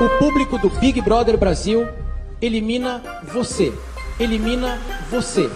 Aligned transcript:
O 0.00 0.08
público 0.18 0.56
do 0.58 0.70
Big 0.70 1.00
Brother 1.00 1.36
Brasil 1.36 1.88
elimina 2.40 3.02
você. 3.24 3.72
Elimina 4.20 4.78
você. 5.10 5.50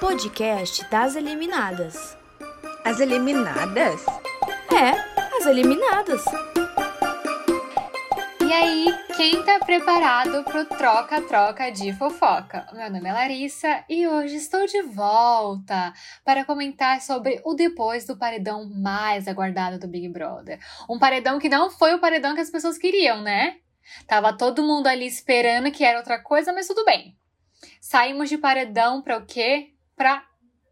Podcast 0.00 0.88
das 0.90 1.14
eliminadas. 1.14 2.16
As 2.82 2.98
eliminadas? 2.98 4.06
É, 4.72 4.92
as 5.36 5.44
eliminadas. 5.44 6.24
E 8.40 8.52
aí, 8.52 8.86
quem 9.18 9.42
tá 9.42 9.58
preparado 9.58 10.44
pro 10.44 10.64
troca-troca 10.64 11.72
de 11.72 11.92
fofoca? 11.92 12.68
Meu 12.72 12.88
nome 12.88 13.08
é 13.08 13.12
Larissa 13.12 13.84
e 13.88 14.06
hoje 14.06 14.36
estou 14.36 14.64
de 14.64 14.80
volta 14.82 15.92
para 16.24 16.44
comentar 16.44 17.00
sobre 17.00 17.40
o 17.44 17.52
depois 17.52 18.06
do 18.06 18.16
paredão 18.16 18.70
mais 18.70 19.26
aguardado 19.26 19.76
do 19.76 19.88
Big 19.88 20.08
Brother. 20.08 20.60
Um 20.88 21.00
paredão 21.00 21.40
que 21.40 21.48
não 21.48 21.68
foi 21.68 21.94
o 21.94 21.98
paredão 21.98 22.36
que 22.36 22.40
as 22.40 22.48
pessoas 22.48 22.78
queriam, 22.78 23.20
né? 23.20 23.56
Tava 24.06 24.32
todo 24.32 24.62
mundo 24.62 24.86
ali 24.86 25.08
esperando 25.08 25.72
que 25.72 25.82
era 25.82 25.98
outra 25.98 26.22
coisa, 26.22 26.52
mas 26.52 26.68
tudo 26.68 26.84
bem. 26.84 27.18
Saímos 27.80 28.28
de 28.28 28.38
paredão 28.38 29.02
para 29.02 29.18
o 29.18 29.26
quê? 29.26 29.72
Pra 29.96 30.27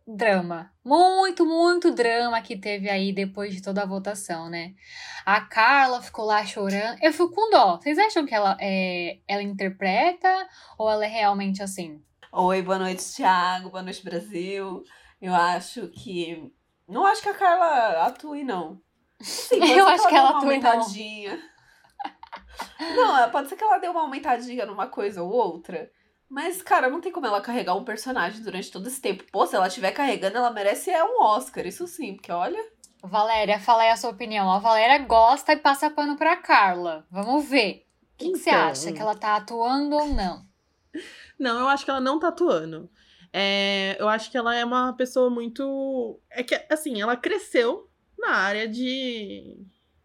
drama. 0.06 0.73
Muito, 0.84 1.45
muito 1.45 1.91
drama 1.91 2.41
que 2.41 2.56
teve 2.56 2.88
aí 2.88 3.12
depois 3.12 3.55
de 3.55 3.60
toda 3.60 3.83
a 3.83 3.87
votação, 3.87 4.48
né? 4.48 4.74
A 5.24 5.41
Carla 5.41 6.01
ficou 6.01 6.24
lá 6.24 6.45
chorando. 6.45 6.98
Eu 7.02 7.12
fico 7.12 7.30
com 7.30 7.51
dó. 7.51 7.79
Vocês 7.79 7.98
acham 7.98 8.24
que 8.24 8.34
ela, 8.34 8.56
é, 8.60 9.19
ela 9.27 9.42
interpreta 9.42 10.29
ou 10.79 10.88
ela 10.88 11.05
é 11.05 11.09
realmente 11.09 11.62
assim? 11.62 12.01
Oi, 12.32 12.62
boa 12.62 12.79
noite, 12.79 13.02
Thiago. 13.15 13.70
Boa 13.70 13.82
noite, 13.82 14.05
Brasil. 14.05 14.84
Eu 15.20 15.34
acho 15.34 15.88
que. 15.88 16.52
Não 16.87 17.04
acho 17.04 17.23
que 17.23 17.29
a 17.29 17.34
Carla 17.34 18.07
atue, 18.07 18.45
não. 18.45 18.80
Sim, 19.20 19.57
eu 19.77 19.88
acho 19.88 20.07
que 20.07 20.15
ela, 20.15 20.29
ela 20.29 20.37
atue. 20.37 20.59
Não. 20.59 21.38
não, 23.24 23.30
pode 23.30 23.48
ser 23.48 23.57
que 23.57 23.65
ela 23.65 23.79
dê 23.79 23.88
uma 23.88 24.02
aumentadinha 24.02 24.66
numa 24.66 24.87
coisa 24.87 25.23
ou 25.23 25.30
outra. 25.30 25.91
Mas, 26.29 26.60
cara, 26.60 26.91
não 26.91 27.01
tem 27.01 27.13
como 27.13 27.27
ela 27.27 27.41
carregar 27.41 27.77
um 27.77 27.85
personagem 27.85 28.43
durante 28.43 28.71
todo 28.71 28.87
esse 28.88 29.01
tempo. 29.01 29.24
Pô, 29.30 29.46
se 29.46 29.55
ela 29.55 29.69
estiver 29.69 29.93
carregando, 29.93 30.37
ela 30.37 30.51
merece 30.51 30.91
é 30.91 31.05
um 31.05 31.23
Oscar, 31.23 31.66
isso 31.66 31.87
sim, 31.87 32.15
porque 32.15 32.32
olha. 32.32 32.59
Valéria, 33.02 33.60
fala 33.60 33.82
aí 33.82 33.91
a 33.91 33.96
sua 33.96 34.10
opinião. 34.10 34.51
A 34.51 34.59
Valéria 34.59 34.99
gosta 35.07 35.52
e 35.52 35.57
passa 35.57 35.91
pano 35.91 36.16
pra 36.16 36.37
Carla. 36.37 37.07
Vamos 37.10 37.49
ver. 37.49 37.87
O 38.15 38.19
que, 38.19 38.27
então... 38.27 38.32
que 38.32 38.38
você 38.38 38.51
então. 38.51 38.69
acha? 38.69 38.93
Que 38.93 39.01
ela 39.01 39.15
tá 39.15 39.37
atuando 39.37 39.97
ou 39.97 40.09
não? 40.09 40.45
Não, 41.38 41.60
eu 41.60 41.69
acho 41.69 41.85
que 41.85 41.91
ela 41.91 42.01
não 42.01 42.19
tá 42.19 42.29
atuando. 42.29 42.91
É, 43.32 43.97
eu 44.01 44.09
acho 44.09 44.30
que 44.30 44.37
ela 44.37 44.54
é 44.54 44.65
uma 44.65 44.95
pessoa 44.95 45.29
muito. 45.29 46.19
É 46.30 46.43
que, 46.43 46.54
assim, 46.71 47.01
ela 47.01 47.16
cresceu 47.16 47.88
na 48.19 48.30
área 48.30 48.66
de. 48.66 49.57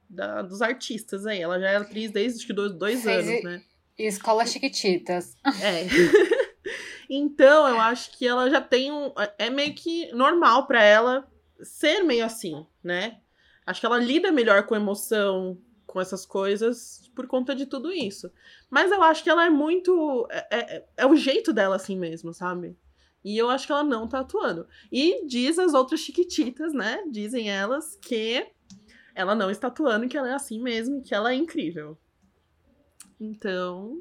Da, 0.10 0.42
dos 0.42 0.62
artistas 0.62 1.26
aí. 1.26 1.42
Ela 1.42 1.60
já 1.60 1.70
é 1.70 1.76
atriz 1.78 2.12
desde 2.12 2.40
acho 2.40 2.48
que 2.48 2.54
dois, 2.54 2.74
dois 2.74 3.08
anos, 3.08 3.44
né? 3.44 3.64
Escola 4.08 4.46
Chiquititas. 4.46 5.36
É. 5.62 5.86
então, 7.10 7.68
eu 7.68 7.80
acho 7.80 8.18
que 8.18 8.28
ela 8.28 8.50
já 8.50 8.62
tem 8.62 8.92
um. 8.92 9.14
É 9.38 9.50
meio 9.50 9.74
que 9.74 10.12
normal 10.14 10.68
para 10.68 10.84
ela 10.84 11.28
ser 11.64 12.04
meio 12.04 12.26
assim, 12.26 12.66
né? 12.84 13.20
Acho 13.66 13.80
que 13.80 13.86
ela 13.86 13.98
lida 13.98 14.32
melhor 14.32 14.66
com 14.66 14.76
emoção, 14.76 15.58
com 15.86 16.00
essas 16.00 16.26
coisas, 16.26 17.10
por 17.16 17.28
conta 17.28 17.54
de 17.54 17.66
tudo 17.66 17.92
isso. 17.92 18.32
Mas 18.70 18.92
eu 18.92 19.04
acho 19.04 19.24
que 19.24 19.30
ela 19.30 19.46
é 19.46 19.50
muito. 19.50 20.28
É, 20.30 20.48
é, 20.52 20.86
é, 20.98 21.06
o 21.06 21.16
jeito 21.16 21.52
dela 21.52 21.76
assim 21.76 21.98
mesmo, 21.98 22.34
sabe? 22.34 22.78
E 23.24 23.38
eu 23.38 23.50
acho 23.50 23.68
que 23.68 23.72
ela 23.72 23.84
não 23.84 24.08
tá 24.08 24.22
atuando. 24.22 24.68
E 24.92 25.26
diz 25.28 25.60
as 25.60 25.74
outras 25.74 26.00
chiquititas, 26.00 26.74
né? 26.74 27.04
Dizem 27.12 27.52
elas 27.52 27.96
que 27.98 28.48
ela 29.14 29.36
não 29.36 29.52
está 29.52 29.68
atuando, 29.68 30.08
que 30.08 30.18
ela 30.18 30.30
é 30.30 30.34
assim 30.34 30.60
mesmo, 30.62 31.02
que 31.02 31.14
ela 31.14 31.32
é 31.32 31.36
incrível. 31.36 31.98
Então. 33.22 33.98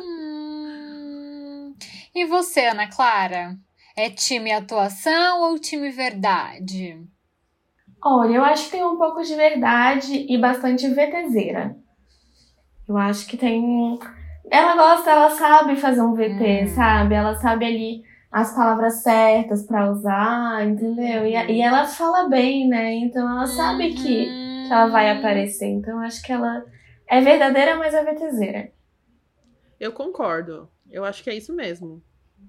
hum... 0.00 1.74
E 2.14 2.24
você, 2.26 2.66
Ana 2.66 2.88
Clara? 2.88 3.56
É 3.96 4.08
time 4.08 4.52
atuação 4.52 5.42
ou 5.42 5.58
time 5.58 5.90
verdade? 5.90 6.96
Olha, 8.00 8.36
eu 8.36 8.44
acho 8.44 8.66
que 8.66 8.70
tem 8.70 8.84
um 8.84 8.96
pouco 8.96 9.22
de 9.24 9.34
verdade 9.34 10.26
e 10.28 10.38
bastante 10.38 10.86
VTZera. 10.88 11.76
Eu 12.88 12.96
acho 12.96 13.26
que 13.26 13.36
tem. 13.36 13.98
Ela 14.48 14.76
gosta, 14.76 15.10
ela 15.10 15.30
sabe 15.30 15.74
fazer 15.74 16.02
um 16.02 16.14
VT, 16.14 16.62
hum. 16.62 16.68
sabe? 16.68 17.16
Ela 17.16 17.34
sabe 17.34 17.64
ali 17.64 18.04
as 18.30 18.54
palavras 18.54 19.02
certas 19.02 19.66
para 19.66 19.90
usar, 19.90 20.64
entendeu? 20.64 21.26
E, 21.26 21.32
e 21.32 21.60
ela 21.60 21.84
fala 21.84 22.28
bem, 22.28 22.68
né? 22.68 22.94
Então 22.94 23.28
ela 23.28 23.46
sabe 23.48 23.92
que, 23.92 24.26
que 24.26 24.68
ela 24.70 24.86
vai 24.86 25.12
uhum. 25.12 25.18
aparecer. 25.18 25.66
Então 25.66 25.94
eu 25.94 26.06
acho 26.06 26.22
que 26.22 26.30
ela 26.30 26.64
é 27.08 27.20
verdadeira, 27.20 27.76
mas 27.76 27.94
é 27.94 28.04
VTZera. 28.04 28.72
Eu 29.78 29.92
concordo. 29.92 30.68
Eu 30.90 31.04
acho 31.04 31.22
que 31.22 31.30
é 31.30 31.34
isso 31.34 31.54
mesmo. 31.54 32.02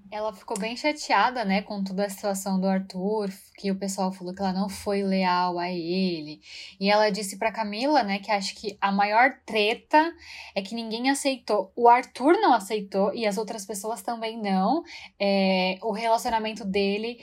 Ela 0.09 0.34
ficou 0.34 0.57
bem 0.57 0.75
chateada, 0.78 1.44
né, 1.44 1.62
com 1.62 1.84
toda 1.84 2.06
a 2.06 2.09
situação 2.09 2.59
do 2.59 2.67
Arthur, 2.67 3.29
que 3.57 3.69
o 3.72 3.75
pessoal 3.75 4.12
falou 4.12 4.34
que 4.34 4.41
ela 4.41 4.53
não 4.53 4.69
foi 4.69 5.03
leal 5.03 5.59
a 5.59 5.69
ele. 5.69 6.40
E 6.79 6.90
ela 6.90 7.09
disse 7.09 7.38
para 7.38 7.51
Camila, 7.51 8.03
né, 8.03 8.19
que 8.19 8.31
acho 8.31 8.56
que 8.56 8.78
a 8.79 8.90
maior 8.90 9.34
treta 9.46 10.13
é 10.56 10.62
que 10.62 10.75
ninguém 10.75 11.09
aceitou. 11.09 11.73
O 11.75 11.90
Arthur 11.90 12.34
não 12.40 12.53
aceitou 12.53 13.13
e 13.13 13.25
as 13.25 13.38
outras 13.38 13.66
pessoas 13.66 14.01
também 14.01 14.41
não. 14.41 14.81
É, 15.19 15.78
o 15.81 15.91
relacionamento 15.91 16.63
dele 16.63 17.19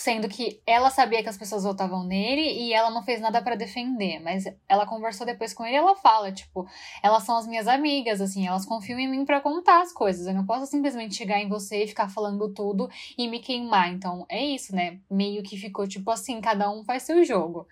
sendo 0.00 0.28
que 0.28 0.60
ela 0.66 0.90
sabia 0.90 1.22
que 1.22 1.28
as 1.28 1.36
pessoas 1.36 1.64
votavam 1.64 2.04
nele 2.04 2.42
e 2.42 2.72
ela 2.72 2.90
não 2.90 3.02
fez 3.02 3.20
nada 3.20 3.40
para 3.42 3.54
defender, 3.54 4.20
mas 4.20 4.44
ela 4.68 4.86
conversou 4.86 5.26
depois 5.26 5.52
com 5.52 5.64
ele 5.64 5.74
e 5.74 5.78
ela 5.78 5.96
fala, 5.96 6.32
tipo, 6.32 6.66
elas 7.02 7.22
são 7.22 7.36
as 7.36 7.46
minhas 7.46 7.66
amigas, 7.66 8.20
assim, 8.20 8.46
elas 8.46 8.64
confiam 8.64 8.98
em 8.98 9.08
mim 9.08 9.24
para 9.24 9.40
contar 9.40 9.82
as 9.82 9.92
coisas. 9.92 10.26
Eu 10.26 10.34
não 10.34 10.46
posso 10.46 10.66
simplesmente 10.66 11.14
chegar 11.14 11.40
em 11.40 11.48
você 11.48 11.84
e 11.84 11.88
ficar 11.88 12.08
falando 12.08 12.52
tudo 12.52 12.88
e 13.16 13.28
me 13.28 13.40
queimar. 13.40 13.92
Então, 13.92 14.26
é 14.28 14.44
isso, 14.44 14.74
né? 14.74 15.00
Meio 15.10 15.42
que 15.42 15.56
ficou 15.56 15.86
tipo 15.86 16.10
assim, 16.10 16.40
cada 16.40 16.70
um 16.70 16.84
faz 16.84 17.02
seu 17.02 17.24
jogo. 17.24 17.66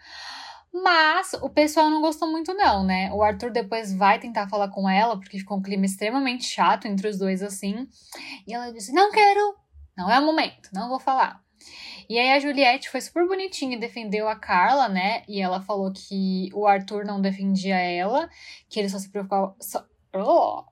Mas 0.72 1.34
o 1.34 1.48
pessoal 1.48 1.88
não 1.88 2.00
gostou 2.00 2.28
muito, 2.28 2.52
não, 2.52 2.82
né? 2.82 3.08
O 3.12 3.22
Arthur 3.22 3.52
depois 3.52 3.94
vai 3.96 4.18
tentar 4.18 4.48
falar 4.48 4.68
com 4.70 4.88
ela, 4.88 5.16
porque 5.16 5.38
ficou 5.38 5.56
um 5.56 5.62
clima 5.62 5.84
extremamente 5.84 6.44
chato 6.44 6.88
entre 6.88 7.06
os 7.06 7.16
dois, 7.16 7.42
assim. 7.44 7.86
E 8.44 8.52
ela 8.52 8.72
disse: 8.72 8.92
Não 8.92 9.12
quero, 9.12 9.54
não 9.96 10.10
é 10.10 10.18
o 10.18 10.26
momento, 10.26 10.70
não 10.72 10.88
vou 10.88 10.98
falar. 10.98 11.40
E 12.08 12.18
aí 12.18 12.30
a 12.32 12.40
Juliette 12.40 12.88
foi 12.88 13.00
super 13.00 13.26
bonitinha 13.26 13.76
e 13.76 13.80
defendeu 13.80 14.28
a 14.28 14.36
Carla, 14.36 14.88
né? 14.88 15.22
E 15.28 15.40
ela 15.40 15.60
falou 15.60 15.92
que 15.92 16.50
o 16.52 16.66
Arthur 16.66 17.04
não 17.04 17.20
defendia 17.20 17.76
ela, 17.76 18.28
que 18.68 18.78
ele 18.78 18.88
só 18.88 18.98
se 18.98 19.08
preocupava. 19.08 19.54
Só... 19.60 19.84
Oh! 20.14 20.64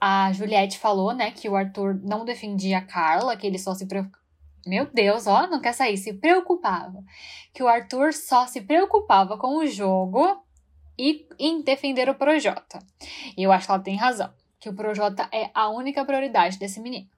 A 0.00 0.32
Juliette 0.32 0.78
falou, 0.78 1.12
né, 1.12 1.30
que 1.30 1.46
o 1.46 1.54
Arthur 1.54 2.00
não 2.02 2.24
defendia 2.24 2.78
a 2.78 2.82
Carla, 2.82 3.36
que 3.36 3.46
ele 3.46 3.58
só 3.58 3.74
se 3.74 3.86
preocupava. 3.86 4.20
Meu 4.66 4.86
Deus, 4.86 5.26
ó, 5.26 5.46
não 5.46 5.60
quer 5.60 5.72
sair, 5.72 5.96
se 5.96 6.14
preocupava. 6.14 7.02
Que 7.52 7.62
o 7.62 7.68
Arthur 7.68 8.12
só 8.12 8.46
se 8.46 8.60
preocupava 8.60 9.36
com 9.36 9.58
o 9.58 9.66
jogo 9.66 10.42
e 10.98 11.26
em 11.38 11.62
defender 11.62 12.08
o 12.08 12.14
Projota. 12.14 12.78
E 13.36 13.42
eu 13.42 13.52
acho 13.52 13.66
que 13.66 13.72
ela 13.72 13.82
tem 13.82 13.96
razão, 13.96 14.32
que 14.58 14.68
o 14.68 14.74
Projota 14.74 15.28
é 15.32 15.50
a 15.54 15.68
única 15.70 16.04
prioridade 16.04 16.58
desse 16.58 16.80
menino. 16.80 17.08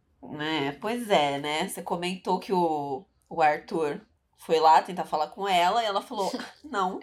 É, 0.41 0.73
pois 0.73 1.11
é, 1.11 1.39
né? 1.39 1.69
Você 1.69 1.83
comentou 1.83 2.39
que 2.39 2.53
o, 2.53 3.05
o 3.33 3.41
Arthur 3.41 4.01
foi 4.37 4.61
lá 4.61 4.83
tentar 4.83 5.05
falar 5.05 5.29
com 5.29 5.49
ela 5.49 5.83
e 5.83 5.87
ela 5.87 6.03
falou 6.03 6.31
não. 6.63 7.01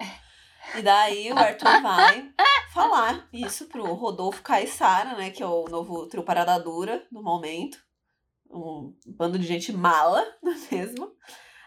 E 0.76 0.82
daí 0.82 1.32
o 1.32 1.38
Arthur 1.38 1.82
vai 1.82 2.32
falar 2.72 3.28
isso 3.34 3.66
pro 3.66 3.94
Rodolfo 3.94 4.44
Caissara, 4.44 5.16
né? 5.16 5.32
Que 5.32 5.42
é 5.42 5.48
o 5.48 5.66
novo 5.68 6.06
trio 6.08 6.24
Parada 6.24 6.60
Dura 6.60 7.04
do 7.12 7.24
momento. 7.24 7.80
Um 8.52 8.94
bando 9.08 9.40
de 9.40 9.48
gente 9.48 9.72
mala, 9.72 10.24
não 10.44 10.52
é 10.52 10.58
mesmo? 10.72 11.12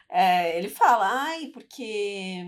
É, 0.09 0.59
ele 0.59 0.69
fala, 0.69 1.09
ai, 1.09 1.47
porque 1.47 2.45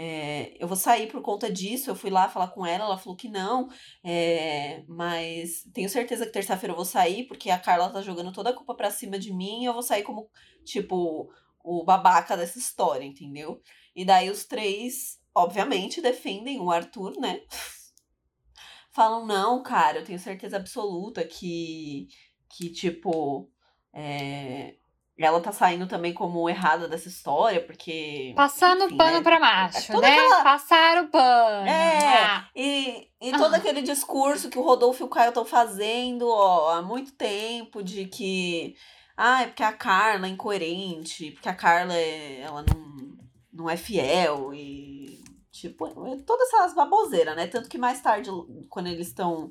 é, 0.00 0.54
eu 0.60 0.68
vou 0.68 0.76
sair 0.76 1.08
por 1.08 1.20
conta 1.20 1.50
disso. 1.52 1.90
Eu 1.90 1.96
fui 1.96 2.08
lá 2.08 2.28
falar 2.28 2.48
com 2.48 2.64
ela, 2.64 2.84
ela 2.84 2.96
falou 2.96 3.16
que 3.16 3.28
não, 3.28 3.68
é, 4.04 4.84
mas 4.86 5.64
tenho 5.74 5.88
certeza 5.88 6.24
que 6.24 6.30
terça-feira 6.30 6.72
eu 6.72 6.76
vou 6.76 6.84
sair, 6.84 7.24
porque 7.26 7.50
a 7.50 7.58
Carla 7.58 7.90
tá 7.90 8.00
jogando 8.00 8.32
toda 8.32 8.50
a 8.50 8.52
culpa 8.52 8.76
pra 8.76 8.92
cima 8.92 9.18
de 9.18 9.32
mim 9.32 9.62
e 9.62 9.64
eu 9.64 9.72
vou 9.72 9.82
sair 9.82 10.04
como, 10.04 10.30
tipo, 10.64 11.28
o 11.64 11.82
babaca 11.84 12.36
dessa 12.36 12.60
história, 12.60 13.04
entendeu? 13.04 13.60
E 13.94 14.04
daí 14.04 14.30
os 14.30 14.44
três, 14.44 15.20
obviamente, 15.34 16.00
defendem 16.00 16.60
o 16.60 16.70
Arthur, 16.70 17.18
né? 17.18 17.40
Falam, 18.92 19.26
não, 19.26 19.64
cara, 19.64 19.98
eu 19.98 20.04
tenho 20.04 20.18
certeza 20.20 20.58
absoluta 20.58 21.24
que, 21.24 22.06
que 22.48 22.70
tipo, 22.70 23.50
é, 23.92 24.76
ela 25.24 25.40
tá 25.40 25.50
saindo 25.50 25.88
também 25.88 26.14
como 26.14 26.48
errada 26.48 26.86
dessa 26.86 27.08
história, 27.08 27.60
porque. 27.60 28.32
Passando 28.36 28.84
enfim, 28.84 28.96
pano 28.96 29.16
né? 29.18 29.22
pra 29.22 29.40
macho, 29.40 29.92
é 29.92 30.00
né? 30.00 30.12
Aquela... 30.12 30.42
Passar 30.44 31.04
o 31.04 31.08
pano. 31.08 31.68
É. 31.68 32.24
Ah. 32.24 32.48
E, 32.54 33.08
e 33.20 33.32
todo 33.32 33.54
ah. 33.54 33.56
aquele 33.56 33.82
discurso 33.82 34.48
que 34.48 34.58
o 34.58 34.62
Rodolfo 34.62 35.02
e 35.02 35.06
o 35.06 35.08
Caio 35.08 35.30
estão 35.30 35.44
fazendo 35.44 36.28
ó, 36.28 36.70
há 36.70 36.82
muito 36.82 37.12
tempo 37.12 37.82
de 37.82 38.06
que. 38.06 38.76
Ah, 39.16 39.42
é 39.42 39.46
porque 39.46 39.64
a 39.64 39.72
Carla 39.72 40.28
é 40.28 40.30
incoerente, 40.30 41.32
porque 41.32 41.48
a 41.48 41.54
Carla 41.54 41.94
é, 41.94 42.40
ela 42.40 42.62
não, 42.62 43.18
não 43.52 43.70
é 43.70 43.76
fiel 43.76 44.54
e. 44.54 45.20
Tipo, 45.50 45.86
é 46.06 46.16
todas 46.18 46.46
essas 46.54 46.74
baboseiras, 46.74 47.34
né? 47.34 47.48
Tanto 47.48 47.68
que 47.68 47.76
mais 47.76 48.00
tarde, 48.00 48.30
quando 48.68 48.86
eles 48.86 49.08
estão. 49.08 49.50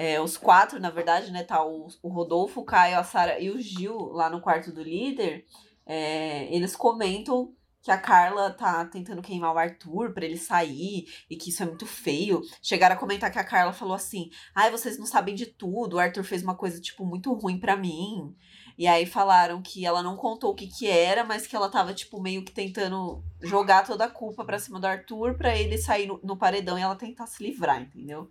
É, 0.00 0.20
os 0.20 0.36
quatro, 0.36 0.78
na 0.78 0.90
verdade, 0.90 1.32
né? 1.32 1.42
Tá 1.42 1.60
o, 1.66 1.88
o 2.00 2.08
Rodolfo, 2.08 2.60
o 2.60 2.64
Caio, 2.64 2.96
a 2.96 3.02
Sara 3.02 3.40
e 3.40 3.50
o 3.50 3.60
Gil 3.60 3.96
lá 4.12 4.30
no 4.30 4.40
quarto 4.40 4.70
do 4.70 4.80
líder. 4.80 5.44
é, 5.84 6.54
eles 6.54 6.76
comentam 6.76 7.52
que 7.82 7.90
a 7.90 7.98
Carla 7.98 8.50
tá 8.52 8.84
tentando 8.84 9.20
queimar 9.20 9.52
o 9.52 9.58
Arthur 9.58 10.12
pra 10.12 10.24
ele 10.24 10.36
sair 10.36 11.06
e 11.28 11.34
que 11.36 11.50
isso 11.50 11.64
é 11.64 11.66
muito 11.66 11.84
feio. 11.84 12.42
Chegaram 12.62 12.94
a 12.94 12.98
comentar 12.98 13.32
que 13.32 13.40
a 13.40 13.44
Carla 13.44 13.72
falou 13.72 13.94
assim: 13.94 14.30
ai, 14.54 14.70
vocês 14.70 14.96
não 14.98 15.06
sabem 15.06 15.34
de 15.34 15.46
tudo, 15.46 15.96
o 15.96 15.98
Arthur 15.98 16.22
fez 16.22 16.44
uma 16.44 16.54
coisa, 16.54 16.80
tipo, 16.80 17.04
muito 17.04 17.32
ruim 17.32 17.58
pra 17.58 17.76
mim. 17.76 18.36
E 18.78 18.86
aí 18.86 19.04
falaram 19.04 19.60
que 19.60 19.84
ela 19.84 20.00
não 20.00 20.16
contou 20.16 20.52
o 20.52 20.54
que 20.54 20.68
que 20.68 20.86
era, 20.86 21.24
mas 21.24 21.44
que 21.44 21.56
ela 21.56 21.68
tava, 21.68 21.92
tipo, 21.92 22.22
meio 22.22 22.44
que 22.44 22.52
tentando 22.52 23.24
jogar 23.42 23.84
toda 23.84 24.04
a 24.04 24.10
culpa 24.10 24.44
pra 24.44 24.60
cima 24.60 24.78
do 24.78 24.86
Arthur 24.86 25.36
pra 25.36 25.56
ele 25.56 25.76
sair 25.76 26.06
no, 26.06 26.20
no 26.22 26.36
paredão 26.36 26.78
e 26.78 26.82
ela 26.82 26.94
tentar 26.94 27.26
se 27.26 27.42
livrar, 27.42 27.82
entendeu? 27.82 28.30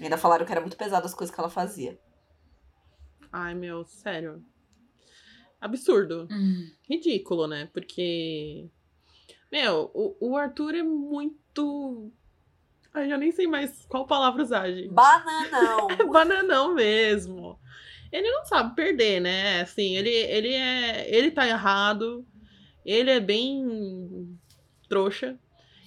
E 0.00 0.04
ainda 0.04 0.16
falaram 0.16 0.46
que 0.46 0.50
era 0.50 0.62
muito 0.62 0.78
pesado 0.78 1.04
as 1.04 1.14
coisas 1.14 1.32
que 1.32 1.38
ela 1.38 1.50
fazia. 1.50 2.00
Ai, 3.30 3.54
meu, 3.54 3.84
sério. 3.84 4.42
Absurdo. 5.60 6.26
Hum. 6.30 6.70
Ridículo, 6.88 7.46
né? 7.46 7.68
Porque. 7.72 8.70
Meu, 9.52 9.90
o, 9.92 10.16
o 10.20 10.36
Arthur 10.38 10.74
é 10.74 10.82
muito. 10.82 12.10
Ai, 12.94 13.12
eu 13.12 13.18
nem 13.18 13.30
sei 13.30 13.46
mais 13.46 13.84
qual 13.86 14.06
palavra 14.06 14.42
usar, 14.42 14.72
gente. 14.72 14.88
Bananão! 14.88 15.90
É 15.90 15.96
bananão 16.06 16.74
mesmo. 16.74 17.60
Ele 18.10 18.28
não 18.30 18.44
sabe 18.46 18.74
perder, 18.74 19.20
né? 19.20 19.60
Assim, 19.60 19.96
ele, 19.96 20.10
ele 20.10 20.54
é. 20.54 21.14
Ele 21.14 21.30
tá 21.30 21.46
errado. 21.46 22.26
Ele 22.84 23.10
é 23.10 23.20
bem 23.20 24.38
trouxa. 24.88 25.38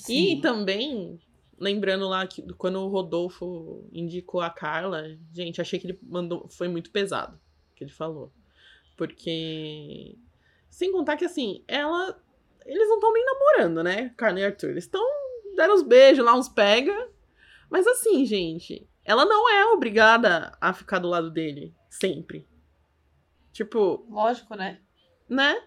E 0.07 0.35
Sim. 0.35 0.41
também, 0.41 1.19
lembrando 1.63 2.07
lá 2.07 2.27
que 2.27 2.41
quando 2.53 2.79
o 2.79 2.89
Rodolfo 2.89 3.87
indicou 3.91 4.41
a 4.41 4.49
Carla, 4.49 5.17
gente, 5.31 5.61
achei 5.61 5.79
que 5.79 5.87
ele 5.87 5.99
mandou. 6.03 6.47
Foi 6.49 6.67
muito 6.67 6.91
pesado 6.91 7.39
o 7.71 7.75
que 7.75 7.83
ele 7.83 7.91
falou. 7.91 8.31
Porque. 8.97 10.17
Sem 10.69 10.91
contar 10.91 11.17
que 11.17 11.25
assim, 11.25 11.63
ela. 11.67 12.21
Eles 12.65 12.87
não 12.87 12.95
estão 12.95 13.13
nem 13.13 13.25
namorando, 13.25 13.83
né? 13.83 14.13
Carla 14.17 14.39
e 14.39 14.45
Arthur. 14.45 14.71
Eles 14.71 14.83
estão. 14.83 15.03
Deram 15.55 15.75
uns 15.75 15.83
beijos 15.83 16.25
lá, 16.25 16.35
uns 16.35 16.49
pega. 16.49 17.09
Mas 17.69 17.87
assim, 17.87 18.25
gente, 18.25 18.87
ela 19.05 19.25
não 19.25 19.49
é 19.49 19.65
obrigada 19.67 20.55
a 20.59 20.73
ficar 20.73 20.99
do 20.99 21.09
lado 21.09 21.31
dele. 21.31 21.73
Sempre. 21.89 22.47
Tipo, 23.51 24.05
Lógico, 24.09 24.55
né? 24.55 24.79
né? 25.29 25.61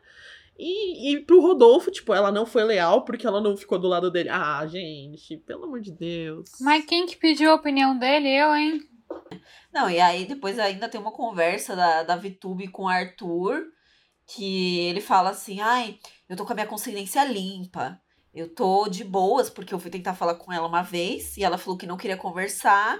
E, 0.58 1.12
e 1.12 1.20
pro 1.20 1.40
Rodolfo, 1.40 1.90
tipo, 1.90 2.14
ela 2.14 2.32
não 2.32 2.46
foi 2.46 2.64
leal 2.64 3.04
porque 3.04 3.26
ela 3.26 3.40
não 3.40 3.56
ficou 3.56 3.78
do 3.78 3.88
lado 3.88 4.10
dele. 4.10 4.30
Ah, 4.30 4.66
gente, 4.66 5.36
pelo 5.38 5.64
amor 5.64 5.80
de 5.80 5.92
Deus. 5.92 6.50
Mas 6.60 6.84
quem 6.86 7.06
que 7.06 7.16
pediu 7.16 7.50
a 7.50 7.54
opinião 7.54 7.98
dele? 7.98 8.28
Eu, 8.28 8.54
hein? 8.54 8.80
Não, 9.72 9.90
e 9.90 10.00
aí 10.00 10.24
depois 10.24 10.58
ainda 10.58 10.88
tem 10.88 11.00
uma 11.00 11.12
conversa 11.12 11.76
da, 11.76 12.02
da 12.02 12.16
Vitube 12.16 12.68
com 12.68 12.84
o 12.84 12.88
Arthur, 12.88 13.64
que 14.26 14.80
ele 14.80 15.00
fala 15.00 15.30
assim, 15.30 15.60
ai, 15.60 15.98
eu 16.28 16.36
tô 16.36 16.44
com 16.44 16.52
a 16.52 16.54
minha 16.54 16.66
consciência 16.66 17.24
limpa. 17.24 18.00
Eu 18.32 18.54
tô 18.54 18.88
de 18.88 19.02
boas, 19.02 19.48
porque 19.48 19.72
eu 19.72 19.78
fui 19.78 19.90
tentar 19.90 20.14
falar 20.14 20.34
com 20.34 20.52
ela 20.52 20.66
uma 20.66 20.82
vez, 20.82 21.36
e 21.36 21.44
ela 21.44 21.56
falou 21.56 21.78
que 21.78 21.86
não 21.86 21.96
queria 21.96 22.16
conversar. 22.16 22.98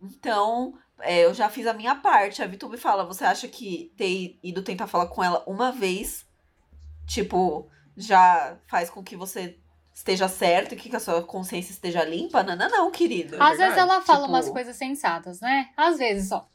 Então, 0.00 0.72
é, 1.00 1.24
eu 1.24 1.34
já 1.34 1.48
fiz 1.50 1.66
a 1.66 1.74
minha 1.74 1.94
parte. 1.94 2.42
A 2.42 2.46
Vitube 2.46 2.76
fala, 2.76 3.04
você 3.04 3.24
acha 3.24 3.48
que 3.48 3.92
ter 3.96 4.38
ido 4.42 4.62
tentar 4.62 4.86
falar 4.86 5.08
com 5.08 5.22
ela 5.22 5.44
uma 5.46 5.70
vez, 5.70 6.26
tipo, 7.06 7.68
já 7.96 8.56
faz 8.66 8.90
com 8.90 9.02
que 9.02 9.16
você 9.16 9.58
esteja 9.94 10.28
certo 10.28 10.74
e 10.74 10.76
que 10.76 10.94
a 10.94 11.00
sua 11.00 11.22
consciência 11.22 11.72
esteja 11.72 12.04
limpa? 12.04 12.42
Não, 12.42 12.56
não, 12.56 12.68
não, 12.68 12.90
querido. 12.90 13.36
Às 13.36 13.58
vezes 13.58 13.74
verdade. 13.74 13.80
ela 13.80 14.00
fala 14.02 14.20
Tipo, 14.20 14.32
umas 14.32 14.48
coisas 14.48 14.76
sensatas, 14.76 15.40
né? 15.40 15.68
Às 15.76 15.98
vezes 15.98 16.28
só. 16.28 16.48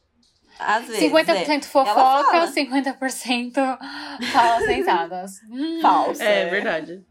Às 0.58 0.86
vezes, 0.86 1.12
50% 1.12 1.28
é. 1.28 1.62
fofoca, 1.62 1.94
fala. 1.94 2.52
50% 2.52 3.54
fala 4.32 4.60
sensatas. 4.66 5.32
Hum. 5.48 5.80
Falsa. 5.80 6.24
É 6.24 6.46
verdade. 6.46 7.06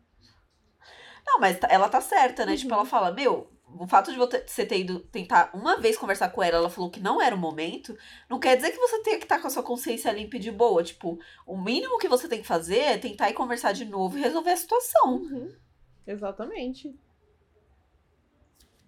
Não, 1.25 1.39
mas 1.39 1.57
ela 1.69 1.87
tá 1.89 2.01
certa, 2.01 2.45
né? 2.45 2.53
Uhum. 2.53 2.57
Tipo, 2.57 2.73
ela 2.73 2.85
fala, 2.85 3.11
meu, 3.11 3.49
o 3.79 3.87
fato 3.87 4.11
de 4.11 4.17
você 4.17 4.65
ter 4.65 4.79
ido 4.79 4.99
tentar 4.99 5.51
uma 5.53 5.77
vez 5.79 5.97
conversar 5.97 6.29
com 6.29 6.41
ela, 6.41 6.57
ela 6.57 6.69
falou 6.69 6.89
que 6.89 6.99
não 6.99 7.21
era 7.21 7.35
o 7.35 7.39
momento, 7.39 7.97
não 8.29 8.39
quer 8.39 8.55
dizer 8.55 8.71
que 8.71 8.77
você 8.79 9.01
tenha 9.03 9.17
que 9.17 9.25
estar 9.25 9.39
com 9.39 9.47
a 9.47 9.49
sua 9.49 9.63
consciência 9.63 10.11
limpa 10.11 10.37
e 10.37 10.39
de 10.39 10.51
boa. 10.51 10.83
Tipo, 10.83 11.19
o 11.45 11.57
mínimo 11.57 11.97
que 11.97 12.07
você 12.07 12.27
tem 12.27 12.41
que 12.41 12.47
fazer 12.47 12.79
é 12.79 12.97
tentar 12.97 13.29
ir 13.29 13.33
conversar 13.33 13.73
de 13.73 13.85
novo 13.85 14.17
e 14.17 14.21
resolver 14.21 14.51
a 14.51 14.57
situação, 14.57 15.15
Uhum. 15.15 15.53
Exatamente. 16.05 16.95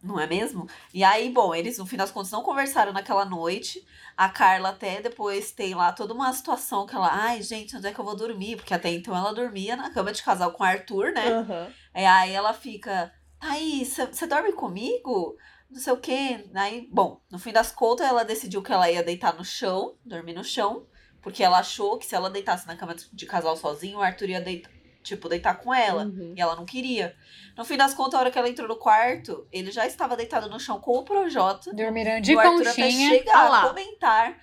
não 0.01 0.17
é 0.17 0.25
mesmo? 0.25 0.65
E 0.93 1.03
aí, 1.03 1.29
bom, 1.29 1.53
eles 1.53 1.77
no 1.77 1.85
fim 1.85 1.97
das 1.97 2.09
contas 2.09 2.31
não 2.31 2.41
conversaram 2.41 2.93
naquela 2.93 3.25
noite. 3.25 3.85
A 4.15 4.29
Carla 4.29 4.69
até 4.69 5.01
depois 5.01 5.51
tem 5.51 5.75
lá 5.75 5.91
toda 5.91 6.13
uma 6.13 6.31
situação 6.31 6.85
que 6.85 6.95
ela, 6.95 7.09
ai, 7.11 7.41
gente, 7.41 7.75
onde 7.75 7.87
é 7.87 7.93
que 7.93 7.99
eu 7.99 8.05
vou 8.05 8.15
dormir? 8.15 8.55
Porque 8.55 8.73
até 8.73 8.89
então 8.89 9.13
ela 9.15 9.33
dormia 9.33 9.75
na 9.75 9.89
cama 9.89 10.13
de 10.13 10.23
casal 10.23 10.53
com 10.53 10.63
o 10.63 10.65
Arthur, 10.65 11.11
né? 11.11 11.27
Aham. 11.27 11.67
E 11.93 12.05
aí 12.05 12.31
ela 12.31 12.53
fica, 12.53 13.11
Thaís, 13.39 13.95
você 13.95 14.27
dorme 14.27 14.51
comigo? 14.53 15.35
Não 15.69 15.79
sei 15.79 15.93
o 15.93 15.97
quê. 15.97 16.45
Aí, 16.55 16.87
bom, 16.91 17.21
no 17.31 17.39
fim 17.39 17.51
das 17.51 17.71
contas, 17.71 18.07
ela 18.07 18.23
decidiu 18.25 18.61
que 18.61 18.71
ela 18.71 18.89
ia 18.89 19.03
deitar 19.03 19.35
no 19.35 19.45
chão, 19.45 19.95
dormir 20.03 20.33
no 20.33 20.43
chão, 20.43 20.87
porque 21.21 21.43
ela 21.43 21.59
achou 21.59 21.97
que 21.97 22.05
se 22.05 22.15
ela 22.15 22.29
deitasse 22.29 22.67
na 22.67 22.75
cama 22.75 22.95
de 23.13 23.25
casal 23.25 23.55
sozinho, 23.55 23.99
o 23.99 24.01
Arthur 24.01 24.29
ia 24.29 24.41
deitar, 24.41 24.71
tipo, 25.03 25.29
deitar 25.29 25.55
com 25.55 25.73
ela. 25.73 26.05
Uhum. 26.05 26.33
E 26.35 26.41
ela 26.41 26.55
não 26.55 26.65
queria. 26.65 27.15
No 27.55 27.63
fim 27.63 27.77
das 27.77 27.93
contas, 27.93 28.15
a 28.15 28.19
hora 28.19 28.31
que 28.31 28.39
ela 28.39 28.49
entrou 28.49 28.67
no 28.67 28.77
quarto, 28.77 29.47
ele 29.51 29.71
já 29.71 29.85
estava 29.85 30.17
deitado 30.17 30.49
no 30.49 30.59
chão 30.59 30.79
com 30.79 30.97
o 30.97 31.03
Projota. 31.03 31.71
Dormiram 31.73 32.19
de 32.19 32.35
o 32.35 32.39
Arthur 32.39 32.67
até 32.67 32.89
chegar 32.89 33.53
a 33.53 33.67
comentar. 33.67 34.37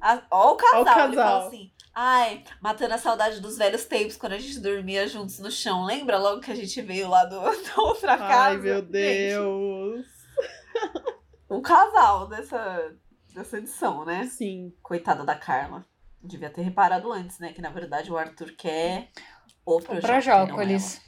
A, 0.00 0.22
ó 0.30 0.52
o 0.52 0.56
casal, 0.56 0.80
Ó 0.80 0.82
o 0.82 0.86
Ele 0.86 0.94
fala 0.94 1.14
casal. 1.16 1.46
assim. 1.48 1.72
Ai, 1.94 2.42
matando 2.60 2.94
a 2.94 2.98
saudade 2.98 3.40
dos 3.40 3.58
velhos 3.58 3.84
tempos 3.84 4.16
quando 4.16 4.32
a 4.32 4.38
gente 4.38 4.58
dormia 4.60 5.06
juntos 5.06 5.38
no 5.38 5.50
chão. 5.50 5.84
Lembra 5.84 6.18
logo 6.18 6.40
que 6.40 6.50
a 6.50 6.54
gente 6.54 6.80
veio 6.80 7.08
lá 7.08 7.24
do, 7.24 7.38
da 7.40 7.82
outra 7.82 8.16
casa? 8.16 8.34
Ai, 8.34 8.56
meu 8.56 8.80
Gente, 8.80 8.90
Deus. 8.90 10.06
o 11.48 11.60
casal 11.60 12.28
dessa, 12.28 12.94
dessa 13.34 13.58
edição, 13.58 14.04
né? 14.04 14.26
Sim. 14.26 14.72
Coitada 14.82 15.22
da 15.24 15.34
Carla. 15.34 15.84
Devia 16.22 16.48
ter 16.48 16.62
reparado 16.62 17.12
antes, 17.12 17.38
né? 17.38 17.52
Que 17.52 17.60
na 17.60 17.70
verdade 17.70 18.10
o 18.10 18.16
Arthur 18.16 18.52
quer 18.56 19.10
o 19.66 19.80
Projota. 19.80 20.06
Projócolis. 20.06 21.00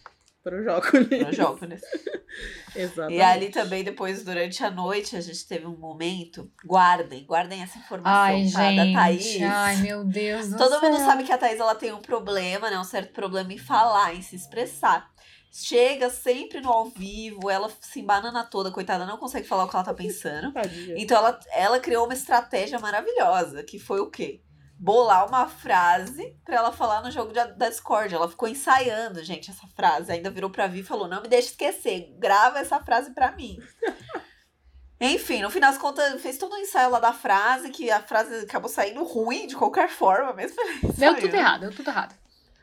Projócolis. 0.44 1.08
Projócolis. 1.08 1.82
Exatamente. 2.76 3.18
E 3.18 3.22
ali 3.22 3.48
também, 3.48 3.82
depois, 3.82 4.22
durante 4.22 4.62
a 4.62 4.70
noite, 4.70 5.16
a 5.16 5.20
gente 5.20 5.46
teve 5.46 5.66
um 5.66 5.76
momento. 5.76 6.50
Guardem, 6.64 7.24
guardem 7.24 7.62
essa 7.62 7.78
informação, 7.78 8.12
Ai, 8.12 8.50
tá? 8.52 8.84
Da 8.84 8.92
Thaís. 8.92 9.24
gente. 9.24 9.44
Ai, 9.44 9.76
meu 9.76 10.04
Deus 10.04 10.50
do 10.50 10.58
Todo 10.58 10.78
céu. 10.78 10.82
mundo 10.82 10.98
sabe 10.98 11.24
que 11.24 11.32
a 11.32 11.38
Thaís 11.38 11.58
ela 11.58 11.74
tem 11.74 11.92
um 11.92 12.02
problema, 12.02 12.70
né? 12.70 12.78
Um 12.78 12.84
certo 12.84 13.12
problema 13.12 13.52
em 13.52 13.58
falar, 13.58 14.14
em 14.14 14.20
se 14.20 14.36
expressar. 14.36 15.10
Chega 15.50 16.10
sempre 16.10 16.60
no 16.60 16.68
ao 16.68 16.86
vivo, 16.86 17.48
ela 17.48 17.70
se 17.80 18.00
embanana 18.00 18.42
toda, 18.42 18.72
coitada, 18.72 19.06
não 19.06 19.16
consegue 19.16 19.46
falar 19.46 19.64
o 19.64 19.68
que 19.68 19.76
ela 19.76 19.84
tá 19.84 19.94
pensando. 19.94 20.52
Tadinha. 20.52 20.96
Então 20.98 21.16
ela, 21.16 21.38
ela 21.52 21.78
criou 21.78 22.04
uma 22.06 22.12
estratégia 22.12 22.78
maravilhosa, 22.80 23.62
que 23.62 23.78
foi 23.78 24.00
o 24.00 24.10
quê? 24.10 24.40
Bolar 24.78 25.26
uma 25.28 25.46
frase 25.48 26.36
pra 26.44 26.56
ela 26.56 26.72
falar 26.72 27.02
no 27.02 27.10
jogo 27.10 27.32
de- 27.32 27.52
da 27.54 27.68
Discord. 27.68 28.14
Ela 28.14 28.28
ficou 28.28 28.48
ensaiando, 28.48 29.22
gente, 29.24 29.50
essa 29.50 29.66
frase. 29.74 30.12
Ainda 30.12 30.30
virou 30.30 30.50
pra 30.50 30.66
Vi 30.66 30.80
e 30.80 30.84
falou: 30.84 31.08
não 31.08 31.22
me 31.22 31.28
deixe 31.28 31.48
esquecer, 31.48 32.14
grava 32.18 32.58
essa 32.58 32.78
frase 32.80 33.12
pra 33.14 33.32
mim. 33.32 33.58
Enfim, 35.00 35.42
no 35.42 35.50
final 35.50 35.70
das 35.70 35.80
contas, 35.80 36.20
fez 36.22 36.38
todo 36.38 36.54
um 36.54 36.58
ensaio 36.58 36.88
lá 36.90 36.98
da 37.00 37.12
frase, 37.12 37.70
que 37.70 37.90
a 37.90 38.00
frase 38.00 38.44
acabou 38.44 38.68
saindo 38.70 39.02
ruim 39.04 39.46
de 39.46 39.56
qualquer 39.56 39.88
forma, 39.88 40.32
mesmo. 40.32 40.56
Deu 40.96 41.14
tudo 41.16 41.34
errado, 41.34 41.60
deu 41.62 41.74
tudo 41.74 41.90
errado. 41.90 42.14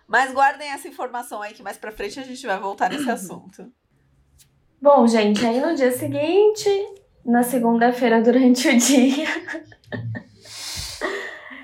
Mas 0.08 0.32
guardem 0.34 0.70
essa 0.70 0.88
informação 0.88 1.42
aí, 1.42 1.54
que 1.54 1.62
mais 1.64 1.78
pra 1.78 1.92
frente 1.92 2.20
a 2.20 2.24
gente 2.24 2.46
vai 2.46 2.58
voltar 2.60 2.90
nesse 2.90 3.10
assunto. 3.12 3.72
Bom, 4.82 5.06
gente, 5.08 5.46
aí 5.46 5.60
no 5.62 5.76
dia 5.76 5.92
seguinte, 5.92 6.70
na 7.24 7.44
segunda-feira 7.44 8.22
durante 8.22 8.68
o 8.70 8.78
dia, 8.78 9.28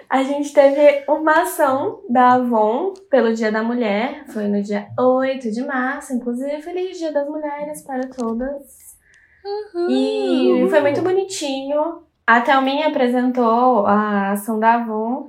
a 0.10 0.24
gente 0.24 0.54
teve 0.54 1.04
uma 1.08 1.42
ação 1.42 2.02
da 2.10 2.34
Avon 2.34 2.94
pelo 3.10 3.34
Dia 3.34 3.52
da 3.52 3.62
Mulher. 3.62 4.24
Foi 4.28 4.48
no 4.48 4.62
dia 4.62 4.88
8 4.98 5.52
de 5.52 5.66
março, 5.66 6.14
inclusive. 6.14 6.62
Feliz 6.62 6.98
Dia 6.98 7.12
das 7.12 7.28
Mulheres 7.28 7.82
para 7.82 8.08
todas. 8.08 8.96
E 9.90 10.66
foi 10.70 10.82
muito 10.82 11.02
bonitinho. 11.02 12.04
A 12.26 12.42
Thelminha 12.42 12.88
apresentou 12.88 13.86
a 13.86 14.32
ação 14.32 14.60
da 14.60 14.76
Avon. 14.76 15.28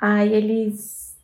Aí 0.00 0.32
eles. 0.32 1.16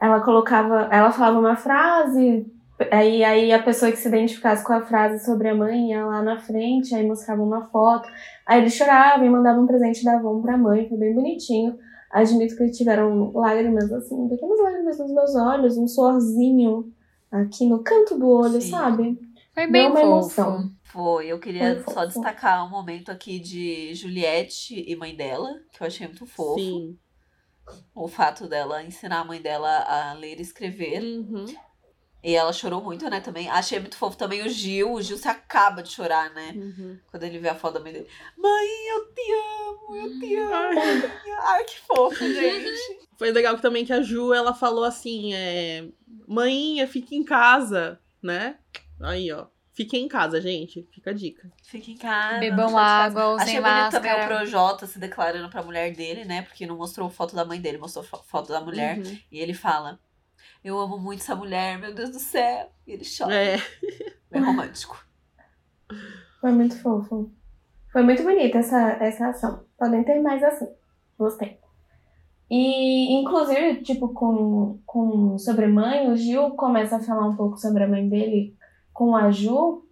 Ela 0.00 0.20
colocava. 0.20 0.88
Ela 0.90 1.10
falava 1.10 1.38
uma 1.38 1.56
frase. 1.56 2.46
Aí, 2.90 3.24
aí 3.24 3.52
a 3.52 3.62
pessoa 3.62 3.90
que 3.90 3.98
se 3.98 4.08
identificasse 4.08 4.64
com 4.64 4.72
a 4.72 4.82
frase 4.82 5.24
sobre 5.24 5.48
a 5.48 5.54
mãe 5.54 5.90
ia 5.90 6.06
lá 6.06 6.22
na 6.22 6.38
frente, 6.38 6.94
aí 6.94 7.04
mostrava 7.04 7.42
uma 7.42 7.66
foto. 7.68 8.08
Aí 8.46 8.60
eles 8.60 8.74
choravam 8.74 9.26
e 9.26 9.30
mandavam 9.30 9.64
um 9.64 9.66
presente 9.66 10.04
da 10.04 10.14
Avon 10.14 10.40
pra 10.40 10.56
mãe, 10.56 10.88
foi 10.88 10.96
bem 10.96 11.12
bonitinho. 11.12 11.76
Admito 12.10 12.56
que 12.56 12.70
tiveram 12.70 13.32
lágrimas, 13.32 13.92
assim, 13.92 14.28
pequenas 14.28 14.58
lágrimas 14.60 14.98
nos 14.98 15.10
meus 15.12 15.34
olhos, 15.34 15.76
um 15.76 15.86
suorzinho 15.86 16.92
aqui 17.30 17.66
no 17.66 17.82
canto 17.82 18.18
do 18.18 18.28
olho, 18.28 18.60
Sim. 18.60 18.70
sabe? 18.70 19.18
Foi 19.52 19.64
Deu 19.64 19.72
bem 19.72 19.86
uma 19.86 20.00
fofo. 20.00 20.06
emoção. 20.06 20.70
Foi, 20.84 21.26
eu 21.26 21.38
queria 21.38 21.82
Foi 21.82 21.92
só 21.94 22.00
fofo. 22.00 22.06
destacar 22.06 22.66
um 22.66 22.70
momento 22.70 23.10
aqui 23.10 23.38
de 23.38 23.94
Juliette 23.94 24.82
e 24.86 24.96
mãe 24.96 25.14
dela, 25.14 25.50
que 25.72 25.82
eu 25.82 25.86
achei 25.86 26.06
muito 26.06 26.24
fofo. 26.24 26.58
Sim. 26.58 26.96
O 27.94 28.08
fato 28.08 28.48
dela 28.48 28.82
ensinar 28.82 29.20
a 29.20 29.24
mãe 29.24 29.42
dela 29.42 29.68
a 29.80 30.14
ler 30.14 30.38
e 30.38 30.42
escrever. 30.42 31.02
Uhum. 31.02 31.44
E 32.22 32.34
ela 32.34 32.52
chorou 32.52 32.82
muito, 32.82 33.08
né, 33.08 33.20
também. 33.20 33.48
Achei 33.48 33.78
muito 33.78 33.96
fofo 33.96 34.16
também 34.16 34.42
o 34.44 34.48
Gil. 34.48 34.92
O 34.94 35.00
Gil 35.00 35.16
se 35.16 35.28
acaba 35.28 35.82
de 35.82 35.90
chorar, 35.90 36.30
né? 36.34 36.52
Uhum. 36.56 36.98
Quando 37.10 37.22
ele 37.22 37.38
vê 37.38 37.48
a 37.48 37.54
foto 37.54 37.74
da 37.74 37.80
mãe 37.80 37.92
dele. 37.92 38.08
Mãe, 38.36 38.66
eu 38.90 39.12
te 39.14 39.32
amo, 39.32 39.96
eu 39.96 40.18
te 40.18 40.36
amo. 40.36 40.54
Ai. 40.54 40.74
mãe." 40.74 41.12
Ai, 41.40 41.64
que 41.64 41.78
fofo, 41.80 42.16
gente. 42.26 43.08
Foi 43.16 43.30
legal 43.30 43.54
que 43.54 43.62
também 43.62 43.84
que 43.84 43.92
a 43.92 44.02
Ju, 44.02 44.32
ela 44.34 44.52
falou 44.52 44.82
assim, 44.84 45.32
é... 45.32 45.86
Mãinha, 46.26 46.86
fique 46.88 47.14
em 47.16 47.22
casa, 47.24 48.00
né? 48.22 48.58
Aí, 49.00 49.30
ó. 49.32 49.46
Fiquem 49.72 50.06
em 50.06 50.08
casa, 50.08 50.40
gente. 50.40 50.88
Fica 50.92 51.10
a 51.10 51.14
dica. 51.14 51.48
Fica 51.62 51.92
em 51.92 51.96
casa. 51.96 52.38
Bebam 52.40 52.76
água, 52.76 53.28
usem 53.34 53.58
Achei 53.58 53.60
bonito 53.60 53.90
também 53.92 54.12
o. 54.12 54.26
Projota 54.26 54.86
se 54.88 54.98
declarando 54.98 55.48
pra 55.48 55.62
mulher 55.62 55.92
dele, 55.94 56.24
né? 56.24 56.42
Porque 56.42 56.66
não 56.66 56.76
mostrou 56.76 57.08
foto 57.08 57.36
da 57.36 57.44
mãe 57.44 57.60
dele, 57.60 57.78
mostrou 57.78 58.04
fo- 58.04 58.20
foto 58.26 58.48
da 58.48 58.60
mulher. 58.60 58.98
Uhum. 58.98 59.18
E 59.30 59.38
ele 59.38 59.54
fala: 59.54 60.00
Eu 60.64 60.78
amo 60.78 60.98
muito 60.98 61.20
essa 61.20 61.36
mulher, 61.36 61.78
meu 61.78 61.94
Deus 61.94 62.10
do 62.10 62.18
céu. 62.18 62.70
E 62.86 62.92
ele 62.92 63.04
chora. 63.04 63.34
É. 63.34 63.56
É 64.30 64.38
romântico. 64.38 65.02
Foi 66.38 66.52
muito 66.52 66.78
fofo. 66.82 67.32
Foi 67.90 68.02
muito 68.02 68.22
bonita 68.22 68.58
essa, 68.58 68.90
essa 69.00 69.28
ação. 69.28 69.64
Podem 69.78 70.04
ter 70.04 70.20
mais 70.20 70.42
assim. 70.44 70.68
Gostei. 71.18 71.58
E, 72.50 73.20
inclusive, 73.20 73.82
tipo, 73.82 74.08
com, 74.08 74.80
com 74.86 75.38
sobre 75.38 75.66
mãe, 75.66 76.10
o 76.10 76.16
Gil 76.16 76.50
começa 76.50 76.96
a 76.96 77.00
falar 77.00 77.26
um 77.26 77.36
pouco 77.36 77.58
sobre 77.58 77.84
a 77.84 77.88
mãe 77.88 78.08
dele 78.08 78.56
com 78.92 79.14
a 79.14 79.30
Ju. 79.30 79.84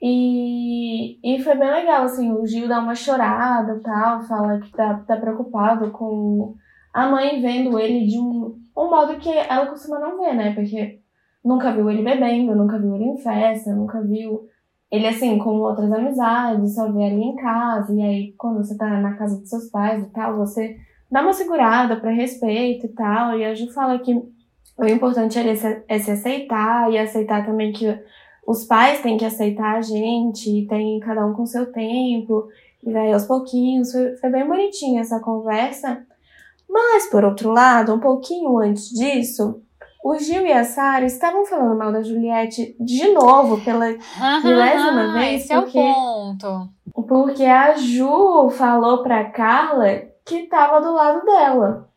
E, 0.00 1.18
e 1.22 1.42
foi 1.42 1.56
bem 1.56 1.70
legal, 1.70 2.04
assim, 2.04 2.30
o 2.32 2.46
Gil 2.46 2.68
dá 2.68 2.80
uma 2.80 2.94
chorada 2.94 3.76
e 3.76 3.80
tal, 3.80 4.22
fala 4.24 4.60
que 4.60 4.70
tá, 4.72 5.02
tá 5.06 5.16
preocupado 5.16 5.90
com 5.90 6.54
a 6.96 7.10
mãe 7.10 7.42
vendo 7.42 7.78
ele 7.78 8.06
de 8.06 8.18
um, 8.18 8.58
um 8.74 8.88
modo 8.88 9.18
que 9.18 9.28
ela 9.28 9.66
costuma 9.66 9.98
não 9.98 10.18
ver, 10.18 10.34
né? 10.34 10.54
Porque 10.54 10.98
nunca 11.44 11.70
viu 11.70 11.90
ele 11.90 12.02
bebendo, 12.02 12.56
nunca 12.56 12.78
viu 12.78 12.94
ele 12.94 13.04
em 13.04 13.18
festa, 13.18 13.70
nunca 13.74 14.00
viu 14.00 14.48
ele 14.90 15.06
assim 15.06 15.36
com 15.36 15.58
outras 15.58 15.92
amizades, 15.92 16.74
só 16.74 16.90
vê 16.90 17.04
ali 17.04 17.22
em 17.22 17.36
casa. 17.36 17.92
E 17.92 18.00
aí, 18.00 18.34
quando 18.38 18.64
você 18.64 18.74
tá 18.78 18.88
na 18.88 19.12
casa 19.12 19.38
dos 19.38 19.50
seus 19.50 19.68
pais 19.68 20.04
e 20.04 20.10
tal, 20.10 20.38
você 20.38 20.78
dá 21.10 21.20
uma 21.20 21.34
segurada 21.34 21.96
pra 22.00 22.10
respeito 22.10 22.86
e 22.86 22.88
tal. 22.88 23.38
E 23.38 23.44
a 23.44 23.54
Ju 23.54 23.70
fala 23.74 23.98
que 23.98 24.14
o 24.14 24.86
importante 24.86 25.38
é 25.38 25.54
se, 25.54 25.82
é 25.86 25.98
se 25.98 26.10
aceitar 26.10 26.90
e 26.90 26.96
aceitar 26.96 27.44
também 27.44 27.72
que 27.72 27.86
os 28.46 28.64
pais 28.64 29.02
têm 29.02 29.18
que 29.18 29.24
aceitar 29.26 29.76
a 29.76 29.82
gente, 29.82 30.66
tem 30.66 30.98
cada 31.00 31.26
um 31.26 31.34
com 31.34 31.44
seu 31.44 31.70
tempo, 31.70 32.48
e 32.82 32.90
vai 32.90 33.12
aos 33.12 33.26
pouquinhos. 33.26 33.92
Foi, 33.92 34.16
foi 34.16 34.30
bem 34.30 34.48
bonitinha 34.48 35.02
essa 35.02 35.20
conversa. 35.20 36.06
Mas, 36.78 37.06
por 37.08 37.24
outro 37.24 37.50
lado, 37.50 37.94
um 37.94 37.98
pouquinho 37.98 38.58
antes 38.58 38.90
disso, 38.90 39.62
o 40.04 40.18
Gil 40.18 40.44
e 40.46 40.52
a 40.52 40.62
Sara 40.62 41.06
estavam 41.06 41.46
falando 41.46 41.78
mal 41.78 41.90
da 41.90 42.02
Juliette 42.02 42.76
de 42.78 43.12
novo, 43.12 43.58
pela, 43.64 43.86
Milésima 44.44 45.12
vez, 45.14 45.42
Esse 45.44 45.52
é 45.54 45.58
o 45.58 45.62
porque- 45.62 45.78
ponto. 45.94 46.68
porque 47.08 47.44
a 47.44 47.74
Ju 47.76 48.50
falou 48.50 49.02
pra 49.02 49.30
Carla 49.30 49.86
que 50.24 50.46
tava 50.48 50.80
do 50.80 50.92
lado 50.92 51.24
dela. 51.24 51.88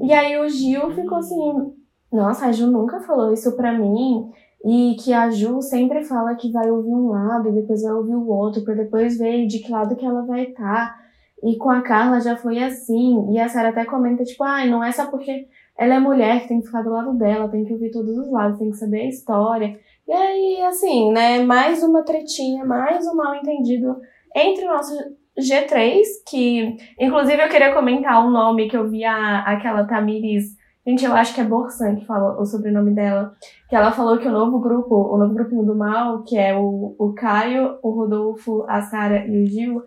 E 0.00 0.12
aí 0.12 0.38
o 0.38 0.48
Gil 0.48 0.90
ficou 0.94 1.18
assim: 1.18 1.72
Nossa, 2.12 2.46
a 2.46 2.52
Ju 2.52 2.68
nunca 2.70 3.00
falou 3.00 3.32
isso 3.32 3.56
pra 3.56 3.72
mim. 3.72 4.30
E 4.64 4.94
que 5.00 5.12
a 5.12 5.28
Ju 5.28 5.60
sempre 5.60 6.04
fala 6.04 6.36
que 6.36 6.52
vai 6.52 6.70
ouvir 6.70 6.90
um 6.94 7.08
lado 7.10 7.48
e 7.48 7.52
depois 7.52 7.82
vai 7.82 7.92
ouvir 7.92 8.14
o 8.14 8.28
outro, 8.28 8.62
pra 8.62 8.74
depois 8.74 9.18
ver 9.18 9.46
de 9.48 9.58
que 9.58 9.72
lado 9.72 9.96
que 9.96 10.06
ela 10.06 10.22
vai 10.24 10.44
estar. 10.44 11.01
E 11.42 11.56
com 11.56 11.70
a 11.70 11.82
Carla 11.82 12.20
já 12.20 12.36
foi 12.36 12.62
assim. 12.62 13.32
E 13.32 13.38
a 13.38 13.48
Sarah 13.48 13.70
até 13.70 13.84
comenta, 13.84 14.22
tipo, 14.24 14.44
ai, 14.44 14.68
não 14.68 14.82
é 14.82 14.92
só 14.92 15.06
porque 15.06 15.46
ela 15.76 15.94
é 15.94 15.98
mulher 15.98 16.42
que 16.42 16.48
tem 16.48 16.60
que 16.60 16.66
ficar 16.66 16.82
do 16.82 16.90
lado 16.90 17.14
dela, 17.14 17.48
tem 17.48 17.64
que 17.64 17.72
ouvir 17.72 17.90
todos 17.90 18.16
os 18.16 18.30
lados, 18.30 18.58
tem 18.58 18.70
que 18.70 18.76
saber 18.76 19.00
a 19.00 19.08
história. 19.08 19.78
E 20.06 20.12
aí, 20.12 20.62
assim, 20.62 21.12
né, 21.12 21.42
mais 21.42 21.82
uma 21.82 22.04
tretinha, 22.04 22.64
mais 22.64 23.06
um 23.06 23.14
mal 23.14 23.34
entendido 23.34 23.96
entre 24.34 24.64
o 24.64 24.68
nosso 24.68 24.94
G3, 25.38 26.02
que 26.28 26.76
inclusive 26.98 27.42
eu 27.42 27.48
queria 27.48 27.74
comentar 27.74 28.24
um 28.24 28.30
nome 28.30 28.68
que 28.68 28.76
eu 28.76 28.88
vi 28.88 29.04
a, 29.04 29.40
aquela 29.40 29.84
Tamires, 29.84 30.56
gente, 30.86 31.04
eu 31.04 31.14
acho 31.14 31.34
que 31.34 31.40
é 31.40 31.44
Borsan 31.44 31.96
que 31.96 32.06
falou 32.06 32.40
o 32.40 32.44
sobrenome 32.44 32.92
dela, 32.92 33.34
que 33.68 33.74
ela 33.74 33.92
falou 33.92 34.18
que 34.18 34.28
o 34.28 34.32
novo 34.32 34.58
grupo, 34.58 34.94
o 34.94 35.16
novo 35.16 35.34
grupinho 35.34 35.64
do 35.64 35.74
mal, 35.74 36.22
que 36.22 36.36
é 36.36 36.54
o, 36.54 36.94
o 36.98 37.14
Caio, 37.14 37.78
o 37.82 37.90
Rodolfo, 37.90 38.64
a 38.68 38.82
Sara 38.82 39.26
e 39.26 39.42
o 39.42 39.46
Gil, 39.46 39.82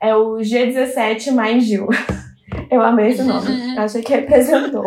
é 0.00 0.14
o 0.14 0.36
G17 0.38 1.32
mais 1.32 1.64
Gil. 1.64 1.86
Eu 2.70 2.82
amei 2.82 3.08
esse 3.10 3.22
nome, 3.22 3.76
eu 3.76 3.82
achei 3.82 4.00
que 4.02 4.12
representou. 4.12 4.84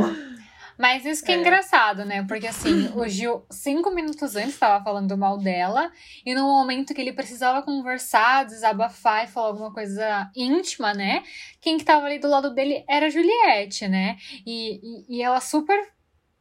Mas 0.78 1.06
isso 1.06 1.24
que 1.24 1.32
é, 1.32 1.36
É. 1.36 1.38
engraçado, 1.40 2.04
né? 2.06 2.26
Porque 2.28 2.48
assim, 2.48 2.90
o 2.96 3.08
Gil, 3.08 3.46
cinco 3.50 3.92
minutos 3.92 4.36
antes, 4.36 4.54
estava 4.54 4.84
falando 4.84 5.18
mal 5.18 5.38
dela, 5.38 5.92
e 6.26 6.34
no 6.34 6.44
momento 6.44 6.94
que 6.94 7.00
ele 7.02 7.14
precisava 7.14 7.62
conversar, 7.62 8.46
desabafar 8.46 9.26
e 9.26 9.28
falar 9.28 9.48
alguma 9.48 9.72
coisa 9.74 10.30
íntima, 10.36 10.94
né? 10.94 11.24
Quem 11.62 11.78
que 11.78 11.86
tava 11.86 12.06
ali 12.06 12.20
do 12.20 12.28
lado 12.30 12.54
dele 12.54 12.84
era 12.90 13.06
a 13.08 13.10
Juliette, 13.10 13.88
né? 13.88 14.18
E, 14.46 14.80
e, 15.10 15.18
e 15.18 15.22
ela 15.22 15.40
super 15.40 15.78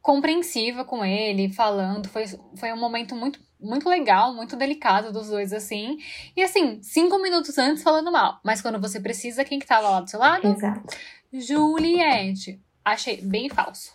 compreensiva 0.01 0.83
com 0.83 1.03
ele, 1.05 1.51
falando. 1.53 2.07
Foi, 2.09 2.25
foi 2.55 2.73
um 2.73 2.79
momento 2.79 3.15
muito, 3.15 3.39
muito 3.63 3.89
legal, 3.89 4.33
muito 4.33 4.55
delicado 4.55 5.11
dos 5.11 5.29
dois, 5.29 5.53
assim. 5.53 5.97
E 6.35 6.43
assim, 6.43 6.79
cinco 6.81 7.21
minutos 7.21 7.57
antes 7.57 7.81
falando 7.81 8.11
mal. 8.11 8.39
Mas 8.43 8.61
quando 8.61 8.79
você 8.79 8.99
precisa, 8.99 9.45
quem 9.45 9.59
que 9.59 9.65
tava 9.65 9.89
lá 9.89 10.01
do 10.01 10.09
seu 10.09 10.19
lado? 10.19 10.47
Exato. 10.47 10.95
Juliette. 11.31 12.61
Achei 12.85 13.21
bem 13.21 13.49
falso. 13.49 13.93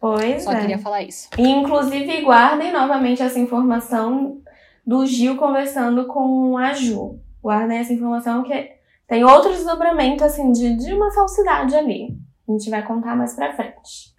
Pois 0.00 0.44
Só 0.44 0.52
é. 0.52 0.60
queria 0.60 0.78
falar 0.78 1.02
isso. 1.02 1.28
E, 1.36 1.42
inclusive, 1.42 2.22
guardem 2.22 2.72
novamente 2.72 3.22
essa 3.22 3.38
informação 3.38 4.40
do 4.86 5.04
Gil 5.04 5.36
conversando 5.36 6.06
com 6.06 6.56
a 6.56 6.72
Ju. 6.72 7.18
Guardem 7.42 7.78
essa 7.78 7.92
informação 7.92 8.42
que 8.44 8.72
tem 9.06 9.24
outro 9.24 9.50
desdobramento, 9.50 10.24
assim, 10.24 10.52
de, 10.52 10.76
de 10.76 10.92
uma 10.92 11.12
falsidade 11.12 11.74
ali. 11.74 12.16
A 12.48 12.52
gente 12.52 12.70
vai 12.70 12.82
contar 12.82 13.16
mais 13.16 13.34
pra 13.34 13.52
frente. 13.52 14.14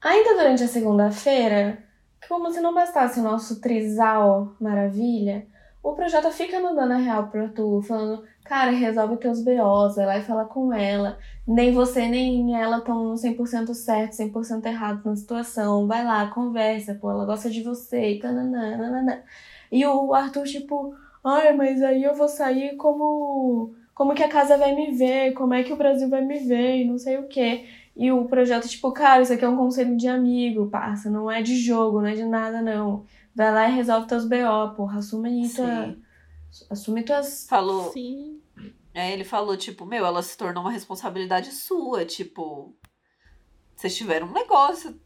Ainda 0.00 0.34
durante 0.34 0.64
a 0.64 0.68
segunda-feira, 0.68 1.83
como 2.28 2.50
se 2.50 2.60
não 2.60 2.74
bastasse 2.74 3.20
o 3.20 3.22
nosso 3.22 3.60
trisal 3.60 4.54
maravilha, 4.60 5.46
o 5.84 5.92
Projota 5.92 6.30
fica 6.30 6.58
mandando 6.60 6.94
a 6.94 6.96
real 6.96 7.28
pro 7.28 7.42
Arthur, 7.42 7.82
falando, 7.82 8.24
cara, 8.42 8.70
resolve 8.70 9.18
teus 9.18 9.42
BOs, 9.44 9.96
vai 9.96 10.06
lá 10.06 10.18
e 10.18 10.22
fala 10.22 10.46
com 10.46 10.72
ela. 10.72 11.18
Nem 11.46 11.72
você 11.74 12.08
nem 12.08 12.58
ela 12.58 12.78
estão 12.78 13.14
100% 13.14 13.74
certo, 13.74 14.12
100% 14.12 14.64
errado 14.64 15.02
na 15.04 15.14
situação. 15.14 15.86
Vai 15.86 16.02
lá, 16.02 16.26
conversa, 16.28 16.94
pô, 16.94 17.10
ela 17.10 17.26
gosta 17.26 17.50
de 17.50 17.62
você 17.62 18.12
e 18.12 18.18
tananã, 18.18 18.78
nananã. 18.78 19.22
E 19.70 19.84
o 19.86 20.14
Arthur, 20.14 20.44
tipo, 20.44 20.94
ai, 21.22 21.52
mas 21.54 21.82
aí 21.82 22.02
eu 22.02 22.14
vou 22.14 22.28
sair 22.28 22.76
como. 22.76 23.74
Como 23.94 24.14
que 24.14 24.24
a 24.24 24.28
casa 24.28 24.56
vai 24.56 24.74
me 24.74 24.90
ver? 24.92 25.34
Como 25.34 25.54
é 25.54 25.62
que 25.62 25.72
o 25.72 25.76
Brasil 25.76 26.08
vai 26.08 26.22
me 26.24 26.38
ver? 26.40 26.78
E 26.78 26.84
não 26.84 26.98
sei 26.98 27.18
o 27.18 27.28
quê. 27.28 27.64
E 27.96 28.10
o 28.10 28.24
projeto, 28.24 28.68
tipo, 28.68 28.90
cara, 28.92 29.22
isso 29.22 29.32
aqui 29.32 29.44
é 29.44 29.48
um 29.48 29.56
conselho 29.56 29.96
de 29.96 30.08
amigo, 30.08 30.68
parça. 30.68 31.08
Não 31.08 31.30
é 31.30 31.40
de 31.42 31.56
jogo, 31.56 32.00
não 32.00 32.08
é 32.08 32.14
de 32.14 32.24
nada, 32.24 32.60
não. 32.60 33.04
Vai 33.34 33.52
lá 33.52 33.68
e 33.68 33.72
resolve 33.74 34.06
teus 34.08 34.24
BO, 34.24 34.74
porra. 34.76 34.98
Assume 34.98 35.28
aí 35.28 35.48
tua. 35.48 35.96
Assume 36.70 37.02
tuas. 37.04 37.46
Falou. 37.48 37.92
Sim. 37.92 38.40
É, 38.92 39.12
ele 39.12 39.24
falou, 39.24 39.56
tipo, 39.56 39.84
meu, 39.84 40.04
ela 40.06 40.22
se 40.22 40.36
tornou 40.36 40.62
uma 40.62 40.70
responsabilidade 40.72 41.50
sua, 41.52 42.04
tipo. 42.04 42.74
Vocês 43.76 43.96
tiveram 43.96 44.26
um 44.28 44.32
negócio. 44.32 44.98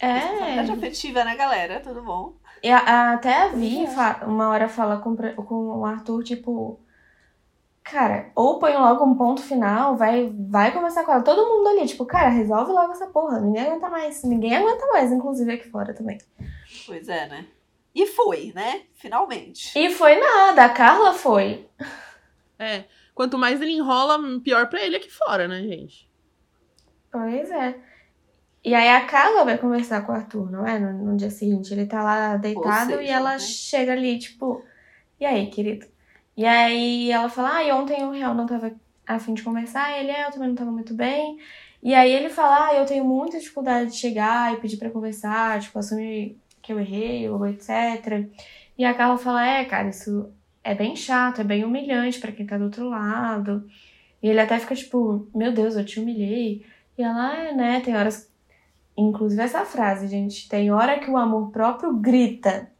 É. 0.00 0.18
Responsabilidade 0.18 0.72
afetiva, 0.72 1.24
né, 1.24 1.36
galera? 1.36 1.80
Tudo 1.80 2.02
bom? 2.02 2.34
E 2.62 2.70
a- 2.70 2.78
a- 2.78 3.12
até 3.14 3.42
a 3.42 3.48
Vi, 3.48 3.86
fa- 3.88 4.24
uma 4.26 4.48
hora 4.48 4.68
fala 4.68 4.98
com, 4.98 5.16
com 5.16 5.78
o 5.78 5.84
Arthur, 5.84 6.22
tipo. 6.24 6.80
Cara, 7.84 8.30
ou 8.36 8.58
põe 8.58 8.74
logo 8.74 9.04
um 9.04 9.16
ponto 9.16 9.42
final, 9.42 9.96
vai, 9.96 10.32
vai 10.48 10.72
conversar 10.72 11.04
com 11.04 11.12
ela. 11.12 11.22
Todo 11.22 11.48
mundo 11.48 11.68
ali, 11.68 11.86
tipo, 11.86 12.06
cara, 12.06 12.28
resolve 12.28 12.72
logo 12.72 12.92
essa 12.92 13.08
porra. 13.08 13.40
Ninguém 13.40 13.62
aguenta 13.62 13.90
mais. 13.90 14.22
Ninguém 14.22 14.56
aguenta 14.56 14.86
mais, 14.86 15.10
inclusive 15.10 15.52
aqui 15.52 15.68
fora 15.68 15.92
também. 15.92 16.18
Pois 16.86 17.08
é, 17.08 17.28
né? 17.28 17.46
E 17.94 18.06
foi, 18.06 18.52
né? 18.54 18.82
Finalmente. 18.94 19.76
E 19.78 19.90
foi 19.90 20.18
nada, 20.18 20.64
a 20.64 20.68
Carla 20.70 21.12
foi. 21.12 21.68
É. 22.58 22.84
Quanto 23.14 23.36
mais 23.36 23.60
ele 23.60 23.72
enrola, 23.72 24.18
pior 24.40 24.68
pra 24.68 24.80
ele 24.80 24.96
aqui 24.96 25.10
fora, 25.10 25.46
né, 25.48 25.62
gente? 25.62 26.08
Pois 27.10 27.50
é. 27.50 27.74
E 28.64 28.74
aí 28.74 28.88
a 28.88 29.04
Carla 29.06 29.44
vai 29.44 29.58
conversar 29.58 30.06
com 30.06 30.12
o 30.12 30.14
Arthur, 30.14 30.50
não 30.50 30.66
é? 30.66 30.78
No, 30.78 30.92
no 30.92 31.16
dia 31.16 31.30
seguinte. 31.30 31.74
Ele 31.74 31.84
tá 31.84 32.02
lá 32.02 32.36
deitado 32.36 32.92
seja, 32.92 33.02
e 33.02 33.08
ela 33.08 33.32
né? 33.32 33.38
chega 33.40 33.92
ali, 33.92 34.18
tipo, 34.18 34.64
e 35.22 35.24
aí, 35.24 35.46
querido? 35.50 35.86
E 36.36 36.46
aí 36.46 37.10
ela 37.10 37.28
fala, 37.28 37.56
ah, 37.56 37.64
e 37.64 37.72
ontem 37.72 38.00
eu 38.00 38.10
real 38.10 38.34
não 38.34 38.46
tava 38.46 38.72
a 39.06 39.18
fim 39.18 39.34
de 39.34 39.42
conversar, 39.42 39.98
ele 39.98 40.10
é, 40.10 40.26
eu 40.26 40.30
também 40.30 40.48
não 40.48 40.54
tava 40.54 40.70
muito 40.70 40.94
bem. 40.94 41.38
E 41.82 41.94
aí 41.94 42.12
ele 42.12 42.30
fala, 42.30 42.68
ah, 42.68 42.74
eu 42.74 42.86
tenho 42.86 43.04
muita 43.04 43.38
dificuldade 43.38 43.90
de 43.90 43.96
chegar 43.96 44.54
e 44.54 44.60
pedir 44.60 44.76
pra 44.76 44.90
conversar, 44.90 45.60
tipo, 45.60 45.78
assumir 45.78 46.38
que 46.62 46.72
eu 46.72 46.80
errei, 46.80 47.28
ou 47.28 47.46
etc. 47.46 48.28
E 48.78 48.84
a 48.84 48.94
Carla 48.94 49.18
fala: 49.18 49.46
É, 49.46 49.64
cara, 49.64 49.88
isso 49.88 50.32
é 50.64 50.74
bem 50.74 50.96
chato, 50.96 51.40
é 51.40 51.44
bem 51.44 51.64
humilhante 51.64 52.20
pra 52.20 52.32
quem 52.32 52.46
tá 52.46 52.58
do 52.58 52.64
outro 52.64 52.88
lado. 52.88 53.68
E 54.22 54.28
ele 54.28 54.40
até 54.40 54.58
fica 54.58 54.74
tipo: 54.74 55.28
Meu 55.34 55.52
Deus, 55.52 55.76
eu 55.76 55.84
te 55.84 56.00
humilhei. 56.00 56.64
E 56.96 57.02
ela, 57.02 57.36
é, 57.36 57.54
né? 57.54 57.80
Tem 57.80 57.96
horas. 57.96 58.30
Inclusive 58.96 59.42
essa 59.42 59.64
frase, 59.64 60.08
gente. 60.08 60.48
Tem 60.48 60.72
hora 60.72 60.98
que 60.98 61.10
o 61.10 61.16
amor 61.16 61.50
próprio 61.52 61.94
grita. 61.94 62.71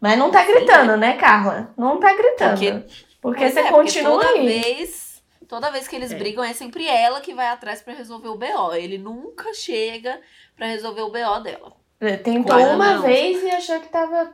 Mas 0.00 0.18
não 0.18 0.30
tá 0.30 0.44
gritando, 0.44 0.96
né, 0.96 1.16
Carla? 1.16 1.72
Não 1.76 1.98
tá 1.98 2.14
gritando. 2.14 2.50
Porque- 2.50 2.84
Porque, 3.20 3.50
você 3.50 3.60
é, 3.60 3.70
continua 3.70 4.20
toda 4.20 4.28
aí. 4.28 4.46
Vez, 4.46 5.22
toda 5.48 5.70
vez 5.72 5.88
que 5.88 5.96
eles 5.96 6.12
É. 6.12 6.14
brigam, 6.14 6.44
é 6.44 6.52
sempre 6.52 6.86
ela 6.86 7.20
que 7.20 7.34
vai 7.34 7.48
atrás 7.48 7.82
pra 7.82 7.92
resolver 7.94 8.28
o 8.28 8.36
BO. 8.38 8.74
Ele 8.74 8.96
nunca 8.96 9.52
chega 9.52 10.20
pra 10.56 10.66
resolver 10.66 11.02
o 11.02 11.10
BO 11.10 11.40
dela. 11.42 11.72
Tentou 12.22 12.56
Claro, 12.56 12.76
uma 12.76 12.94
não. 12.94 13.02
vez 13.02 13.42
e 13.42 13.50
achou 13.50 13.80
que 13.80 13.88
tava 13.88 14.32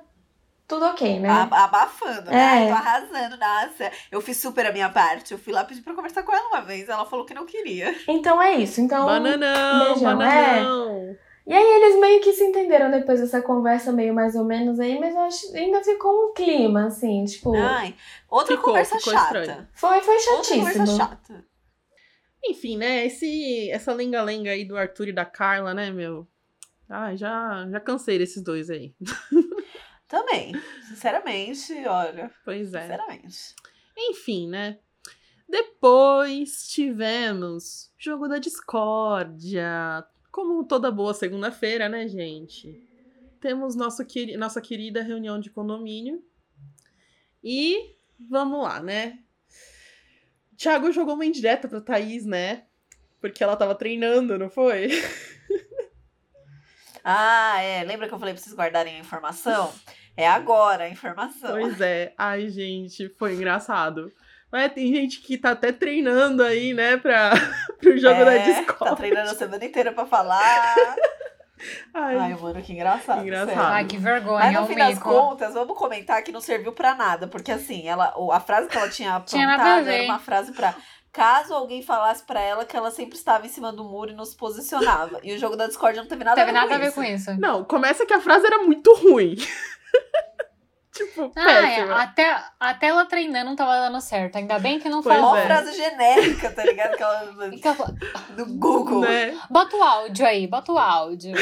tudo 0.68 0.84
ok, 0.84 1.18
né? 1.18 1.28
Abafando, 1.50 2.30
né? 2.30 2.64
É. 2.64 2.68
Tô 2.68 2.74
arrasando, 2.74 3.36
nossa. 3.38 3.90
Eu 4.12 4.20
fiz 4.20 4.36
super 4.36 4.66
a 4.66 4.72
minha 4.72 4.90
parte. 4.90 5.32
Eu 5.32 5.38
fui 5.38 5.50
lá 5.52 5.64
pedir 5.64 5.80
pra 5.80 5.94
conversar 5.94 6.22
com 6.24 6.32
ela 6.34 6.48
uma 6.48 6.60
vez. 6.60 6.86
Ela 6.90 7.06
falou 7.06 7.24
que 7.24 7.32
não 7.32 7.46
queria. 7.46 7.94
Então 8.06 8.40
é 8.40 8.52
isso. 8.56 8.82
Então. 8.82 9.06
Bananão, 9.06 9.94
beijão, 9.94 10.16
bananão. 10.18 11.16
E 11.46 11.52
aí 11.52 11.62
eles 11.62 12.00
meio 12.00 12.22
que 12.22 12.32
se 12.32 12.42
entenderam 12.44 12.90
depois 12.90 13.20
dessa 13.20 13.42
conversa, 13.42 13.92
meio 13.92 14.14
mais 14.14 14.34
ou 14.34 14.44
menos 14.44 14.80
aí, 14.80 14.98
mas 14.98 15.14
eu 15.14 15.20
acho 15.20 15.50
que 15.52 15.58
ainda 15.58 15.82
ficou 15.84 16.30
um 16.30 16.32
clima, 16.32 16.86
assim, 16.86 17.24
tipo. 17.26 17.54
Ai, 17.54 17.94
outra 18.30 18.56
Ficou, 18.56 18.70
conversa 18.72 18.98
ficou 18.98 19.12
chata. 19.12 19.40
estranho. 19.40 19.68
Foi, 19.74 20.00
foi 20.00 20.14
Outra 20.14 20.54
conversa 20.56 20.78
chatíssimo. 20.78 20.98
chata. 20.98 21.44
Enfim, 22.46 22.76
né? 22.78 23.06
Esse, 23.06 23.70
essa 23.70 23.92
lenga-lenga 23.92 24.50
aí 24.52 24.64
do 24.64 24.76
Arthur 24.76 25.08
e 25.08 25.12
da 25.12 25.24
Carla, 25.26 25.74
né, 25.74 25.90
meu? 25.90 26.26
Ai, 26.88 27.16
já, 27.16 27.66
já 27.70 27.80
cansei 27.80 28.18
desses 28.18 28.42
dois 28.42 28.70
aí. 28.70 28.94
Também. 30.08 30.52
Sinceramente, 30.88 31.72
olha. 31.86 32.30
Pois 32.44 32.72
é. 32.74 32.82
Sinceramente. 32.82 33.54
Enfim, 33.96 34.48
né? 34.48 34.78
Depois 35.48 36.68
tivemos 36.68 37.90
jogo 37.98 38.28
da 38.28 38.38
discórdia. 38.38 40.04
Como 40.34 40.64
toda 40.64 40.90
boa 40.90 41.14
segunda-feira, 41.14 41.88
né, 41.88 42.08
gente? 42.08 42.84
Temos 43.40 43.76
nosso 43.76 44.04
nossa 44.36 44.60
querida 44.60 45.00
reunião 45.00 45.38
de 45.38 45.48
condomínio. 45.48 46.24
E 47.40 47.94
vamos 48.18 48.64
lá, 48.64 48.80
né? 48.80 49.20
Thiago 50.56 50.90
jogou 50.90 51.14
uma 51.14 51.24
indireta 51.24 51.68
pra 51.68 51.80
Thaís, 51.80 52.26
né? 52.26 52.64
Porque 53.20 53.44
ela 53.44 53.56
tava 53.56 53.76
treinando, 53.76 54.36
não 54.36 54.50
foi? 54.50 54.88
Ah, 57.06 57.60
é. 57.60 57.84
Lembra 57.84 58.08
que 58.08 58.14
eu 58.14 58.18
falei 58.18 58.32
pra 58.32 58.42
vocês 58.42 58.56
guardarem 58.56 58.96
a 58.96 58.98
informação? 58.98 59.70
É 60.16 60.26
agora 60.26 60.84
a 60.84 60.88
informação. 60.88 61.50
Pois 61.50 61.78
é. 61.78 62.14
Ai, 62.16 62.48
gente, 62.48 63.10
foi 63.10 63.34
engraçado. 63.34 64.10
Mas 64.54 64.72
tem 64.72 64.86
gente 64.94 65.18
que 65.20 65.36
tá 65.36 65.50
até 65.50 65.72
treinando 65.72 66.40
aí, 66.40 66.72
né, 66.72 66.96
pra, 66.96 67.32
pro 67.80 67.98
jogo 67.98 68.24
da 68.24 68.34
É, 68.34 68.38
discórdia. 68.38 68.86
Tá 68.90 68.94
treinando 68.94 69.30
a 69.32 69.34
semana 69.34 69.64
inteira 69.64 69.90
pra 69.90 70.06
falar. 70.06 70.76
Ai, 71.92 72.16
Ai, 72.16 72.34
mano, 72.40 72.62
que 72.62 72.72
engraçado. 72.72 73.22
Engraçado. 73.22 73.58
Ai, 73.58 73.84
que 73.84 73.96
vergonha, 73.96 74.44
Mas 74.44 74.54
no 74.54 74.66
fim 74.68 74.76
das 74.76 74.96
contas, 75.00 75.54
vamos 75.54 75.76
comentar 75.76 76.22
que 76.22 76.30
não 76.30 76.40
serviu 76.40 76.72
pra 76.72 76.94
nada. 76.94 77.26
Porque 77.26 77.50
assim, 77.50 77.88
ela, 77.88 78.14
a 78.32 78.38
frase 78.38 78.68
que 78.68 78.76
ela 78.76 78.88
tinha 78.88 79.16
apontado 79.16 79.88
era 79.88 80.04
uma 80.04 80.20
frase 80.20 80.52
pra. 80.52 80.72
Caso 81.10 81.52
alguém 81.52 81.82
falasse 81.82 82.22
pra 82.22 82.40
ela 82.40 82.64
que 82.64 82.76
ela 82.76 82.92
sempre 82.92 83.16
estava 83.16 83.46
em 83.46 83.48
cima 83.48 83.72
do 83.72 83.82
muro 83.82 84.12
e 84.12 84.14
não 84.14 84.24
se 84.24 84.36
posicionava. 84.36 85.18
E 85.24 85.34
o 85.34 85.38
jogo 85.38 85.56
da 85.56 85.66
Discord 85.66 85.98
não 85.98 86.06
teve 86.06 86.22
nada 86.22 86.36
Teve 86.36 86.50
a 86.50 86.52
ver 86.52 86.60
nada 86.60 86.74
a 86.76 86.78
ver 86.78 86.92
com 86.92 87.02
isso. 87.02 87.36
Não, 87.40 87.64
começa 87.64 88.06
que 88.06 88.14
a 88.14 88.20
frase 88.20 88.46
era 88.46 88.58
muito 88.58 88.94
ruim. 88.94 89.34
Tipo, 90.94 91.32
Ah, 91.36 91.50
é, 91.50 91.62
péssima. 91.76 91.94
até, 92.02 92.42
até 92.60 92.86
ela 92.86 93.04
treinando 93.04 93.46
não 93.50 93.56
tava 93.56 93.72
dando 93.80 94.00
certo. 94.00 94.36
Ainda 94.36 94.58
bem 94.58 94.78
que 94.80 94.88
não 94.88 95.02
Pois 95.02 95.14
falou. 95.16 95.32
Uma 95.32 95.40
é. 95.40 95.46
frase 95.46 95.76
genérica, 95.76 96.50
tá 96.50 96.64
ligado? 96.64 96.96
Que 96.96 97.02
ela, 97.02 97.34
do 98.36 98.46
Google. 98.46 99.00
Né? 99.00 99.38
Bota 99.50 99.76
o 99.76 99.82
áudio 99.82 100.24
aí, 100.26 100.46
bota 100.46 100.72
o 100.72 100.78
áudio. 100.78 101.34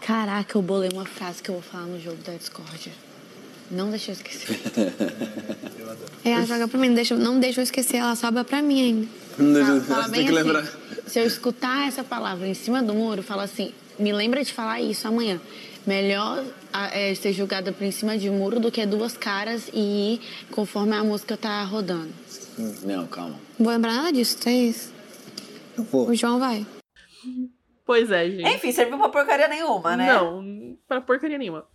Caraca, 0.00 0.58
eu 0.58 0.62
bolei 0.62 0.90
uma 0.92 1.06
frase 1.06 1.42
que 1.42 1.48
eu 1.50 1.54
vou 1.54 1.62
falar 1.62 1.84
no 1.86 1.98
jogo 2.00 2.18
da 2.22 2.32
Discord. 2.34 2.92
Não 3.70 3.88
deixa 3.90 4.10
eu 4.10 4.14
esquecer. 4.14 4.60
É, 6.24 6.30
ela 6.32 6.44
joga 6.44 6.68
pra 6.68 6.78
mim, 6.78 6.88
não 6.88 6.94
deixa, 6.94 7.16
não 7.16 7.40
deixa 7.40 7.60
eu 7.60 7.64
esquecer, 7.64 7.96
ela 7.96 8.14
sobra 8.14 8.44
pra 8.44 8.60
mim 8.60 8.82
ainda. 8.82 9.08
Não 9.38 9.52
deixa- 9.54 9.80
Fala- 9.86 10.02
fala 10.02 10.12
tem 10.14 10.26
que 10.26 10.32
assim, 10.32 10.42
lembrar. 10.42 10.66
Se 11.06 11.18
eu 11.18 11.26
escutar 11.26 11.88
essa 11.88 12.04
palavra 12.04 12.46
em 12.46 12.54
cima 12.54 12.82
do 12.82 12.92
muro, 12.94 13.22
fala 13.22 13.44
assim, 13.44 13.72
me 13.98 14.12
lembra 14.12 14.44
de 14.44 14.52
falar 14.52 14.80
isso 14.80 15.08
amanhã. 15.08 15.40
Melhor 15.86 16.44
é, 16.92 17.14
ser 17.14 17.32
julgada 17.32 17.72
por 17.72 17.84
em 17.84 17.90
cima 17.90 18.16
de 18.16 18.30
muro 18.30 18.58
do 18.58 18.72
que 18.72 18.84
duas 18.86 19.16
caras 19.16 19.70
e 19.72 20.14
ir 20.14 20.20
conforme 20.50 20.94
a 20.94 21.04
música 21.04 21.36
tá 21.36 21.62
rodando. 21.62 22.12
Não, 22.82 23.06
calma. 23.06 23.38
Não 23.58 23.64
vou 23.64 23.72
lembrar 23.72 23.94
nada 23.94 24.12
disso, 24.12 24.48
é 24.48 24.52
isso. 24.52 24.94
Eu 25.76 25.84
vou. 25.84 26.08
O 26.08 26.14
João 26.14 26.38
vai. 26.38 26.66
Pois 27.84 28.10
é, 28.10 28.30
gente. 28.30 28.48
Enfim, 28.48 28.72
serviu 28.72 28.98
pra 28.98 29.08
porcaria 29.10 29.48
nenhuma, 29.48 29.96
né? 29.96 30.14
Não, 30.14 30.78
pra 30.88 31.00
porcaria 31.00 31.36
nenhuma. 31.36 31.66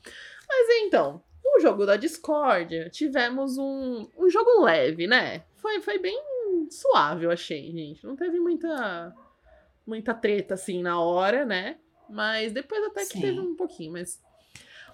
Mas 0.48 0.68
então, 0.82 1.22
no 1.44 1.60
jogo 1.62 1.86
da 1.86 1.96
discórdia, 1.96 2.90
tivemos 2.90 3.58
um, 3.58 4.08
um 4.18 4.30
jogo 4.30 4.64
leve, 4.64 5.06
né? 5.06 5.44
Foi, 5.58 5.82
foi 5.82 6.00
bem 6.00 6.20
suave, 6.72 7.26
eu 7.26 7.32
achei, 7.32 7.72
gente. 7.72 8.06
Não 8.06 8.16
teve 8.16 8.40
muita, 8.40 9.14
muita 9.86 10.14
treta, 10.14 10.56
assim, 10.56 10.82
na 10.82 11.00
hora, 11.00 11.46
né? 11.46 11.78
Mas 12.10 12.52
depois 12.52 12.84
até 12.86 13.02
que 13.02 13.14
Sim. 13.14 13.22
teve 13.22 13.40
um 13.40 13.56
pouquinho. 13.56 13.94
Mas 13.94 14.22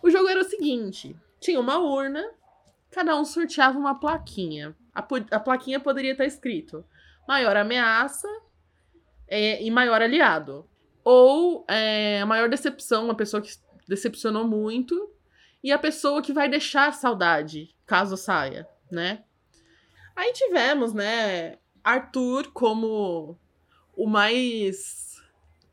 o 0.03 0.09
jogo 0.09 0.27
era 0.27 0.41
o 0.41 0.49
seguinte: 0.49 1.15
tinha 1.39 1.59
uma 1.59 1.79
urna, 1.79 2.23
cada 2.91 3.15
um 3.15 3.23
sorteava 3.23 3.77
uma 3.77 3.99
plaquinha. 3.99 4.75
A, 4.93 4.99
a 5.31 5.39
plaquinha 5.39 5.79
poderia 5.79 6.11
estar 6.11 6.25
escrito 6.25 6.85
maior 7.27 7.57
ameaça 7.57 8.27
é, 9.27 9.63
e 9.63 9.69
maior 9.71 10.01
aliado. 10.01 10.67
Ou 11.03 11.65
é, 11.67 12.21
a 12.21 12.25
maior 12.25 12.49
decepção, 12.49 13.05
uma 13.05 13.15
pessoa 13.15 13.41
que 13.41 13.51
decepcionou 13.87 14.47
muito. 14.47 15.11
E 15.63 15.71
a 15.71 15.79
pessoa 15.79 16.21
que 16.21 16.33
vai 16.33 16.47
deixar 16.47 16.93
saudade, 16.93 17.75
caso 17.85 18.15
saia, 18.15 18.67
né? 18.91 19.23
Aí 20.15 20.31
tivemos, 20.31 20.93
né, 20.93 21.57
Arthur 21.83 22.51
como 22.53 23.37
o 23.95 24.07
mais 24.07 25.04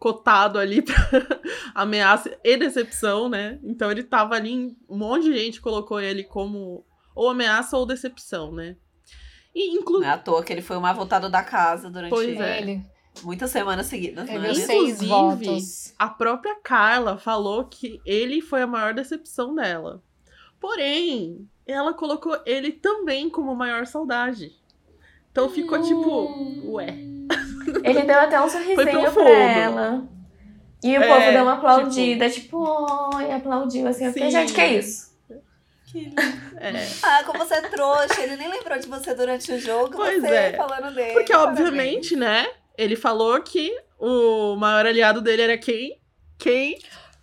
cotado 0.03 0.59
ali 0.59 0.83
pra 0.83 0.97
ameaça 1.73 2.37
e 2.43 2.57
decepção, 2.57 3.29
né? 3.29 3.61
Então 3.63 3.89
ele 3.89 4.03
tava 4.03 4.35
ali, 4.35 4.77
um 4.91 4.99
monte 4.99 5.31
de 5.31 5.39
gente 5.39 5.61
colocou 5.61 6.01
ele 6.01 6.25
como 6.25 6.85
ou 7.15 7.31
ameaça 7.31 7.77
ou 7.77 7.87
decepção, 7.87 8.51
né? 8.51 8.75
E 9.55 9.69
Não 9.69 9.81
inclusive. 9.81 10.11
é 10.11 10.13
à 10.13 10.19
toa 10.19 10.43
que 10.43 10.53
ele 10.53 10.61
foi 10.61 10.77
o 10.77 10.81
mais 10.81 10.97
votado 10.97 11.31
da 11.31 11.45
casa 11.45 11.89
durante 11.89 12.11
Pois 12.11 12.41
é. 12.41 12.61
Ele 12.61 12.85
muitas 13.23 13.53
semanas 13.53 13.87
seguidas. 13.87 14.29
Não 14.29 14.45
é 14.45 14.55
seis 14.55 15.01
Inclusive, 15.01 15.07
votos. 15.07 15.95
A 15.97 16.09
própria 16.09 16.57
Carla 16.61 17.17
falou 17.17 17.67
que 17.67 18.01
ele 18.05 18.41
foi 18.41 18.63
a 18.63 18.67
maior 18.67 18.93
decepção 18.93 19.55
dela. 19.55 20.03
Porém, 20.59 21.49
ela 21.65 21.95
colocou 21.95 22.37
ele 22.45 22.73
também 22.73 23.31
como 23.31 23.55
maior 23.55 23.87
saudade. 23.87 24.51
Então 25.31 25.49
ficou 25.49 25.81
tipo, 25.81 26.73
ué. 26.73 26.99
Ele 27.85 28.03
deu 28.03 28.19
até 28.19 28.41
um 28.41 28.49
sorrisinho 28.49 29.13
pra 29.13 29.31
ela. 29.31 30.09
E 30.83 30.99
o 30.99 31.03
É, 31.03 31.07
povo 31.09 31.31
deu 31.33 31.43
uma 31.43 31.55
aplaudida, 31.55 32.29
tipo, 32.29 32.59
oi, 33.15 33.31
aplaudiu 33.33 33.87
assim. 33.87 34.07
Eu 34.07 34.13
fiquei, 34.13 34.31
gente, 34.31 34.53
que 34.53 34.65
isso? 34.67 35.13
Que. 35.87 36.13
É. 36.59 36.73
Ah, 37.03 37.23
como 37.25 37.39
você 37.39 37.55
é 37.55 37.61
trouxa, 37.63 38.21
ele 38.23 38.37
nem 38.37 38.49
lembrou 38.49 38.79
de 38.79 38.89
você 38.89 39.15
durante 39.15 39.53
o 39.53 39.59
jogo, 39.61 39.95
Pois 39.97 40.21
você 40.21 40.27
é. 40.35 40.53
falando 40.57 40.95
dele. 40.95 41.13
Porque, 41.13 41.33
parabéns. 41.33 41.59
obviamente, 41.61 42.17
né? 42.17 42.49
Ele 42.77 42.97
falou 42.97 43.41
que 43.43 43.71
o 43.99 44.57
maior 44.57 44.87
aliado 44.87 45.21
dele 45.21 45.43
era 45.43 45.59
quem? 45.59 46.01
Quem? 46.39 46.79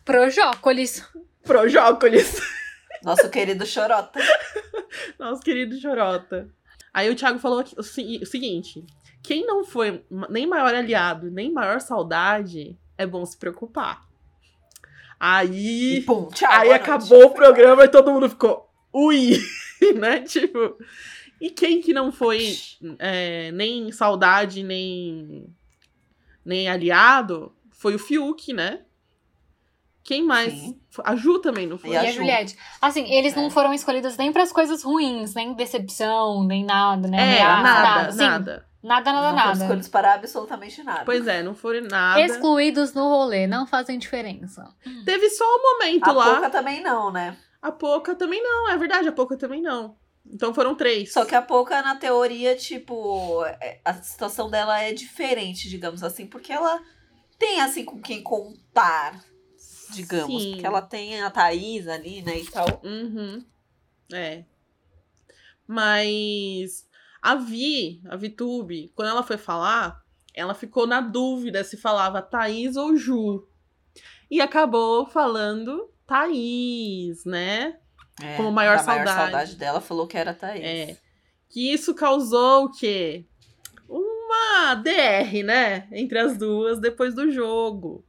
Projócolis. 0.06 1.04
Projócolis. 1.44 2.40
Nosso 3.04 3.30
querido 3.30 3.66
Chorota. 3.66 4.20
Nosso 5.20 5.42
querido 5.42 5.80
Chorota. 5.80 6.48
Aí 6.94 7.10
o 7.10 7.16
Thiago 7.16 7.40
falou 7.40 7.60
aqui- 7.60 7.76
o, 7.78 7.84
se- 7.84 8.20
o 8.22 8.26
seguinte: 8.26 8.86
quem 9.22 9.46
não 9.46 9.64
foi 9.64 10.04
nem 10.30 10.48
maior 10.48 10.74
aliado, 10.74 11.30
nem 11.30 11.52
maior 11.52 11.80
saudade, 11.82 12.78
é 12.98 13.06
bom 13.06 13.26
se 13.26 13.38
preocupar. 13.38 14.08
Aí. 15.20 16.02
Pum, 16.06 16.28
tchau. 16.34 16.50
aí 16.50 16.72
acabou 16.72 17.26
o 17.26 17.34
programa 17.34 17.84
e 17.84 17.90
todo 17.90 18.12
mundo 18.12 18.30
ficou. 18.30 18.70
Ui! 18.94 19.38
né? 20.00 20.22
Tipo. 20.22 20.78
E 21.42 21.50
quem 21.50 21.82
que 21.82 21.94
não 21.94 22.12
foi 22.12 22.56
é, 22.98 23.52
nem 23.52 23.92
saudade, 23.92 24.64
nem. 24.64 25.46
nem 26.44 26.68
aliado, 26.70 27.54
foi 27.72 27.96
o 27.96 28.00
Fiuk, 28.00 28.54
né? 28.54 28.82
Quem 30.04 30.24
mais? 30.24 30.54
Sim. 30.54 30.80
A 31.04 31.16
Ju 31.16 31.40
também 31.40 31.68
não 31.68 31.78
foi. 31.78 31.92
E 31.92 31.94
E 31.94 31.98
a 31.98 32.02
a 32.02 32.06
Ju. 32.06 32.14
Juliette. 32.14 32.58
Assim, 32.82 33.10
eles 33.14 33.34
É. 33.34 33.36
não 33.42 33.50
foram 33.50 33.74
escolhidos 33.74 34.18
nem 34.18 34.32
pras 34.34 34.52
coisas 34.52 34.84
ruins, 34.84 35.34
nem 35.36 35.54
decepção, 35.54 36.44
nem 36.46 36.64
nada, 36.66 37.08
né? 37.08 37.38
É, 37.38 37.42
Ameaça, 37.44 37.64
nada, 37.64 38.12
Sim, 38.12 38.18
nada. 38.18 38.69
Nada, 38.82 39.12
nada, 39.12 39.22
não 39.28 39.30
foram 39.34 39.46
nada. 39.46 39.62
escolhidos 39.64 39.88
para 39.90 40.14
absolutamente 40.14 40.84
nada. 40.84 41.04
Pois 41.06 41.28
é, 41.28 41.44
não 41.44 41.54
foram 41.54 41.82
nada. 41.82 42.22
Excluídos 42.22 42.94
no 42.94 43.10
rolê, 43.10 43.46
não 43.46 43.68
fazem 43.68 44.00
diferença. 44.00 44.74
Teve 45.06 45.30
só 45.30 45.44
um 45.44 45.62
momento 45.62 46.08
A 46.08 46.12
lá. 46.14 46.32
Pouca 46.32 46.50
também 46.50 46.82
não, 46.82 47.12
né? 47.12 47.38
A 47.62 47.72
Poca 47.74 48.16
também 48.16 48.42
não, 48.42 48.70
é 48.70 48.78
verdade, 48.78 49.10
a 49.10 49.12
Poca 49.12 49.36
também 49.36 49.62
não. 49.62 49.98
Então 50.26 50.54
foram 50.54 50.76
três. 50.76 51.12
Só 51.12 51.26
que 51.26 51.36
a 51.36 51.42
Poca, 51.42 51.82
na 51.82 51.96
teoria, 51.96 52.56
tipo, 52.56 53.44
é- 53.60 53.82
a 53.84 53.94
situação 53.96 54.50
dela 54.50 54.80
é 54.80 54.94
diferente, 54.94 55.68
digamos 55.68 56.02
assim, 56.04 56.26
porque 56.26 56.54
ela 56.54 56.82
tem, 57.38 57.60
assim, 57.60 57.84
com 57.84 58.02
quem 58.02 58.24
contar, 58.24 59.22
digamos. 59.92 60.42
Sim. 60.42 60.52
Porque 60.52 60.66
ela 60.66 60.82
tem 60.82 61.22
a 61.22 61.30
Thaís 61.30 61.88
ali, 61.88 62.22
né, 62.22 62.38
e 62.40 62.46
tal. 62.46 62.82
Uhum. 62.84 63.44
É. 64.14 64.44
Mas 65.68 66.88
a 67.22 67.36
Vi, 67.36 68.02
a 68.08 68.16
Vitube, 68.16 68.92
quando 68.96 69.10
ela 69.10 69.24
foi 69.24 69.38
falar, 69.38 70.02
ela 70.34 70.54
ficou 70.54 70.88
na 70.88 71.02
dúvida 71.02 71.64
se 71.64 71.78
falava 71.78 72.22
Thaís 72.22 72.76
ou 72.76 72.96
Ju. 72.96 73.48
E 74.30 74.40
acabou 74.40 75.06
falando 75.06 75.92
Thaís, 76.06 77.26
né? 77.26 77.78
É, 78.22 78.38
Como 78.38 78.52
maior 78.52 78.78
da 78.78 78.84
maior 78.84 79.06
saudade. 79.06 79.32
saudade 79.32 79.56
dela, 79.56 79.82
falou 79.82 80.08
que 80.08 80.18
era 80.18 80.32
a 80.32 80.36
Thaís. 80.36 80.64
É. 80.64 80.98
Que 81.50 81.74
isso 81.74 81.96
causou 81.96 82.66
o 82.66 82.72
quê? 82.72 83.26
Uma 83.88 84.76
DR, 84.76 85.44
né? 85.44 85.88
Entre 85.92 86.20
as 86.20 86.38
duas 86.38 86.80
depois 86.80 87.16
do 87.16 87.32
jogo. 87.32 88.06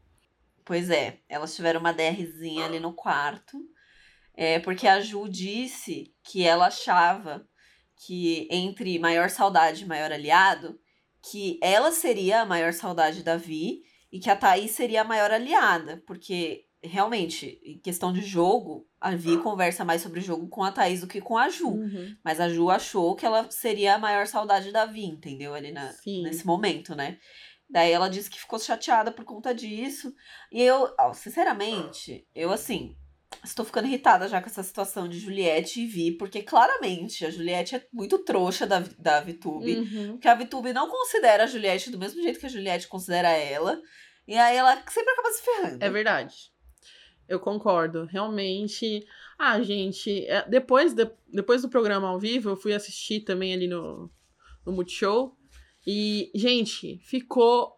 Pois 0.64 0.90
é, 0.90 1.18
elas 1.28 1.54
tiveram 1.56 1.80
uma 1.80 1.92
DRzinha 1.92 2.66
ali 2.66 2.78
no 2.78 2.92
quarto. 2.92 3.58
É, 4.34 4.58
porque 4.60 4.86
a 4.86 5.00
Ju 5.00 5.28
disse 5.28 6.14
que 6.22 6.44
ela 6.44 6.66
achava 6.66 7.46
que 8.06 8.48
entre 8.50 8.98
maior 8.98 9.28
saudade 9.28 9.84
e 9.84 9.86
maior 9.86 10.10
aliado, 10.10 10.78
que 11.22 11.58
ela 11.62 11.92
seria 11.92 12.40
a 12.40 12.46
maior 12.46 12.72
saudade 12.72 13.22
da 13.22 13.36
Vi 13.36 13.82
e 14.10 14.18
que 14.18 14.30
a 14.30 14.36
Thaís 14.36 14.70
seria 14.70 15.02
a 15.02 15.04
maior 15.04 15.30
aliada. 15.30 16.02
Porque, 16.06 16.64
realmente, 16.82 17.60
em 17.62 17.78
questão 17.78 18.10
de 18.10 18.22
jogo, 18.22 18.88
a 18.98 19.14
Vi 19.14 19.36
conversa 19.42 19.84
mais 19.84 20.00
sobre 20.00 20.20
o 20.20 20.22
jogo 20.22 20.48
com 20.48 20.64
a 20.64 20.72
Thaís 20.72 21.02
do 21.02 21.06
que 21.06 21.20
com 21.20 21.36
a 21.36 21.50
Ju. 21.50 21.68
Uhum. 21.68 22.16
Mas 22.24 22.40
a 22.40 22.48
Ju 22.48 22.70
achou 22.70 23.14
que 23.14 23.26
ela 23.26 23.50
seria 23.50 23.96
a 23.96 23.98
maior 23.98 24.26
saudade 24.26 24.72
da 24.72 24.86
Vi, 24.86 25.04
entendeu? 25.04 25.52
Ali 25.54 25.70
na, 25.70 25.92
Sim. 25.92 26.22
nesse 26.22 26.46
momento, 26.46 26.94
né? 26.94 27.18
Daí 27.68 27.92
ela 27.92 28.08
disse 28.08 28.30
que 28.30 28.40
ficou 28.40 28.58
chateada 28.58 29.12
por 29.12 29.24
conta 29.24 29.54
disso. 29.54 30.12
E 30.50 30.60
eu, 30.62 30.88
sinceramente, 31.12 32.26
eu 32.34 32.50
assim, 32.50 32.96
estou 33.44 33.64
ficando 33.64 33.86
irritada 33.88 34.28
já 34.28 34.40
com 34.40 34.48
essa 34.48 34.62
situação 34.62 35.08
de 35.08 35.18
Juliette 35.18 35.80
e 35.80 35.86
Vi, 35.86 36.12
porque 36.12 36.42
claramente 36.42 37.24
a 37.24 37.30
Juliette 37.30 37.76
é 37.76 37.86
muito 37.92 38.18
trouxa 38.18 38.66
da, 38.66 38.80
da 38.98 39.20
Vitube. 39.20 39.76
Uhum. 39.78 40.12
Porque 40.12 40.28
a 40.28 40.34
Vitube 40.34 40.72
não 40.72 40.88
considera 40.90 41.44
a 41.44 41.46
Juliette 41.46 41.90
do 41.90 41.98
mesmo 41.98 42.20
jeito 42.22 42.38
que 42.40 42.46
a 42.46 42.50
Juliette 42.50 42.88
considera 42.88 43.28
ela. 43.30 43.80
E 44.26 44.36
aí 44.36 44.56
ela 44.56 44.76
sempre 44.88 45.12
acaba 45.12 45.30
se 45.30 45.42
ferrando. 45.42 45.82
É 45.84 45.90
verdade. 45.90 46.34
Eu 47.28 47.38
concordo. 47.40 48.04
Realmente. 48.06 49.06
Ah, 49.38 49.60
gente, 49.62 50.26
é, 50.26 50.46
depois, 50.48 50.92
de- 50.92 51.10
depois 51.32 51.62
do 51.62 51.68
programa 51.68 52.08
ao 52.08 52.18
vivo, 52.18 52.50
eu 52.50 52.56
fui 52.56 52.74
assistir 52.74 53.20
também 53.20 53.54
ali 53.54 53.66
no, 53.68 54.10
no 54.66 54.72
Multishow. 54.72 55.36
E, 55.86 56.30
gente, 56.34 56.98
ficou 57.04 57.72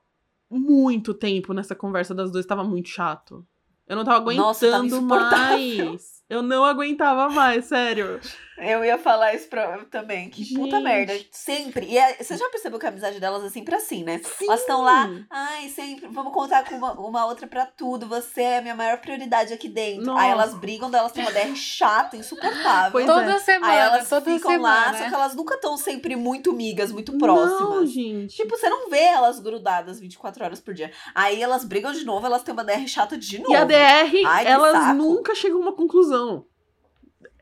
muito 0.51 1.15
tempo 1.15 1.53
nessa 1.53 1.75
conversa 1.75 2.15
das 2.15 2.33
duas. 2.33 2.45
Tava 2.47 2.65
muito 2.65 2.89
chato. 2.89 3.47
Eu 3.87 3.97
não 3.97 4.05
tava 4.05 4.33
Nossa, 4.35 4.67
aguentando 4.67 4.87
insuportável. 4.97 5.87
mais. 5.91 6.22
Eu 6.33 6.43
não 6.43 6.65
aguentava 6.65 7.29
mais, 7.29 7.67
sério. 7.67 8.19
Eu 8.59 8.85
ia 8.85 8.97
falar 8.97 9.35
isso 9.35 9.49
pra, 9.49 9.79
também. 9.91 10.29
Que 10.31 10.55
puta 10.55 10.77
Gente. 10.77 10.85
merda. 10.85 11.15
Sempre. 11.33 11.87
E 11.87 11.99
é- 11.99 12.23
você 12.23 12.37
já 12.37 12.49
percebeu 12.49 12.79
que 12.79 12.87
a 12.87 12.91
amizade 12.91 13.19
delas 13.19 13.43
é 13.45 13.49
sempre 13.49 13.75
assim, 13.75 14.05
né? 14.05 14.21
Sim. 14.23 14.45
Elas 14.47 14.61
estão 14.61 14.83
lá, 14.83 15.11
ai, 15.29 15.69
sempre, 15.69 16.07
vamos 16.09 16.33
contar 16.33 16.63
com 16.65 16.77
uma, 16.77 16.93
uma 16.93 17.27
outra 17.27 17.47
pra 17.49 17.67
tudo. 17.67 18.07
Você 18.07 18.41
é 18.43 18.59
a 18.59 18.63
minha 18.63 18.75
maior 18.75 18.99
prioridade 18.99 19.53
aqui 19.53 19.69
dentro. 19.69 20.05
Nossa. 20.05 20.23
Aí 20.23 20.31
elas 20.31 20.55
brigam, 20.55 20.91
daí 20.91 21.01
elas 21.01 21.11
têm 21.13 21.25
uma 21.25 21.33
DR 21.33 21.57
chata, 21.57 22.17
insuportável. 22.17 22.93
Pois 22.93 23.05
Toda 23.07 23.33
é. 23.33 23.39
semana, 23.41 23.73
Aí 23.73 23.79
elas 23.79 24.09
toda 24.09 24.31
ficam 24.31 24.51
semana. 24.53 24.93
lá, 24.93 24.99
só 24.99 25.09
que 25.09 25.15
elas 25.15 25.35
nunca 25.35 25.55
estão 25.57 25.77
sempre 25.77 26.15
muito 26.15 26.53
migas, 26.53 26.93
muito 26.93 27.11
Não, 27.13 27.19
próximas. 27.19 27.91
gente. 27.91 28.37
Tipo, 28.37 28.57
você 28.57 28.69
não 28.69 28.89
vê 28.89 29.03
elas 29.03 29.41
grudadas 29.41 29.99
24 29.99 30.45
horas 30.45 30.61
por 30.61 30.73
dia. 30.73 30.93
Aí 31.15 31.43
elas 31.43 31.65
brigam 31.65 31.93
de 31.93 32.05
novo, 32.05 32.27
elas 32.27 32.43
têm 32.45 32.53
uma 32.53 32.63
DR 32.65 32.87
chata 32.87 33.19
de 33.19 33.39
novo. 33.39 33.51
E 33.53 33.57
a 33.57 33.65
DR, 33.65 34.25
Ai, 34.27 34.47
elas 34.47 34.73
saco. 34.73 34.95
nunca 34.95 35.35
chegam 35.35 35.59
a 35.59 35.63
uma 35.63 35.73
conclusão. 35.73 36.22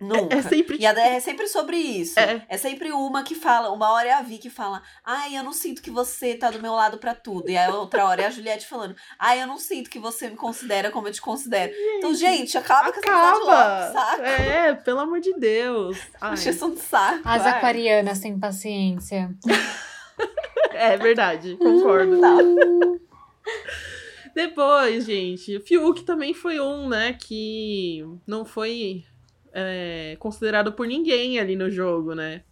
Nunca. 0.01 0.35
É 0.35 0.43
sempre. 0.43 0.79
E 0.81 0.87
é 0.87 1.21
sempre 1.21 1.47
sobre 1.47 1.77
isso. 1.77 2.19
É. 2.19 2.43
É. 2.49 2.57
sempre 2.57 2.90
uma 2.90 3.23
que 3.23 3.35
fala, 3.35 3.71
uma 3.71 3.93
hora 3.93 4.09
é 4.09 4.12
a 4.12 4.23
Vi 4.23 4.38
que 4.38 4.49
fala, 4.49 4.83
ai, 5.05 5.37
eu 5.37 5.45
não 5.45 5.53
sinto 5.53 5.83
que 5.83 5.90
você 5.90 6.35
tá 6.35 6.51
do 6.51 6.61
meu 6.62 6.73
lado 6.73 6.97
pra 6.97 7.14
tudo. 7.14 7.51
E 7.51 7.59
a 7.59 7.69
outra 7.75 8.07
hora 8.07 8.23
é 8.23 8.27
a 8.27 8.31
Juliette 8.31 8.66
falando, 8.66 8.97
ai, 9.19 9.43
eu 9.43 9.47
não 9.47 9.59
sinto 9.59 9.90
que 9.90 9.99
você 9.99 10.31
me 10.31 10.37
considera 10.37 10.90
como 10.90 11.07
eu 11.07 11.12
te 11.12 11.21
considero. 11.21 11.71
então, 11.99 12.14
gente, 12.14 12.57
acaba, 12.57 12.90
com 12.90 12.99
essa 12.99 13.33
logo, 13.33 13.51
Acaba! 13.51 13.93
saco? 13.93 14.23
É, 14.23 14.75
pelo 14.75 15.01
amor 15.01 15.21
de 15.21 15.35
Deus. 15.35 15.99
Ai, 16.19 16.33
Encheção 16.33 16.71
de 16.71 16.81
saco. 16.81 17.21
As 17.23 17.45
ai. 17.45 17.59
aquarianas 17.59 18.21
têm 18.21 18.38
paciência. 18.40 19.31
é 20.73 20.97
verdade, 20.97 21.59
concordo. 21.59 22.19
Tá. 22.19 22.37
Depois, 24.35 25.05
gente, 25.07 25.57
o 25.57 25.61
Fiuk 25.61 26.03
também 26.05 26.33
foi 26.35 26.61
um, 26.61 26.88
né, 26.88 27.12
que 27.14 28.05
não 28.27 28.45
foi 28.45 29.05
é, 29.53 30.16
considerado 30.19 30.73
por 30.73 30.87
ninguém 30.87 31.38
ali 31.38 31.57
no 31.57 31.71
jogo, 31.71 32.14
né? 32.14 32.43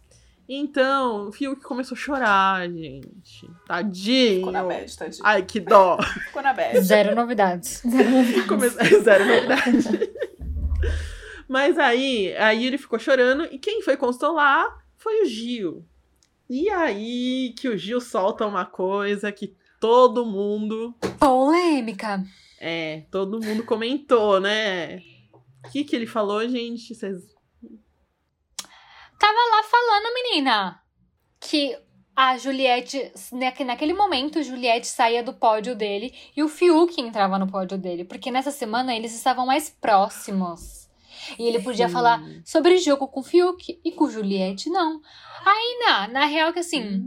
Então, 0.51 1.27
o 1.27 1.31
Fiuk 1.31 1.61
começou 1.61 1.95
a 1.95 1.99
chorar, 1.99 2.67
gente. 2.69 3.47
Tadinho. 3.67 4.37
Ficou 4.37 4.51
na 4.51 4.63
bad, 4.63 4.97
tadinho. 4.97 5.21
Ai, 5.23 5.43
que 5.43 5.59
dó. 5.59 5.97
Ficou 6.01 6.41
na 6.41 6.53
bad. 6.53 6.79
Zero 6.81 7.15
novidades. 7.15 7.83
Come- 8.47 8.69
Zero 9.03 9.25
novidade. 9.25 10.09
Mas 11.47 11.77
aí, 11.77 12.35
aí 12.37 12.65
ele 12.65 12.77
ficou 12.77 12.99
chorando 12.99 13.45
e 13.51 13.57
quem 13.57 13.81
foi 13.81 13.95
consolar 13.97 14.83
foi 14.97 15.21
o 15.23 15.25
Gil. 15.25 15.85
E 16.49 16.69
aí 16.69 17.53
que 17.57 17.67
o 17.69 17.77
Gil 17.77 17.99
solta 18.01 18.45
uma 18.45 18.65
coisa 18.65 19.31
que 19.31 19.55
todo 19.79 20.25
mundo, 20.25 20.93
Polêmica. 21.19 22.23
é, 22.59 23.03
todo 23.11 23.39
mundo 23.41 23.63
comentou, 23.65 24.39
né? 24.39 24.97
O 25.65 25.69
que 25.71 25.83
que 25.83 25.95
ele 25.95 26.07
falou, 26.07 26.47
gente? 26.47 26.93
Vocês 26.95 27.17
Tava 29.19 29.33
lá 29.51 29.63
falando, 29.63 30.13
menina, 30.13 30.81
que 31.41 31.77
a 32.15 32.37
Juliette, 32.37 33.11
naque- 33.33 33.63
naquele 33.65 33.93
momento, 33.93 34.41
Juliette 34.43 34.87
saía 34.87 35.21
do 35.23 35.33
pódio 35.33 35.75
dele 35.75 36.13
e 36.35 36.41
o 36.43 36.47
Fiuk 36.49 36.99
entrava 37.01 37.37
no 37.37 37.47
pódio 37.47 37.77
dele, 37.77 38.05
porque 38.05 38.31
nessa 38.31 38.51
semana 38.51 38.95
eles 38.95 39.13
estavam 39.13 39.45
mais 39.45 39.69
próximos. 39.69 40.87
E 41.37 41.43
ele 41.47 41.59
podia 41.61 41.87
Sim. 41.87 41.93
falar 41.93 42.23
sobre 42.45 42.77
jogo 42.77 43.07
com 43.07 43.19
o 43.19 43.23
Fiuk 43.23 43.79
e 43.83 43.91
com 43.91 44.09
Juliette, 44.09 44.69
não. 44.69 45.01
Aí, 45.45 45.79
na, 45.85 46.07
na 46.07 46.25
real, 46.25 46.53
que 46.53 46.59
assim, 46.59 47.01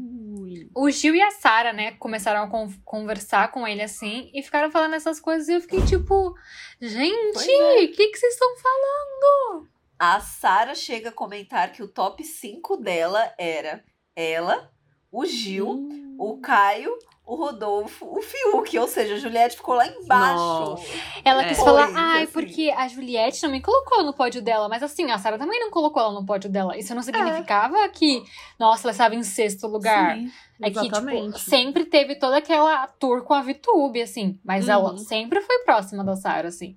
O 0.75 0.91
Gil 0.91 1.15
e 1.15 1.21
a 1.23 1.31
Sara, 1.31 1.73
né, 1.73 1.93
começaram 1.93 2.43
a 2.45 2.49
con- 2.49 2.73
conversar 2.85 3.51
com 3.53 3.67
ele 3.67 3.83
assim 3.83 4.31
e 4.35 4.43
ficaram 4.43 4.71
falando 4.71 4.95
essas 4.95 5.19
coisas 5.21 5.49
e 5.49 5.55
eu 5.55 5.61
fiquei 5.61 5.83
tipo, 5.85 6.35
gente, 6.81 7.49
o 7.49 7.79
é. 7.79 7.87
que, 7.89 8.09
que 8.09 8.17
vocês 8.19 8.33
estão 8.35 8.55
falando? 8.57 9.69
A 9.99 10.21
Sara 10.21 10.75
chega 10.75 11.11
a 11.11 11.13
comentar 11.13 11.71
que 11.73 11.83
o 11.83 11.89
top 11.89 12.25
5 12.25 12.77
dela 12.79 13.33
era 13.39 13.85
ela, 14.17 14.71
o 15.11 15.25
Gil, 15.25 15.69
Hum. 15.69 16.17
o 16.19 16.39
Caio, 16.41 16.97
o 17.25 17.35
Rodolfo, 17.37 18.05
o 18.07 18.21
Fiuk. 18.21 18.79
Ou 18.79 18.89
seja, 18.89 19.15
a 19.15 19.19
Juliette 19.19 19.57
ficou 19.57 19.75
lá 19.75 19.87
embaixo. 19.87 20.35
Nossa. 20.37 20.85
Ela 21.25 21.43
É. 21.45 21.49
quis 21.49 21.59
falar, 21.59 21.91
ai, 21.95 22.25
assim. 22.25 22.33
porque 22.33 22.71
a 22.77 22.89
Juliette 22.89 23.43
não 23.43 23.51
me 23.51 23.61
colocou 23.61 24.03
no 24.03 24.13
pódio 24.13 24.43
dela, 24.43 24.69
mas 24.69 24.83
assim, 24.83 25.11
a 25.11 25.19
Sarah 25.19 25.39
também 25.39 25.61
não 25.61 25.71
colocou 25.71 26.03
ela 26.03 26.13
no 26.13 26.27
pódio 26.27 26.51
dela. 26.51 26.77
Isso 26.77 26.95
não 26.95 27.03
significava 27.03 27.89
que, 27.89 28.23
nossa, 28.59 28.87
ela 28.87 28.93
estava 28.93 29.15
em 29.15 29.23
sexto 29.23 29.67
lugar. 29.67 30.17
Sim. 30.17 30.31
É 30.61 30.71
que, 30.71 30.81
tipo, 30.81 31.39
sempre 31.39 31.85
teve 31.85 32.15
toda 32.17 32.37
aquela 32.37 32.87
tour 32.87 33.23
com 33.25 33.35
a 33.35 33.41
VTube, 33.43 34.01
assim. 34.01 34.39
Mas 34.45 34.69
ela 34.69 34.91
Uhum. 34.93 34.99
sempre 34.99 35.41
foi 35.41 35.59
próxima 35.65 36.05
da 36.05 36.15
Sarah, 36.15 36.49
assim. 36.49 36.77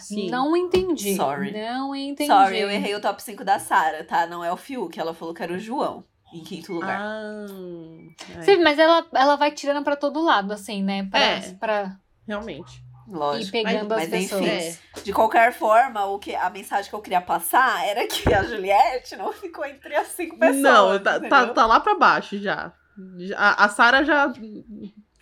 Sim. 0.00 0.30
Não 0.30 0.56
entendi. 0.56 1.16
Sorry. 1.16 1.52
Não 1.52 1.94
entendi. 1.94 2.30
Sorry, 2.30 2.58
eu 2.60 2.70
errei 2.70 2.94
o 2.94 3.00
top 3.00 3.20
5 3.22 3.44
da 3.44 3.58
Sara, 3.58 4.04
tá? 4.04 4.26
Não 4.26 4.42
é 4.44 4.52
o 4.52 4.56
Fiuk. 4.56 4.98
Ela 4.98 5.12
falou 5.12 5.34
que 5.34 5.42
era 5.42 5.52
o 5.52 5.58
João, 5.58 6.04
em 6.32 6.42
quinto 6.42 6.72
lugar. 6.72 7.00
Ah, 7.00 7.46
é, 8.38 8.42
Sim, 8.42 8.56
mas 8.62 8.78
ela, 8.78 9.06
ela 9.14 9.36
vai 9.36 9.50
tirando 9.52 9.82
pra 9.84 9.96
todo 9.96 10.22
lado, 10.22 10.52
assim, 10.52 10.82
né? 10.82 11.06
Pra, 11.10 11.18
É. 11.20 11.40
pra 11.54 11.96
realmente. 12.26 12.84
Lógico. 13.08 13.56
ir 13.56 13.62
pegando 13.62 13.94
mas, 13.94 14.04
as 14.04 14.10
mas 14.10 14.22
pessoas. 14.22 14.42
enfim, 14.44 14.78
de 15.04 15.12
qualquer 15.12 15.52
forma, 15.52 16.04
o 16.06 16.18
que, 16.18 16.34
a 16.34 16.50
mensagem 16.50 16.90
que 16.90 16.94
eu 16.96 17.00
queria 17.00 17.20
passar 17.20 17.86
era 17.86 18.04
que 18.08 18.34
a 18.34 18.42
Juliette 18.42 19.14
não 19.14 19.32
ficou 19.32 19.64
entre 19.64 19.94
as 19.94 20.08
cinco 20.08 20.36
pessoas. 20.36 20.60
Não, 20.60 20.98
tá, 20.98 21.20
tá, 21.20 21.46
tá 21.46 21.66
lá 21.66 21.78
pra 21.78 21.94
baixo 21.96 22.36
já. 22.36 22.72
Já- 23.18 23.38
A, 23.38 23.64
a 23.66 23.68
Sara 23.68 24.02
já 24.04 24.32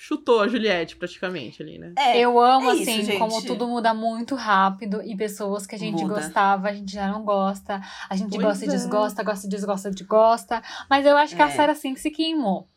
chutou 0.07 0.43
a 0.43 0.49
Juliette 0.49 0.97
praticamente 0.97 1.63
ali, 1.63 1.79
né? 1.79 1.95
É, 1.97 2.19
Eu 2.21 2.39
amo, 2.39 2.71
é 2.71 2.75
isso, 2.75 2.83
assim, 2.83 3.03
gente. 3.05 3.19
como 3.19 3.43
tudo 3.43 3.67
muda 3.67 3.95
muito 3.95 4.35
rápido 4.35 5.01
e 5.03 5.17
pessoas 5.17 5.67
que 5.67 5.75
a 5.75 5.79
gente 5.79 6.03
Muda. 6.03 6.15
gostava, 6.21 6.69
a 6.69 6.73
gente 6.75 6.93
já 6.93 7.09
não 7.09 7.25
gosta. 7.25 7.81
A 8.11 8.15
gente 8.15 8.31
Pois 8.33 8.43
gosta 8.43 8.65
e 8.67 8.69
é. 8.69 8.71
desgosta, 8.71 9.23
gosta 9.23 9.47
e 9.47 9.49
desgosta, 9.49 9.91
desgosta. 9.91 10.63
Mas 10.91 11.07
eu 11.07 11.17
acho 11.17 11.35
que 11.35 11.41
a 11.41 11.47
É. 11.47 11.51
Sarah 11.51 11.73
assim 11.73 11.95
que 11.95 12.01
se 12.01 12.11
queimou. 12.11 12.69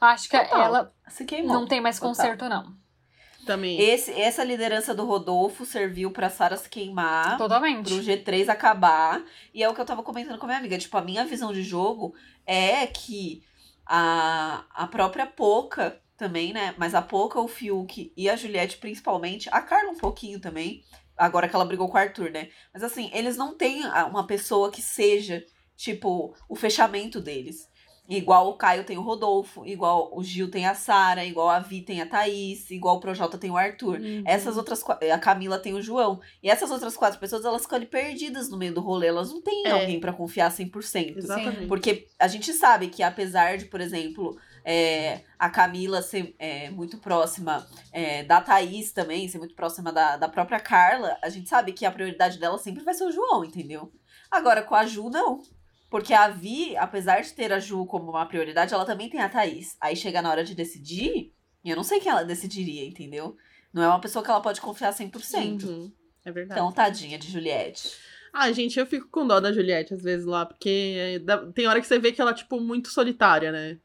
Acho 0.00 0.28
que 0.28 0.38
Total. 0.38 0.62
ela 0.62 0.92
se 1.08 1.24
queimou. 1.26 1.52
não 1.52 1.66
tem 1.66 1.80
mais 1.82 1.96
Total. 1.98 2.08
conserto, 2.14 2.48
não. 2.48 2.74
também. 3.46 3.78
Esse, 3.80 4.12
essa 4.18 4.42
liderança 4.42 4.94
do 4.94 5.04
Rodolfo 5.04 5.64
serviu 5.66 6.10
pra 6.10 6.30
Sara 6.30 6.56
se 6.56 6.68
queimar. 6.68 7.36
Totalmente. 7.36 7.92
Pro 7.92 8.02
G3 8.02 8.48
acabar. 8.48 9.22
E 9.52 9.62
é 9.62 9.68
o 9.68 9.74
que 9.74 9.80
eu 9.80 9.84
tava 9.84 10.02
comentando 10.02 10.38
com 10.38 10.44
a 10.46 10.48
minha 10.48 10.58
amiga. 10.58 10.78
Tipo, 10.78 10.96
a 10.96 11.02
minha 11.02 11.24
visão 11.26 11.52
de 11.52 11.62
jogo 11.62 12.14
é 12.46 12.86
que 12.86 13.42
a, 13.86 14.64
a 14.74 14.86
própria 14.86 15.26
Poca 15.26 16.00
também, 16.20 16.52
né? 16.52 16.74
Mas 16.76 16.94
a 16.94 17.00
Poca, 17.00 17.40
o 17.40 17.48
Fiuk 17.48 18.12
e 18.14 18.28
a 18.28 18.36
Juliette, 18.36 18.76
principalmente, 18.76 19.48
a 19.50 19.62
Carla 19.62 19.90
um 19.90 19.96
pouquinho 19.96 20.38
também. 20.38 20.82
Agora 21.16 21.48
que 21.48 21.56
ela 21.56 21.64
brigou 21.64 21.88
com 21.88 21.94
o 21.96 22.00
Arthur, 22.00 22.30
né? 22.30 22.48
Mas 22.72 22.82
assim, 22.82 23.10
eles 23.14 23.36
não 23.38 23.56
têm 23.56 23.84
uma 23.86 24.26
pessoa 24.26 24.70
que 24.70 24.82
seja, 24.82 25.42
tipo, 25.76 26.34
o 26.48 26.54
fechamento 26.54 27.20
deles. 27.20 27.68
Igual 28.06 28.48
o 28.48 28.54
Caio 28.54 28.82
tem 28.84 28.98
o 28.98 29.02
Rodolfo, 29.02 29.64
igual 29.64 30.10
o 30.12 30.22
Gil 30.22 30.50
tem 30.50 30.66
a 30.66 30.74
Sara, 30.74 31.24
igual 31.24 31.48
a 31.48 31.60
Vi 31.60 31.82
tem 31.82 32.02
a 32.02 32.06
Thaís, 32.06 32.68
igual 32.68 32.96
o 32.96 33.00
Projota 33.00 33.38
tem 33.38 33.52
o 33.52 33.56
Arthur. 33.56 34.00
Uhum. 34.00 34.24
Essas 34.26 34.56
outras 34.56 34.82
a 34.88 35.18
Camila 35.18 35.60
tem 35.60 35.74
o 35.74 35.80
João. 35.82 36.20
E 36.42 36.50
essas 36.50 36.72
outras 36.72 36.96
quatro 36.96 37.20
pessoas, 37.20 37.44
elas 37.44 37.62
ficam 37.62 37.76
ali 37.76 37.86
perdidas 37.86 38.50
no 38.50 38.58
meio 38.58 38.74
do 38.74 38.80
rolê. 38.80 39.06
Elas 39.06 39.30
não 39.30 39.40
têm 39.40 39.64
É. 39.64 39.70
alguém 39.70 40.00
pra 40.00 40.12
confiar 40.12 40.50
100%. 40.50 41.16
Exatamente. 41.18 41.66
Porque 41.66 42.08
a 42.18 42.26
gente 42.26 42.52
sabe 42.52 42.88
que 42.88 43.00
apesar 43.02 43.56
de, 43.56 43.66
por 43.66 43.80
exemplo, 43.80 44.36
é, 44.64 45.20
a 45.38 45.48
Camila 45.48 46.02
ser 46.02 46.34
é, 46.38 46.70
muito 46.70 46.98
próxima 46.98 47.66
é, 47.92 48.22
da 48.24 48.40
Thaís 48.40 48.92
também, 48.92 49.28
ser 49.28 49.38
muito 49.38 49.54
próxima 49.54 49.92
da, 49.92 50.16
da 50.16 50.28
própria 50.28 50.60
Carla, 50.60 51.16
a 51.22 51.28
gente 51.28 51.48
sabe 51.48 51.72
que 51.72 51.86
a 51.86 51.90
prioridade 51.90 52.38
dela 52.38 52.58
sempre 52.58 52.82
vai 52.82 52.94
ser 52.94 53.04
o 53.04 53.12
João, 53.12 53.44
entendeu? 53.44 53.92
Agora, 54.30 54.62
com 54.62 54.74
a 54.74 54.86
Ju, 54.86 55.10
não. 55.10 55.42
Porque 55.90 56.14
a 56.14 56.28
Vi, 56.28 56.76
apesar 56.76 57.20
de 57.20 57.32
ter 57.32 57.52
a 57.52 57.58
Ju 57.58 57.84
como 57.84 58.10
uma 58.10 58.26
prioridade, 58.26 58.72
ela 58.72 58.84
também 58.84 59.10
tem 59.10 59.20
a 59.20 59.28
Thaís. 59.28 59.76
Aí 59.80 59.96
chega 59.96 60.22
na 60.22 60.30
hora 60.30 60.44
de 60.44 60.54
decidir, 60.54 61.32
e 61.64 61.70
eu 61.70 61.76
não 61.76 61.82
sei 61.82 61.98
quem 61.98 62.12
ela 62.12 62.22
decidiria, 62.22 62.86
entendeu? 62.86 63.36
Não 63.72 63.82
é 63.82 63.88
uma 63.88 64.00
pessoa 64.00 64.24
que 64.24 64.30
ela 64.30 64.40
pode 64.40 64.60
confiar 64.60 64.92
100%. 64.92 65.64
Uhum, 65.64 65.92
É 66.24 66.30
verdade. 66.30 66.60
Então, 66.60 66.72
tadinha 66.72 67.18
de 67.18 67.30
Juliette. 67.30 67.90
Ah, 68.32 68.50
gente, 68.52 68.78
eu 68.78 68.86
fico 68.86 69.08
com 69.08 69.26
dó 69.26 69.40
da 69.40 69.52
Juliette 69.52 69.94
às 69.94 70.02
vezes 70.02 70.24
lá, 70.24 70.46
porque 70.46 70.94
é, 70.96 71.52
tem 71.52 71.66
hora 71.66 71.80
que 71.80 71.86
você 71.86 71.98
vê 71.98 72.12
que 72.12 72.20
ela, 72.20 72.32
tipo, 72.32 72.60
muito 72.60 72.88
solitária, 72.88 73.50
né? 73.50 73.78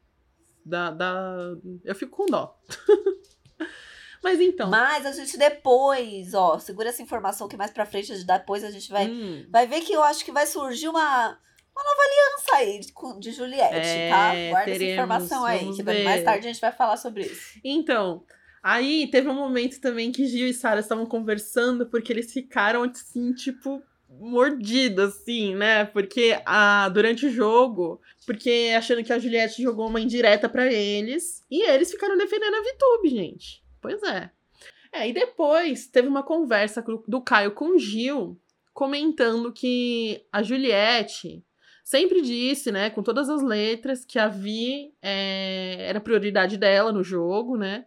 Da, 0.66 0.90
da... 0.90 1.56
Eu 1.84 1.94
fico 1.94 2.16
com 2.16 2.26
dó. 2.26 2.58
Mas 4.22 4.40
então. 4.40 4.68
Mas 4.68 5.06
a 5.06 5.12
gente 5.12 5.38
depois, 5.38 6.34
ó, 6.34 6.58
segura 6.58 6.88
essa 6.88 7.00
informação 7.00 7.46
que 7.46 7.56
mais 7.56 7.70
pra 7.70 7.86
frente, 7.86 8.12
depois 8.24 8.64
a 8.64 8.70
gente 8.72 8.90
vai, 8.90 9.06
hum, 9.08 9.46
vai 9.48 9.68
ver 9.68 9.82
que 9.82 9.92
eu 9.92 10.02
acho 10.02 10.24
que 10.24 10.32
vai 10.32 10.44
surgir 10.46 10.88
uma, 10.88 11.28
uma 11.28 11.84
nova 11.84 12.02
aliança 12.02 12.56
aí 12.56 12.80
de, 13.20 13.30
Juliette, 13.30 13.74
É, 13.76 14.10
tá? 14.10 14.32
Guarda 14.50 14.64
teremos, 14.64 14.82
essa 14.82 14.92
informação 14.92 15.44
aí, 15.44 15.72
que 15.72 15.82
ver. 15.82 16.02
mais 16.02 16.24
tarde 16.24 16.48
a 16.48 16.52
gente 16.52 16.60
vai 16.60 16.72
falar 16.72 16.96
sobre 16.96 17.22
isso. 17.22 17.60
Então, 17.62 18.24
aí 18.60 19.08
teve 19.12 19.28
um 19.28 19.34
momento 19.34 19.80
também 19.80 20.10
que 20.10 20.26
Gil 20.26 20.48
e 20.48 20.54
Sara 20.54 20.80
estavam 20.80 21.06
conversando, 21.06 21.86
porque 21.86 22.12
eles 22.12 22.32
ficaram, 22.32 22.82
assim, 22.82 23.32
tipo, 23.32 23.80
mordidos, 24.20 25.16
assim, 25.16 25.54
né? 25.54 25.84
Porque 25.84 26.40
a, 26.44 26.88
durante 26.88 27.26
o 27.26 27.30
jogo, 27.30 28.00
porque 28.26 28.72
achando 28.76 29.04
que 29.04 29.12
a 29.12 29.18
Juliette 29.18 29.62
jogou 29.62 29.88
uma 29.88 30.00
indireta 30.00 30.48
pra 30.48 30.70
eles, 30.72 31.44
e 31.50 31.62
eles 31.62 31.90
ficaram 31.90 32.16
defendendo 32.16 32.54
a 32.54 32.62
VTube, 32.62 33.08
gente. 33.08 33.62
Pois 33.80 34.02
é. 34.02 34.30
É, 34.92 35.08
e 35.08 35.12
depois 35.12 35.86
teve 35.86 36.08
uma 36.08 36.22
conversa 36.22 36.82
do 37.06 37.20
Caio 37.20 37.52
com 37.52 37.76
o 37.76 37.78
Gil, 37.78 38.40
comentando 38.72 39.52
que 39.52 40.24
a 40.32 40.42
Juliette 40.42 41.44
sempre 41.84 42.20
disse, 42.20 42.72
né, 42.72 42.90
com 42.90 43.02
todas 43.02 43.28
as 43.28 43.42
letras, 43.42 44.04
que 44.04 44.18
a 44.18 44.26
Vi 44.26 44.92
é, 45.00 45.86
era 45.88 46.00
prioridade 46.00 46.56
dela 46.56 46.92
no 46.92 47.04
jogo, 47.04 47.56
né? 47.56 47.86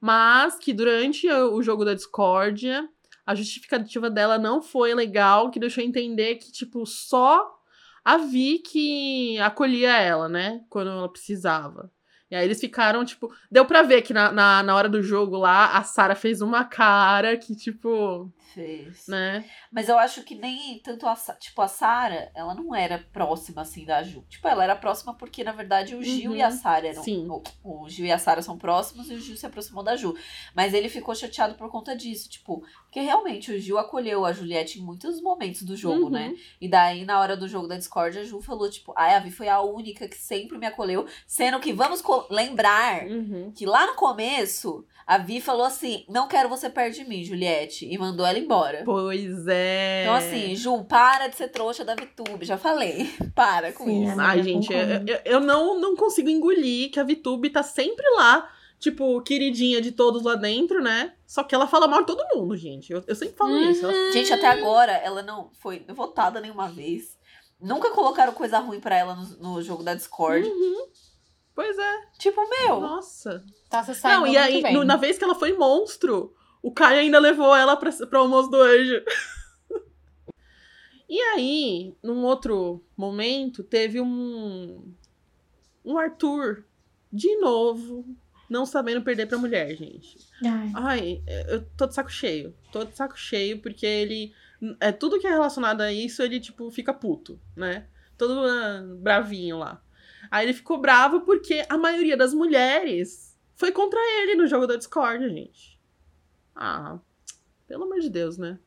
Mas 0.00 0.58
que 0.58 0.72
durante 0.72 1.28
o 1.28 1.62
jogo 1.62 1.84
da 1.84 1.94
discórdia, 1.94 2.88
a 3.26 3.34
justificativa 3.34 4.10
dela 4.10 4.38
não 4.38 4.60
foi 4.60 4.94
legal, 4.94 5.50
que 5.50 5.60
deixou 5.60 5.82
entender 5.82 6.36
que, 6.36 6.50
tipo, 6.50 6.84
só 6.86 7.58
a 8.04 8.16
Vi 8.16 8.58
que 8.58 9.38
acolhia 9.38 9.96
ela, 9.96 10.28
né? 10.28 10.60
Quando 10.68 10.90
ela 10.90 11.08
precisava. 11.08 11.90
E 12.30 12.34
aí 12.34 12.44
eles 12.46 12.60
ficaram, 12.60 13.04
tipo. 13.04 13.30
Deu 13.50 13.64
pra 13.66 13.82
ver 13.82 14.02
que 14.02 14.14
na, 14.14 14.32
na, 14.32 14.62
na 14.62 14.74
hora 14.74 14.88
do 14.88 15.02
jogo 15.02 15.36
lá, 15.36 15.76
a 15.76 15.82
Sarah 15.84 16.14
fez 16.14 16.40
uma 16.40 16.64
cara 16.64 17.36
que, 17.36 17.54
tipo. 17.54 18.32
Fez. 18.54 19.06
Né? 19.08 19.44
Mas 19.70 19.88
eu 19.88 19.98
acho 19.98 20.22
que 20.22 20.34
nem 20.34 20.78
tanto 20.80 21.06
a, 21.06 21.14
tipo, 21.38 21.60
a 21.62 21.68
Sara, 21.68 22.30
ela 22.34 22.54
não 22.54 22.74
era 22.74 22.98
próxima, 23.12 23.62
assim, 23.62 23.84
da 23.84 24.02
Ju. 24.02 24.24
Tipo, 24.28 24.46
ela 24.48 24.64
era 24.64 24.76
próxima 24.76 25.14
porque, 25.14 25.42
na 25.44 25.52
verdade, 25.52 25.94
o 25.94 26.02
Gil 26.02 26.32
Uhum, 26.32 26.36
e 26.36 26.42
a 26.42 26.50
Sara 26.50 26.88
eram... 26.88 27.02
sim. 27.02 27.26
O, 27.28 27.42
o 27.84 27.88
Gil 27.88 28.06
e 28.06 28.12
a 28.12 28.18
Sara 28.18 28.42
são 28.42 28.58
próximos 28.58 29.10
e 29.10 29.14
o 29.14 29.20
Gil 29.20 29.36
se 29.36 29.46
aproximou 29.46 29.82
da 29.82 29.96
Ju. 29.96 30.14
Mas 30.54 30.74
ele 30.74 30.88
ficou 30.88 31.14
chateado 31.14 31.54
por 31.54 31.70
conta 31.70 31.96
disso, 31.96 32.28
tipo... 32.28 32.64
Porque, 32.84 33.00
realmente, 33.00 33.50
o 33.52 33.58
Gil 33.58 33.78
acolheu 33.78 34.24
a 34.26 34.32
Juliette 34.32 34.78
em 34.78 34.82
muitos 34.82 35.20
momentos 35.20 35.62
do 35.62 35.76
jogo, 35.76 36.04
Uhum. 36.04 36.10
né? 36.10 36.34
E 36.60 36.68
daí, 36.68 37.04
na 37.04 37.18
hora 37.20 37.36
do 37.36 37.48
jogo 37.48 37.66
da 37.66 37.76
Discord, 37.76 38.18
a 38.18 38.24
Ju 38.24 38.40
falou, 38.40 38.68
tipo... 38.70 38.92
Ai, 38.96 39.14
a 39.14 39.18
Vi 39.20 39.30
foi 39.30 39.48
a 39.48 39.60
única 39.60 40.06
que 40.06 40.16
sempre 40.16 40.58
me 40.58 40.66
acolheu. 40.66 41.06
Sendo 41.26 41.58
que, 41.60 41.72
vamos 41.72 42.02
lembrar 42.30 43.06
Uhum. 43.06 43.52
que 43.56 43.64
lá 43.66 43.86
no 43.86 43.94
começo... 43.94 44.86
A 45.06 45.18
Vi 45.18 45.40
falou 45.40 45.64
assim, 45.64 46.04
não 46.08 46.28
quero 46.28 46.48
você 46.48 46.70
perto 46.70 46.94
de 46.94 47.04
mim, 47.04 47.24
Juliette. 47.24 47.86
E 47.86 47.98
mandou 47.98 48.24
ela 48.24 48.38
embora. 48.38 48.82
Pois 48.84 49.46
é. 49.48 50.02
Então, 50.02 50.14
assim, 50.14 50.54
Ju, 50.56 50.84
para 50.84 51.28
de 51.28 51.36
ser 51.36 51.48
trouxa 51.48 51.84
da 51.84 51.94
VTube. 51.94 52.44
Já 52.44 52.56
falei. 52.56 53.10
Para 53.34 53.72
com 53.72 53.84
Sim, 53.84 54.04
isso. 54.06 54.20
Ai, 54.20 54.42
gente, 54.42 54.72
eu, 54.72 55.20
eu, 55.24 55.40
não, 55.40 55.78
não 55.80 55.96
consigo 55.96 56.28
engolir 56.28 56.90
que 56.90 57.00
a 57.00 57.04
VTube 57.04 57.50
tá 57.50 57.62
sempre 57.62 58.04
lá, 58.16 58.48
tipo, 58.78 59.20
queridinha 59.22 59.80
de 59.80 59.92
todos 59.92 60.22
lá 60.22 60.34
dentro, 60.34 60.82
né? 60.82 61.14
Só 61.26 61.42
que 61.42 61.54
ela 61.54 61.66
fala 61.66 61.88
mal 61.88 62.00
de 62.00 62.06
todo 62.06 62.36
mundo, 62.36 62.56
gente. 62.56 62.92
Eu, 62.92 63.02
eu 63.06 63.14
sempre 63.14 63.36
falo 63.36 63.56
isso. 63.58 63.84
Ela- 63.86 64.12
Gente, 64.12 64.32
até 64.32 64.46
agora 64.46 64.92
ela 64.92 65.22
não 65.22 65.50
foi 65.60 65.84
votada 65.88 66.40
nenhuma 66.40 66.68
vez. 66.68 67.16
Nunca 67.60 67.90
colocaram 67.90 68.32
coisa 68.32 68.58
ruim 68.58 68.80
pra 68.80 68.96
ela 68.96 69.14
no, 69.14 69.54
no 69.54 69.62
jogo 69.62 69.82
da 69.82 69.94
Discord. 69.94 70.46
Uhum. 70.48 70.86
Pois 71.54 71.78
é. 71.78 72.00
Tipo, 72.18 72.40
meu. 72.48 72.80
Nossa. 72.80 73.44
Tá 73.68 73.82
se 73.84 73.94
saindo 73.94 74.20
Não, 74.20 74.26
e 74.26 74.36
aí, 74.36 74.62
bem. 74.62 74.74
no- 74.74 74.84
na 74.84 74.96
vez 74.96 75.18
que 75.18 75.24
ela 75.24 75.34
foi 75.34 75.52
monstro, 75.52 76.34
o 76.62 76.72
Caio 76.72 77.00
ainda 77.00 77.18
levou 77.18 77.54
ela 77.54 77.76
pra, 77.76 77.90
pra 78.06 78.18
almoço 78.18 78.50
do 78.50 78.60
anjo. 78.60 79.02
e 81.08 81.20
aí, 81.20 81.94
num 82.02 82.24
outro 82.24 82.82
momento, 82.96 83.62
teve 83.62 84.00
um. 84.00 84.92
Um 85.84 85.98
Arthur, 85.98 86.64
de 87.12 87.36
novo, 87.38 88.06
não 88.48 88.64
sabendo 88.64 89.02
perder 89.02 89.26
pra 89.26 89.36
mulher, 89.36 89.74
gente. 89.76 90.16
Ai, 90.44 90.70
Ai, 90.74 91.22
eu 91.48 91.66
tô 91.76 91.86
de 91.86 91.94
saco 91.94 92.10
cheio. 92.10 92.54
Tô 92.70 92.84
de 92.84 92.96
saco 92.96 93.18
cheio, 93.18 93.60
porque 93.60 93.84
ele. 93.84 94.32
É, 94.78 94.92
tudo 94.92 95.18
que 95.18 95.26
é 95.26 95.30
relacionado 95.30 95.80
a 95.80 95.92
isso, 95.92 96.22
ele, 96.22 96.38
tipo, 96.38 96.70
fica 96.70 96.94
puto, 96.94 97.40
né? 97.56 97.86
Todo 98.16 98.46
ah, 98.46 98.84
bravinho 98.98 99.58
lá. 99.58 99.82
Aí 100.30 100.46
ele 100.46 100.54
ficou 100.54 100.78
bravo 100.78 101.20
porque 101.22 101.64
a 101.68 101.76
maioria 101.76 102.16
das 102.16 102.32
mulheres 102.32 103.36
foi 103.54 103.72
contra 103.72 103.98
ele 104.20 104.34
no 104.34 104.46
jogo 104.46 104.66
da 104.66 104.76
Discord, 104.76 105.28
gente. 105.28 105.78
Ah, 106.54 106.98
pelo 107.66 107.84
amor 107.84 108.00
de 108.00 108.10
Deus, 108.10 108.36
né? 108.38 108.58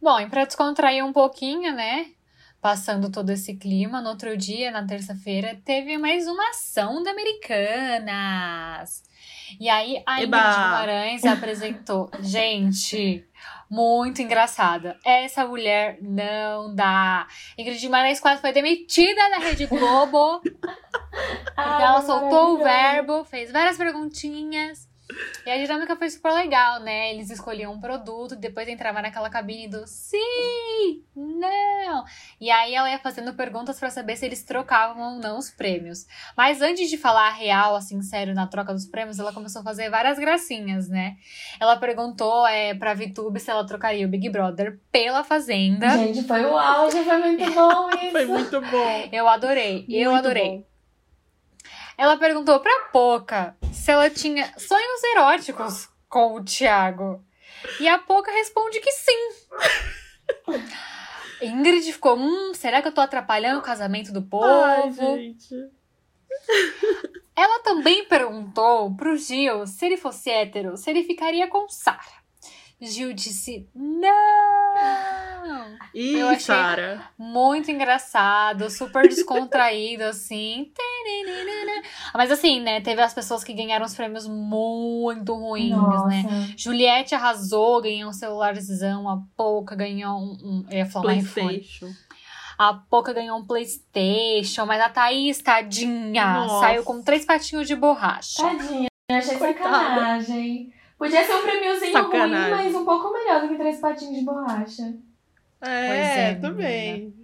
Bom, 0.00 0.20
e 0.20 0.28
pra 0.28 0.44
descontrair 0.44 1.04
um 1.04 1.12
pouquinho, 1.12 1.74
né? 1.74 2.12
Passando 2.60 3.10
todo 3.10 3.30
esse 3.30 3.54
clima, 3.56 4.00
no 4.00 4.10
outro 4.10 4.36
dia, 4.36 4.70
na 4.70 4.84
terça-feira, 4.84 5.60
teve 5.64 5.96
mais 5.98 6.26
uma 6.26 6.50
ação 6.50 7.02
da 7.02 7.10
Americanas. 7.10 9.04
E 9.60 9.68
aí 9.68 10.02
a 10.06 10.22
Ingrid! 10.22 10.30
Guimarães 10.30 11.24
apresentou. 11.24 12.10
Gente, 12.20 13.24
muito 13.70 14.22
engraçada. 14.22 14.98
Essa 15.04 15.46
mulher 15.46 15.98
não 16.00 16.74
dá. 16.74 17.26
Ingrid 17.58 17.80
Guimarães 17.80 18.20
quase 18.20 18.40
foi 18.40 18.52
demitida 18.52 19.30
da 19.30 19.38
Rede 19.38 19.66
Globo. 19.66 20.40
Porque 20.42 21.82
ela 21.82 22.02
soltou 22.02 22.54
o 22.54 22.58
verbo, 22.58 23.24
fez 23.24 23.50
várias 23.50 23.76
perguntinhas. 23.76 24.88
E 25.46 25.50
a 25.50 25.56
dinâmica 25.56 25.94
foi 25.94 26.10
super 26.10 26.32
legal, 26.32 26.80
né? 26.80 27.12
Eles 27.12 27.30
escolhiam 27.30 27.72
um 27.72 27.80
produto, 27.80 28.34
depois 28.34 28.66
entrava 28.66 29.00
naquela 29.00 29.30
cabine 29.30 29.68
do 29.68 29.86
sim, 29.86 31.02
não. 31.14 32.04
E 32.40 32.50
aí 32.50 32.74
ela 32.74 32.90
ia 32.90 32.98
fazendo 32.98 33.32
perguntas 33.34 33.78
pra 33.78 33.88
saber 33.88 34.16
se 34.16 34.26
eles 34.26 34.42
trocavam 34.42 35.14
ou 35.14 35.18
não 35.20 35.38
os 35.38 35.48
prêmios. 35.50 36.06
Mas 36.36 36.60
antes 36.60 36.90
de 36.90 36.96
falar 36.98 37.30
real, 37.30 37.76
assim, 37.76 38.02
sério, 38.02 38.34
na 38.34 38.46
troca 38.48 38.72
dos 38.72 38.86
prêmios, 38.86 39.18
ela 39.20 39.32
começou 39.32 39.60
a 39.60 39.64
fazer 39.64 39.88
várias 39.90 40.18
gracinhas, 40.18 40.88
né? 40.88 41.16
Ela 41.60 41.76
perguntou 41.76 42.46
é, 42.46 42.74
pra 42.74 42.94
VTube 42.94 43.38
se 43.38 43.50
ela 43.50 43.64
trocaria 43.64 44.06
o 44.06 44.10
Big 44.10 44.28
Brother 44.28 44.80
pela 44.90 45.22
Fazenda. 45.22 45.88
Gente, 45.90 46.24
foi 46.24 46.44
o 46.44 46.58
auge, 46.58 47.02
foi 47.04 47.18
muito 47.18 47.52
bom 47.52 47.90
isso. 48.02 48.10
Foi 48.10 48.26
muito 48.26 48.60
bom. 48.60 49.08
Eu 49.12 49.28
adorei, 49.28 49.86
eu 49.88 50.10
Muito 50.10 50.26
adorei. 50.26 50.48
bom. 50.48 50.75
Ela 51.96 52.16
perguntou 52.16 52.60
pra 52.60 52.88
Poca 52.92 53.56
se 53.72 53.90
ela 53.90 54.10
tinha 54.10 54.52
sonhos 54.58 55.04
eróticos 55.14 55.88
com 56.08 56.34
o 56.34 56.44
Thiago. 56.44 57.24
E 57.80 57.88
a 57.88 57.98
Poca 57.98 58.30
responde 58.30 58.80
que 58.80 58.92
sim. 58.92 59.30
Ingrid 61.42 61.92
ficou, 61.92 62.16
hum, 62.16 62.52
será 62.54 62.82
que 62.82 62.88
eu 62.88 62.92
tô 62.92 63.00
atrapalhando 63.00 63.60
o 63.60 63.62
casamento 63.62 64.12
do 64.12 64.22
povo? 64.22 64.44
Ai, 64.46 64.90
gente. 64.92 65.54
Ela 67.34 67.62
também 67.62 68.06
perguntou 68.06 68.94
pro 68.94 69.16
Gil 69.16 69.66
se 69.66 69.84
ele 69.84 69.96
fosse 69.96 70.30
hétero, 70.30 70.76
se 70.76 70.88
ele 70.90 71.02
ficaria 71.04 71.46
com 71.48 71.68
Sara. 71.68 72.00
Gil 72.80 73.12
disse 73.12 73.68
não. 73.74 75.35
Eu 75.94 76.28
achei- 76.28 76.40
Sara. 76.40 77.02
Muito 77.18 77.70
engraçado, 77.70 78.68
super 78.70 79.08
descontraído, 79.08 80.04
assim. 80.04 80.70
Mas 82.14 82.30
assim, 82.30 82.60
né? 82.60 82.80
Teve 82.80 83.00
as 83.02 83.14
pessoas 83.14 83.42
que 83.44 83.52
ganharam 83.52 83.84
os 83.86 83.94
prêmios 83.94 84.26
muito 84.26 85.34
ruins, 85.34 85.70
Nossa. 85.70 86.06
né? 86.08 86.54
Juliette 86.56 87.14
arrasou, 87.14 87.80
ganhou 87.82 88.10
um 88.10 88.12
celularzão. 88.12 89.08
A 89.08 89.18
Pouca 89.36 89.74
ganhou 89.74 90.18
um. 90.18 90.32
um 90.42 90.66
eu 90.70 90.78
ia 90.78 90.86
falar 90.86 91.12
um 91.12 91.16
iPhone. 91.18 91.48
Playstation. 91.48 91.90
A 92.58 92.74
Pouca 92.74 93.12
ganhou 93.12 93.38
um 93.38 93.46
PlayStation. 93.46 94.64
Mas 94.66 94.80
a 94.80 94.88
Thaís, 94.88 95.40
tadinha, 95.42 96.32
Nossa. 96.46 96.60
saiu 96.66 96.84
com 96.84 97.02
três 97.02 97.24
patinhos 97.24 97.66
de 97.66 97.76
borracha. 97.76 98.42
Tadinha, 98.42 98.88
achei 99.10 99.36
Coitada. 99.36 99.70
sacanagem. 99.70 100.72
Podia 100.98 101.22
ser 101.26 101.34
um 101.34 101.42
prêmiozinho 101.42 101.92
ruim, 102.08 102.30
mas 102.50 102.74
um 102.74 102.84
pouco 102.84 103.12
melhor 103.12 103.42
do 103.42 103.48
que 103.48 103.56
três 103.56 103.78
patinhos 103.78 104.14
de 104.18 104.24
borracha. 104.24 104.94
É, 105.60 106.30
é, 106.30 106.34
também. 106.36 107.14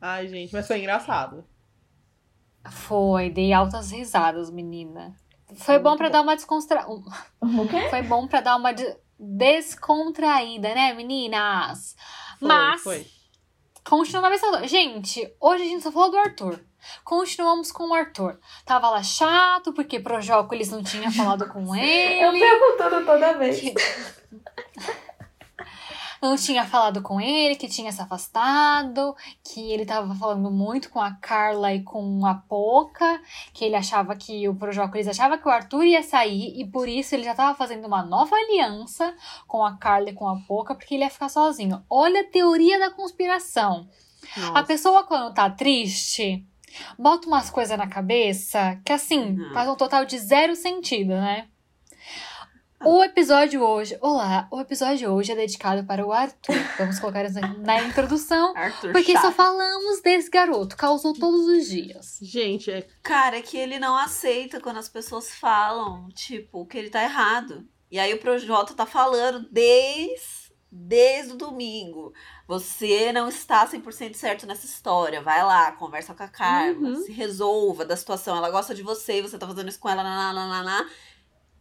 Ai, 0.00 0.28
gente, 0.28 0.52
mas 0.52 0.66
foi 0.66 0.78
engraçado. 0.78 1.44
Foi, 2.70 3.30
dei 3.30 3.52
altas 3.52 3.90
risadas, 3.90 4.50
menina. 4.50 5.14
Foi 5.56 5.78
bom 5.78 5.96
pra 5.96 6.06
bom. 6.08 6.12
dar 6.12 6.22
uma 6.22 6.36
descontra... 6.36 6.86
O 6.88 7.68
quê? 7.68 7.88
Foi 7.90 8.02
bom 8.02 8.26
pra 8.26 8.40
dar 8.40 8.56
uma 8.56 8.72
de- 8.72 8.96
descontraída, 9.18 10.74
né, 10.74 10.92
meninas? 10.94 11.96
Foi, 12.38 12.48
Mas, 12.48 12.80
foi. 12.82 13.06
continuando 13.84 14.26
a 14.28 14.30
vencedora. 14.30 14.68
Gente, 14.68 15.34
hoje 15.40 15.62
a 15.64 15.66
gente 15.66 15.82
só 15.82 15.90
falou 15.90 16.10
do 16.10 16.18
Arthur. 16.18 16.60
Continuamos 17.04 17.70
com 17.72 17.88
o 17.90 17.94
Arthur. 17.94 18.38
Tava 18.64 18.88
lá 18.90 19.02
chato, 19.02 19.72
porque 19.72 20.00
Projócolis 20.00 20.70
não 20.70 20.82
tinha 20.82 21.10
falado 21.10 21.46
com 21.48 21.60
Eu 21.76 22.32
ele. 22.32 22.38
perguntando 22.40 23.04
toda 23.04 23.34
vez. 23.34 23.60
Não 26.22 26.36
tinha 26.36 26.64
falado 26.66 27.00
com 27.02 27.20
ele, 27.20 27.56
que 27.56 27.66
tinha 27.68 27.90
se 27.92 28.00
afastado, 28.02 29.14
que 29.42 29.72
ele 29.72 29.86
tava 29.86 30.14
falando 30.14 30.50
muito 30.50 30.90
com 30.90 31.00
a 31.00 31.12
Carla 31.12 31.72
e 31.72 31.82
com 31.82 32.24
a 32.26 32.34
Poca, 32.34 33.20
que 33.52 33.64
ele 33.64 33.74
achava 33.76 34.14
que 34.14 34.48
o 34.48 34.54
Projócolis 34.54 35.08
achava 35.08 35.38
que 35.38 35.46
o 35.48 35.50
Arthur 35.50 35.84
ia 35.84 36.02
sair 36.02 36.60
e 36.60 36.66
por 36.66 36.88
isso 36.88 37.14
ele 37.14 37.24
já 37.24 37.34
tava 37.34 37.56
fazendo 37.56 37.86
uma 37.86 38.02
nova 38.02 38.36
aliança 38.36 39.14
com 39.46 39.64
a 39.64 39.76
Carla 39.76 40.10
e 40.10 40.14
com 40.14 40.28
a 40.28 40.36
Poca, 40.46 40.74
porque 40.74 40.94
ele 40.94 41.04
ia 41.04 41.10
ficar 41.10 41.28
sozinho. 41.28 41.82
Olha 41.88 42.20
a 42.20 42.30
teoria 42.30 42.78
da 42.78 42.90
conspiração. 42.90 43.88
A 44.36 44.40
Nossa. 44.40 44.64
pessoa 44.64 45.04
quando 45.04 45.32
tá 45.32 45.48
triste, 45.48 46.44
bota 46.98 47.26
umas 47.26 47.48
coisas 47.50 47.76
na 47.78 47.86
cabeça 47.88 48.78
que 48.84 48.92
assim, 48.92 49.38
Uhum. 49.38 49.54
faz 49.54 49.68
um 49.68 49.74
total 49.74 50.04
de 50.04 50.18
zero 50.18 50.54
sentido, 50.54 51.14
né? 51.14 51.48
O 52.82 53.04
episódio 53.04 53.62
hoje, 53.62 53.98
olá, 54.00 54.48
o 54.50 54.58
episódio 54.58 55.10
hoje 55.12 55.32
é 55.32 55.36
dedicado 55.36 55.84
para 55.84 56.06
o 56.06 56.10
Arthur. 56.12 56.54
Vamos 56.78 56.98
colocar 56.98 57.24
isso 57.26 57.38
na 57.58 57.82
introdução, 57.82 58.52
Arthur 58.56 58.92
porque 58.92 59.12
só 59.12 59.24
chato. 59.24 59.34
falamos 59.34 60.00
desse 60.00 60.30
garoto, 60.30 60.76
causou 60.78 61.12
todos 61.12 61.46
os 61.46 61.66
dias. 61.68 62.18
Gente, 62.22 62.70
é 62.70 62.86
Cara, 63.02 63.36
é 63.36 63.42
que 63.42 63.58
ele 63.58 63.78
não 63.78 63.96
aceita 63.96 64.60
quando 64.60 64.78
as 64.78 64.88
pessoas 64.88 65.30
falam, 65.34 66.08
tipo, 66.14 66.64
que 66.64 66.78
ele 66.78 66.88
tá 66.88 67.02
errado. 67.02 67.66
E 67.90 67.98
aí 67.98 68.14
o 68.14 68.18
Projota 68.20 68.72
tá 68.72 68.86
falando 68.86 69.46
desde, 69.50 70.50
desde 70.72 71.32
o 71.32 71.36
domingo. 71.36 72.14
Você 72.48 73.12
não 73.12 73.28
está 73.28 73.66
100% 73.68 74.14
certo 74.14 74.46
nessa 74.46 74.64
história. 74.64 75.20
Vai 75.20 75.44
lá, 75.44 75.72
conversa 75.72 76.14
com 76.14 76.22
a 76.22 76.28
Carla, 76.28 76.88
Uhum. 76.88 77.02
se 77.04 77.12
resolva 77.12 77.84
da 77.84 77.96
situação. 77.96 78.36
Ela 78.36 78.48
gosta 78.50 78.74
de 78.74 78.82
você 78.82 79.18
e 79.18 79.22
você 79.22 79.36
tá 79.36 79.46
fazendo 79.46 79.68
isso 79.68 79.78
com 79.78 79.88
ela, 79.88 80.02
naná, 80.02 80.32
naná, 80.32 80.62
naná. 80.62 80.90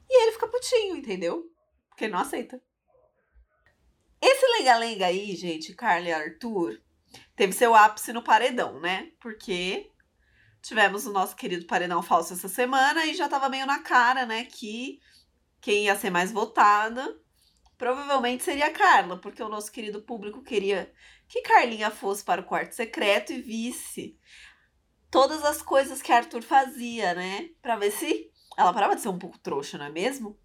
E 0.09 0.23
ele 0.23 0.31
fica 0.31 0.47
putinho, 0.47 0.97
entendeu? 0.97 1.45
Porque 1.89 2.05
ele 2.05 2.13
não 2.13 2.19
aceita. 2.19 2.61
Esse 4.21 4.45
lenga-lenga 4.57 5.05
aí, 5.05 5.35
gente, 5.35 5.73
Carla 5.73 6.09
e 6.09 6.13
Arthur, 6.13 6.81
teve 7.35 7.53
seu 7.53 7.75
ápice 7.75 8.11
no 8.11 8.23
paredão, 8.23 8.79
né? 8.79 9.11
Porque 9.21 9.89
tivemos 10.61 11.05
o 11.05 11.11
nosso 11.11 11.35
querido 11.35 11.65
paredão 11.65 12.01
falso 12.01 12.33
essa 12.33 12.47
semana 12.47 13.05
e 13.05 13.13
já 13.13 13.27
tava 13.27 13.49
meio 13.49 13.65
na 13.65 13.79
cara, 13.79 14.25
né, 14.25 14.45
que 14.45 14.99
quem 15.61 15.85
ia 15.85 15.95
ser 15.95 16.09
mais 16.09 16.31
votada 16.31 17.17
provavelmente 17.77 18.43
seria 18.43 18.67
a 18.67 18.73
Carla, 18.73 19.19
porque 19.21 19.41
o 19.41 19.47
nosso 19.47 19.71
querido 19.71 20.01
público 20.01 20.43
queria 20.43 20.93
que 21.29 21.41
Carlinha 21.41 21.89
fosse 21.89 22.23
para 22.23 22.41
o 22.41 22.45
quarto 22.45 22.73
secreto 22.73 23.31
e 23.31 23.41
visse 23.41 24.17
todas 25.09 25.45
as 25.45 25.61
coisas 25.61 26.01
que 26.01 26.11
Arthur 26.11 26.43
fazia, 26.43 27.13
né, 27.13 27.49
Pra 27.61 27.77
ver 27.77 27.91
se 27.91 28.29
ela 28.59 28.73
parava 28.73 28.95
de 28.95 29.01
ser 29.01 29.09
um 29.09 29.17
pouco 29.17 29.37
trouxa, 29.39 29.77
não 29.77 29.85
é 29.85 29.89
mesmo? 29.89 30.37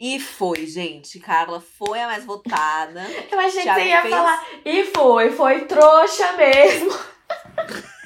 E 0.00 0.18
foi, 0.20 0.66
gente. 0.66 1.18
Carla 1.20 1.60
foi 1.60 2.00
a 2.00 2.06
mais 2.06 2.24
votada. 2.24 3.02
Eu 3.30 3.38
achei 3.40 3.62
Thiago 3.62 3.78
que 3.80 3.84
você 3.84 3.90
ia 3.90 4.02
fez- 4.02 4.14
falar. 4.14 4.44
E 4.64 4.84
foi, 4.84 5.30
foi 5.32 5.64
trouxa 5.66 6.32
mesmo. 6.32 6.90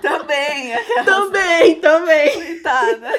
Também. 0.00 0.72
também, 1.04 1.80
também. 1.80 2.32
Coitada. 2.34 3.10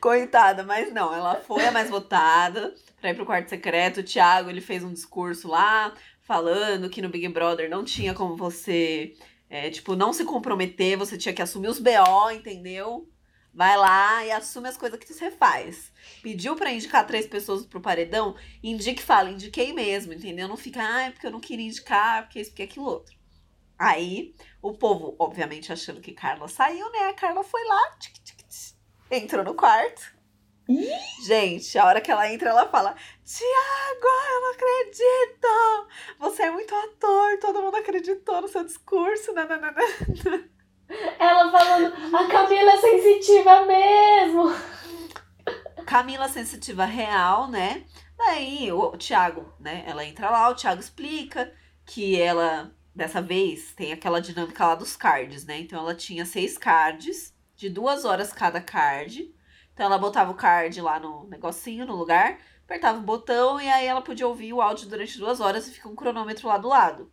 Coitada, 0.00 0.62
mas 0.64 0.92
não, 0.92 1.14
ela 1.14 1.36
foi 1.36 1.64
a 1.66 1.72
mais 1.72 1.88
votada 1.88 2.74
pra 3.00 3.10
ir 3.10 3.14
pro 3.14 3.24
quarto 3.26 3.48
secreto. 3.48 4.00
O 4.00 4.04
Thiago, 4.04 4.50
ele 4.50 4.60
fez 4.60 4.84
um 4.84 4.92
discurso 4.92 5.48
lá, 5.48 5.92
falando 6.22 6.90
que 6.90 7.00
no 7.02 7.08
Big 7.08 7.26
Brother 7.28 7.70
não 7.70 7.84
tinha 7.84 8.12
como 8.14 8.36
você, 8.36 9.14
é, 9.48 9.70
tipo, 9.70 9.94
não 9.94 10.12
se 10.12 10.24
comprometer, 10.24 10.96
você 10.96 11.16
tinha 11.16 11.34
que 11.34 11.42
assumir 11.42 11.68
os 11.68 11.78
BO, 11.78 12.30
entendeu? 12.32 13.08
Vai 13.54 13.76
lá 13.76 14.24
e 14.24 14.30
assume 14.32 14.68
as 14.68 14.76
coisas 14.76 14.98
que 14.98 15.12
você 15.12 15.30
faz. 15.30 15.90
Pediu 16.22 16.56
pra 16.56 16.72
indicar 16.72 17.06
três 17.06 17.26
pessoas 17.26 17.64
pro 17.64 17.80
paredão, 17.80 18.36
indique 18.62 19.00
e 19.00 19.04
fala, 19.04 19.30
indiquei 19.30 19.72
mesmo, 19.72 20.12
entendeu? 20.12 20.46
Não 20.46 20.56
fica, 20.56 20.82
ah, 20.82 21.02
é 21.04 21.10
porque 21.10 21.26
eu 21.26 21.30
não 21.30 21.40
queria 21.40 21.66
indicar, 21.66 22.24
porque 22.24 22.40
isso, 22.40 22.50
porque 22.50 22.64
aquilo 22.64 22.84
outro. 22.84 23.16
Aí, 23.78 24.34
o 24.60 24.72
povo, 24.72 25.14
obviamente, 25.18 25.72
achando 25.72 26.00
que 26.00 26.12
Carla 26.12 26.48
saiu, 26.48 26.90
né? 26.92 27.08
A 27.08 27.14
Carla 27.14 27.44
foi 27.44 27.64
lá, 27.64 27.98
entrou 29.10 29.44
no 29.44 29.54
quarto. 29.54 30.15
Gente, 31.24 31.78
a 31.78 31.86
hora 31.86 32.00
que 32.00 32.10
ela 32.10 32.32
entra, 32.32 32.50
ela 32.50 32.68
fala: 32.68 32.94
Tiago, 33.24 34.06
eu 34.32 34.40
não 34.40 34.50
acredito! 34.52 35.88
Você 36.18 36.42
é 36.42 36.50
muito 36.50 36.74
ator, 36.74 37.38
todo 37.40 37.62
mundo 37.62 37.76
acreditou 37.76 38.40
no 38.40 38.48
seu 38.48 38.64
discurso. 38.64 39.32
né, 39.32 39.44
Nananana. 39.44 40.50
Ela 41.18 41.50
falando, 41.50 41.92
a 42.14 42.28
Camila 42.28 42.72
é 42.72 42.76
sensitiva 42.76 43.66
mesmo. 43.66 44.44
Camila 45.84 46.28
sensitiva 46.28 46.84
real, 46.84 47.48
né? 47.48 47.84
Daí 48.16 48.72
o 48.72 48.96
Thiago, 48.96 49.52
né? 49.60 49.84
Ela 49.86 50.04
entra 50.04 50.30
lá, 50.30 50.48
o 50.48 50.54
Thiago 50.54 50.80
explica 50.80 51.52
que 51.84 52.20
ela, 52.20 52.72
dessa 52.94 53.20
vez, 53.20 53.72
tem 53.74 53.92
aquela 53.92 54.20
dinâmica 54.20 54.66
lá 54.66 54.74
dos 54.74 54.96
cards, 54.96 55.44
né? 55.44 55.58
Então 55.60 55.78
ela 55.78 55.94
tinha 55.94 56.24
seis 56.24 56.56
cards, 56.58 57.34
de 57.54 57.68
duas 57.68 58.04
horas 58.04 58.32
cada 58.32 58.60
card. 58.60 59.32
Então 59.76 59.84
ela 59.84 59.98
botava 59.98 60.30
o 60.30 60.34
card 60.34 60.80
lá 60.80 60.98
no 60.98 61.28
negocinho, 61.28 61.84
no 61.84 61.94
lugar, 61.94 62.38
apertava 62.64 62.98
o 62.98 63.02
botão 63.02 63.60
e 63.60 63.68
aí 63.68 63.84
ela 63.84 64.00
podia 64.00 64.26
ouvir 64.26 64.54
o 64.54 64.62
áudio 64.62 64.88
durante 64.88 65.18
duas 65.18 65.38
horas 65.38 65.68
e 65.68 65.70
fica 65.70 65.86
um 65.86 65.94
cronômetro 65.94 66.48
lá 66.48 66.56
do 66.56 66.66
lado. 66.66 67.12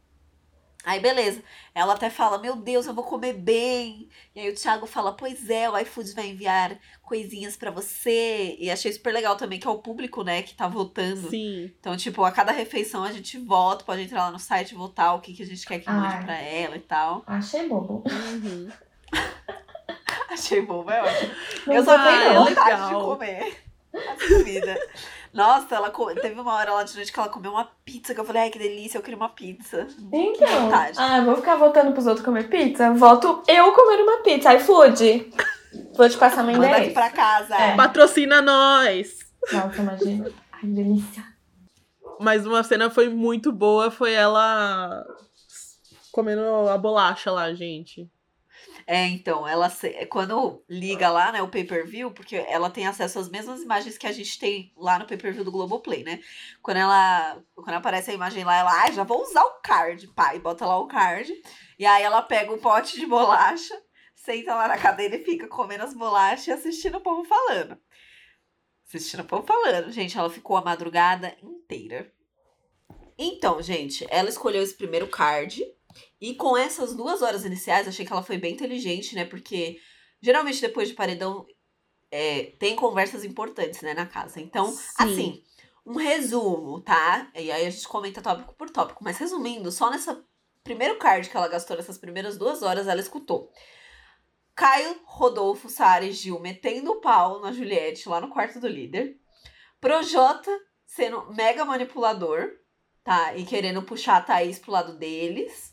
Aí 0.86 1.02
beleza, 1.02 1.44
ela 1.76 1.94
até 1.94 2.10
fala, 2.10 2.38
meu 2.38 2.56
Deus, 2.56 2.86
eu 2.86 2.94
vou 2.94 3.04
comer 3.04 3.34
bem. 3.34 4.08
E 4.34 4.40
aí 4.40 4.50
o 4.50 4.56
Thiago 4.56 4.86
fala, 4.86 5.12
pois 5.12 5.50
é, 5.50 5.70
o 5.70 5.78
iFood 5.78 6.14
vai 6.14 6.28
enviar 6.28 6.80
coisinhas 7.02 7.58
pra 7.58 7.70
você. 7.70 8.56
E 8.58 8.72
achei 8.72 8.94
super 8.94 9.14
legal 9.14 9.36
também 9.36 9.60
que 9.60 9.68
é 9.68 9.70
o 9.70 9.80
público, 9.80 10.24
né, 10.24 10.42
que 10.42 10.56
tá 10.56 10.70
votando. 10.70 11.30
Sim. 11.30 11.70
Então, 11.78 11.98
tipo, 11.98 12.24
a 12.24 12.32
cada 12.32 12.54
refeição 12.54 13.04
a 13.04 13.12
gente 13.12 13.38
vota, 13.40 13.84
pode 13.84 14.04
entrar 14.04 14.24
lá 14.24 14.32
no 14.32 14.40
site 14.40 14.72
e 14.72 14.76
votar 14.76 15.16
o 15.16 15.20
que, 15.20 15.34
que 15.34 15.44
a 15.44 15.46
gente 15.46 15.66
quer 15.66 15.80
que 15.80 15.90
mande 15.90 16.16
Ai. 16.16 16.24
pra 16.24 16.42
ela 16.42 16.78
e 16.78 16.82
tal. 16.82 17.24
Achei 17.28 17.68
bobo. 17.68 18.06
Uhum. 18.10 18.70
Achei 20.30 20.62
bobo, 20.62 20.90
é 20.92 21.02
ótimo. 21.02 21.32
Não 21.68 21.74
eu 21.76 21.84
só 21.86 21.98
tenho 22.04 22.34
não. 22.34 22.46
vontade 22.46 22.70
legal. 22.70 22.88
de 22.90 22.96
comer 23.06 23.64
a 23.94 24.28
comida. 24.38 24.80
Nossa, 25.34 25.76
ela 25.76 25.90
co- 25.90 26.14
teve 26.14 26.40
uma 26.40 26.54
hora 26.54 26.74
lá 26.74 26.84
de 26.84 26.96
noite 26.96 27.12
que 27.12 27.20
ela 27.20 27.30
comeu 27.30 27.52
uma 27.52 27.66
pizza, 27.84 28.14
que 28.14 28.20
eu 28.20 28.26
falei, 28.26 28.44
ai, 28.44 28.50
que 28.52 28.60
delícia, 28.60 28.98
eu 28.98 29.02
queria 29.02 29.18
uma 29.18 29.30
pizza. 29.30 29.88
Então, 30.12 30.62
vontade. 30.62 30.98
ah, 31.00 31.22
vou 31.22 31.36
ficar 31.38 31.56
votando 31.56 31.92
pros 31.92 32.06
outros 32.06 32.24
comer 32.26 32.50
pizza? 32.50 32.92
Voto 32.94 33.42
eu 33.48 33.72
comer 33.74 34.02
uma 34.04 34.18
pizza. 34.24 34.54
iFood. 34.54 35.34
Vou 35.96 36.08
te 36.08 36.18
passar 36.18 36.44
meu 36.44 36.54
Manda 36.54 36.68
aqui 36.68 36.76
endereço. 36.90 36.94
pra 36.94 37.10
casa. 37.10 37.56
É. 37.56 37.76
Patrocina 37.76 38.42
nós! 38.44 39.18
Nossa, 39.52 39.82
imagina. 39.82 40.30
Ai, 40.52 40.60
que 40.62 40.68
delícia. 40.68 41.24
Mas 42.20 42.46
uma 42.46 42.64
cena 42.64 42.90
foi 42.92 43.10
muito 43.10 43.52
boa, 43.52 43.90
foi 43.90 44.14
ela 44.14 45.04
comendo 46.12 46.70
a 46.70 46.78
bolacha 46.78 47.32
lá, 47.32 47.52
gente. 47.56 48.08
É, 48.86 49.06
então, 49.08 49.48
ela 49.48 49.70
se- 49.70 50.06
quando 50.08 50.64
liga 50.70 51.10
lá, 51.10 51.32
né, 51.32 51.42
o 51.42 51.48
pay-per-view, 51.48 52.12
porque 52.12 52.36
ela 52.36 52.70
tem 52.70 52.86
acesso 52.86 53.20
às 53.20 53.30
mesmas 53.30 53.62
imagens 53.62 53.98
que 53.98 54.08
a 54.08 54.12
gente 54.12 54.38
tem 54.38 54.74
lá 54.76 55.00
no 55.00 55.08
pay-per-view 55.08 55.44
do 55.44 55.52
Globoplay, 55.52 56.04
né? 56.04 56.20
Quando 56.62 56.78
ela, 56.78 57.42
quando 57.56 57.76
aparece 57.76 58.12
a 58.12 58.14
imagem 58.14 58.44
lá, 58.44 58.56
ela, 58.58 58.82
ai, 58.82 58.92
já 58.92 59.04
vou 59.04 59.22
usar 59.22 59.44
o 59.44 59.62
card, 59.62 60.08
pai, 60.10 60.40
bota 60.40 60.66
lá 60.66 60.78
o 60.78 60.88
card. 60.88 61.34
E 61.80 61.86
aí 61.86 62.04
ela 62.04 62.22
pega 62.22 62.52
o 62.52 62.58
pote 62.58 63.00
de 63.00 63.06
bolacha, 63.06 63.74
senta 64.16 64.54
lá 64.56 64.68
na 64.68 64.78
cadeira 64.78 65.16
e 65.16 65.24
fica 65.24 65.48
comendo 65.48 65.84
as 65.84 65.94
bolachas 65.94 66.48
e 66.48 66.52
assistindo 66.52 66.98
o 66.98 67.02
povo 67.02 67.24
falando. 67.24 67.78
Assistindo 68.88 69.22
o 69.22 69.26
povo 69.26 69.44
falando. 69.46 69.92
Gente, 69.92 70.18
ela 70.18 70.30
ficou 70.30 70.58
a 70.58 70.62
madrugada 70.64 71.36
inteira. 71.42 72.12
Então, 73.18 73.62
gente, 73.62 74.06
ela 74.10 74.30
escolheu 74.30 74.62
esse 74.62 74.76
primeiro 74.76 75.08
card. 75.08 75.64
E 76.24 76.36
com 76.36 76.56
essas 76.56 76.96
duas 76.96 77.22
horas 77.22 77.44
iniciais, 77.44 77.86
achei 77.86 78.06
que 78.06 78.14
ela 78.14 78.24
foi 78.24 78.38
bem 78.38 78.54
inteligente, 78.54 79.14
né? 79.14 79.26
Porque 79.26 79.78
geralmente 80.22 80.62
depois 80.62 80.88
de 80.88 80.94
paredão 80.94 81.46
é, 82.10 82.54
tem 82.58 82.78
conversas 82.78 83.26
importantes, 83.26 83.82
né, 83.82 83.94
na 83.94 84.06
casa. 84.06 84.40
Então, 84.40 84.72
Sim. 84.72 84.94
assim, 85.00 85.44
um 85.86 85.98
resumo, 85.98 86.80
tá? 86.80 87.30
E 87.36 87.52
aí 87.52 87.66
a 87.66 87.70
gente 87.70 87.86
comenta 87.90 88.22
tópico 88.22 88.56
por 88.56 88.70
tópico. 88.70 89.04
Mas 89.04 89.18
resumindo, 89.18 89.70
só 89.70 89.92
nessa 89.92 90.24
primeiro 90.64 90.98
card 90.98 91.30
que 91.30 91.36
ela 91.36 91.50
gastou 91.50 91.76
nessas 91.76 91.98
primeiras 91.98 92.38
duas 92.38 92.64
horas, 92.64 92.88
ela 92.88 93.02
escutou. 93.02 93.52
Caio, 94.56 95.02
Rodolfo, 95.04 95.68
Sara 95.68 96.06
e 96.06 96.14
Gil 96.14 96.40
metendo 96.40 96.90
o 96.90 97.02
pau 97.02 97.42
na 97.42 97.52
Juliette 97.52 98.08
lá 98.08 98.22
no 98.22 98.30
quarto 98.30 98.62
do 98.62 98.68
líder. 98.70 99.20
Projota 99.82 100.50
sendo 100.86 101.34
mega 101.34 101.66
manipulador, 101.66 102.50
tá? 103.04 103.36
E 103.36 103.44
querendo 103.44 103.84
puxar 103.84 104.16
a 104.16 104.22
Thaís 104.22 104.58
pro 104.58 104.72
lado 104.72 104.98
deles. 104.98 105.73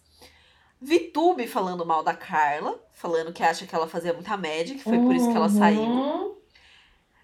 Vitube 0.81 1.47
falando 1.47 1.85
mal 1.85 2.03
da 2.03 2.14
Carla, 2.14 2.81
falando 2.93 3.33
que 3.33 3.43
acha 3.43 3.66
que 3.66 3.74
ela 3.74 3.87
fazia 3.87 4.12
muita 4.14 4.37
média, 4.37 4.74
que 4.74 4.83
foi 4.83 4.99
por 4.99 5.14
isso 5.14 5.31
que 5.31 5.37
ela 5.37 5.49
saiu. 5.49 5.83
Uhum. 5.83 6.37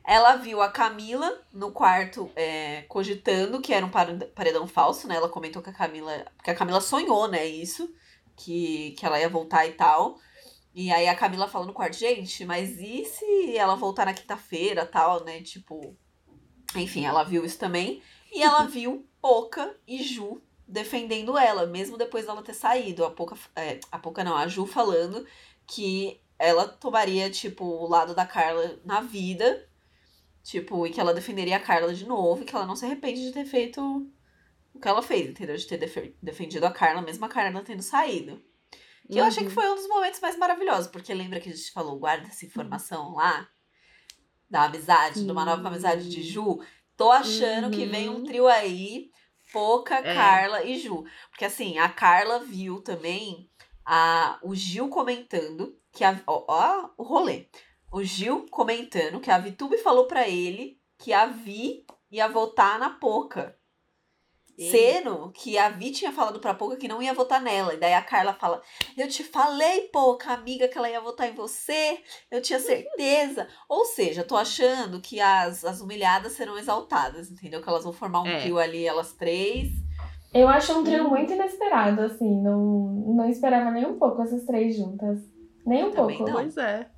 Ela 0.05 0.37
viu 0.37 0.61
a 0.63 0.69
Camila 0.71 1.41
no 1.53 1.73
quarto 1.73 2.31
é, 2.37 2.83
cogitando 2.83 3.61
que 3.61 3.73
era 3.73 3.85
um 3.85 3.91
pare- 3.91 4.27
paredão 4.27 4.67
falso, 4.67 5.09
né? 5.09 5.17
Ela 5.17 5.29
comentou 5.29 5.61
que 5.63 5.71
a 5.71 5.73
Camila. 5.73 6.25
Porque 6.37 6.51
a 6.51 6.55
Camila 6.55 6.81
sonhou, 6.81 7.27
né? 7.27 7.45
Isso. 7.45 7.93
Que, 8.37 8.93
que 8.99 9.05
ela 9.07 9.19
ia 9.19 9.29
voltar 9.29 9.67
e 9.67 9.73
tal. 9.73 10.19
E 10.75 10.93
aí 10.93 11.09
a 11.09 11.15
Camila 11.17 11.49
falou 11.49 11.67
no 11.67 11.73
quarto, 11.73 11.97
gente, 11.97 12.45
mas 12.45 12.79
e 12.79 13.05
se 13.07 13.57
ela 13.57 13.75
voltar 13.75 14.05
na 14.05 14.13
quinta-feira 14.15 14.85
tal, 14.87 15.25
né? 15.25 15.41
Tipo. 15.43 15.97
Enfim, 16.77 17.05
ela 17.07 17.25
viu 17.25 17.45
isso 17.45 17.59
também. 17.59 18.03
E 18.31 18.43
ela 18.43 18.63
viu 18.69 19.09
Poca 19.21 19.75
e 19.89 20.03
Ju 20.05 20.41
defendendo 20.67 21.37
ela, 21.39 21.67
mesmo 21.67 21.97
depois 21.97 22.27
dela 22.27 22.43
ter 22.43 22.55
saído. 22.55 23.05
A 23.05 23.11
Poca, 23.11 23.37
é, 23.55 23.79
a 23.91 23.99
Poca 23.99 24.25
não, 24.25 24.37
a 24.37 24.49
Ju 24.49 24.67
falando 24.67 25.27
que 25.67 26.21
ela 26.39 26.67
tomaria, 26.69 27.31
tipo, 27.31 27.65
o 27.65 27.89
lado 27.89 28.15
da 28.15 28.27
Carla 28.27 28.79
na 28.85 29.01
vida. 29.01 29.69
Tipo, 30.43 30.87
e 30.87 30.91
que 30.91 31.01
ela 31.01 31.13
defenderia 31.13 31.57
a 31.57 31.61
Carla 31.61 31.93
de 31.93 32.07
novo 32.07 32.43
e 32.43 32.45
que 32.45 32.55
ela 32.55 32.67
não 32.67 32.77
se 32.77 32.85
arrepende 32.85 33.21
de 33.21 33.33
ter 33.33 33.45
feito 33.45 33.81
o 34.73 34.79
que 34.79 34.87
ela 34.87 35.03
fez, 35.03 35.29
entendeu? 35.31 35.57
De 35.57 35.67
ter 35.67 35.77
defe- 35.77 36.15
defendido 36.23 36.65
a 36.65 36.71
Carla, 36.71 37.03
mesmo 37.03 37.25
a 37.25 37.29
Carla 37.29 37.63
tendo 37.63 37.83
saído. 37.83 38.41
Que 39.11 39.19
eu 39.19 39.25
achei 39.25 39.45
que 39.45 39.51
foi 39.51 39.69
um 39.69 39.75
dos 39.75 39.89
momentos 39.89 40.21
mais 40.21 40.37
maravilhosos, 40.39 40.87
porque 40.89 41.13
lembra 41.15 41.41
que 41.41 41.49
a 41.49 41.53
gente 41.53 41.73
falou, 41.73 41.99
guarda 41.99 42.29
essa 42.29 42.45
informação 42.47 43.15
lá, 43.15 43.49
da 44.49 44.65
amizade, 44.65 45.25
de 45.25 45.31
uma 45.33 45.45
nova 45.45 45.67
amizade 45.67 46.09
de 46.09 46.23
Ju. 46.23 46.61
Tô 46.97 47.11
achando 47.11 47.71
que 47.71 47.85
vem 47.87 48.09
um 48.09 48.17
Uhum. 48.17 48.25
trio 48.25 48.47
aí, 48.47 49.11
Poca, 49.57 49.95
É. 49.95 50.15
Carla 50.15 50.65
e 50.65 50.79
Ju. 50.79 51.03
Porque 51.31 51.47
assim, 51.47 51.79
a 51.79 51.89
Carla 51.89 52.41
viu 52.41 52.83
também 52.83 53.51
a, 53.87 54.39
o 54.43 54.55
Gil 54.55 54.91
comentando 54.91 55.75
que 55.91 56.05
a. 56.05 56.21
Ó, 56.27 56.45
ó 56.47 56.91
o 56.99 57.03
rolê. 57.03 57.49
O 57.91 58.05
Gil 58.05 58.45
comentando 58.51 59.19
que 59.19 59.31
a 59.31 59.39
Vitube 59.39 59.79
falou 59.79 60.07
pra 60.07 60.29
ele 60.29 60.79
que 60.99 61.11
a 61.11 61.25
Vi 61.25 61.87
ia 62.11 62.29
votar 62.29 62.79
na 62.79 62.91
Poca. 62.91 63.59
Sendo 64.59 65.31
que 65.33 65.59
a 65.59 65.69
Vi 65.69 65.91
tinha 65.91 66.11
falado 66.13 66.41
pra 66.41 66.55
Poca 66.55 66.77
que 66.77 66.89
não 66.89 67.03
ia 67.03 67.13
votar 67.13 67.41
nela. 67.43 67.75
E 67.75 67.77
daí 67.77 67.93
a 67.95 68.03
Carla 68.03 68.33
fala: 68.33 68.63
Eu 68.97 69.07
te 69.09 69.23
falei, 69.23 69.83
Poca, 69.93 70.33
amiga, 70.33 70.67
que 70.69 70.79
ela 70.79 70.89
ia 70.91 71.01
votar 71.01 71.29
em 71.29 71.35
você. 71.35 72.01
Eu 72.31 72.41
tinha 72.41 72.59
certeza. 72.59 73.47
Ou 73.69 73.85
seja, 73.85 74.25
tô 74.25 74.37
achando 74.37 75.01
que 75.01 75.21
as, 75.21 75.65
as 75.65 75.81
humilhadas 75.81 76.33
serão 76.33 76.57
exaltadas, 76.57 77.31
entendeu? 77.31 77.61
Que 77.63 77.69
elas 77.69 77.85
vão 77.85 77.93
formar 77.93 78.23
um 78.23 78.27
É. 78.27 78.41
trio 78.41 78.59
ali, 78.59 78.87
elas 78.87 79.13
três. 79.13 79.69
Eu 80.35 80.49
acho 80.49 80.79
um 80.79 80.85
trio 80.85 81.09
muito 81.09 81.33
inesperado, 81.33 82.01
assim. 82.03 82.43
Não, 82.43 83.05
não 83.15 83.29
esperava 83.29 83.71
nem 83.71 83.87
um 83.87 83.99
pouco 83.99 84.21
essas 84.23 84.45
três 84.45 84.77
juntas. 84.77 85.21
Nem 85.65 85.85
um 85.85 85.91
Também 85.93 86.17
pouco. 86.19 86.31
não. 86.33 86.41
Pois 86.41 86.57
é. 86.57 86.89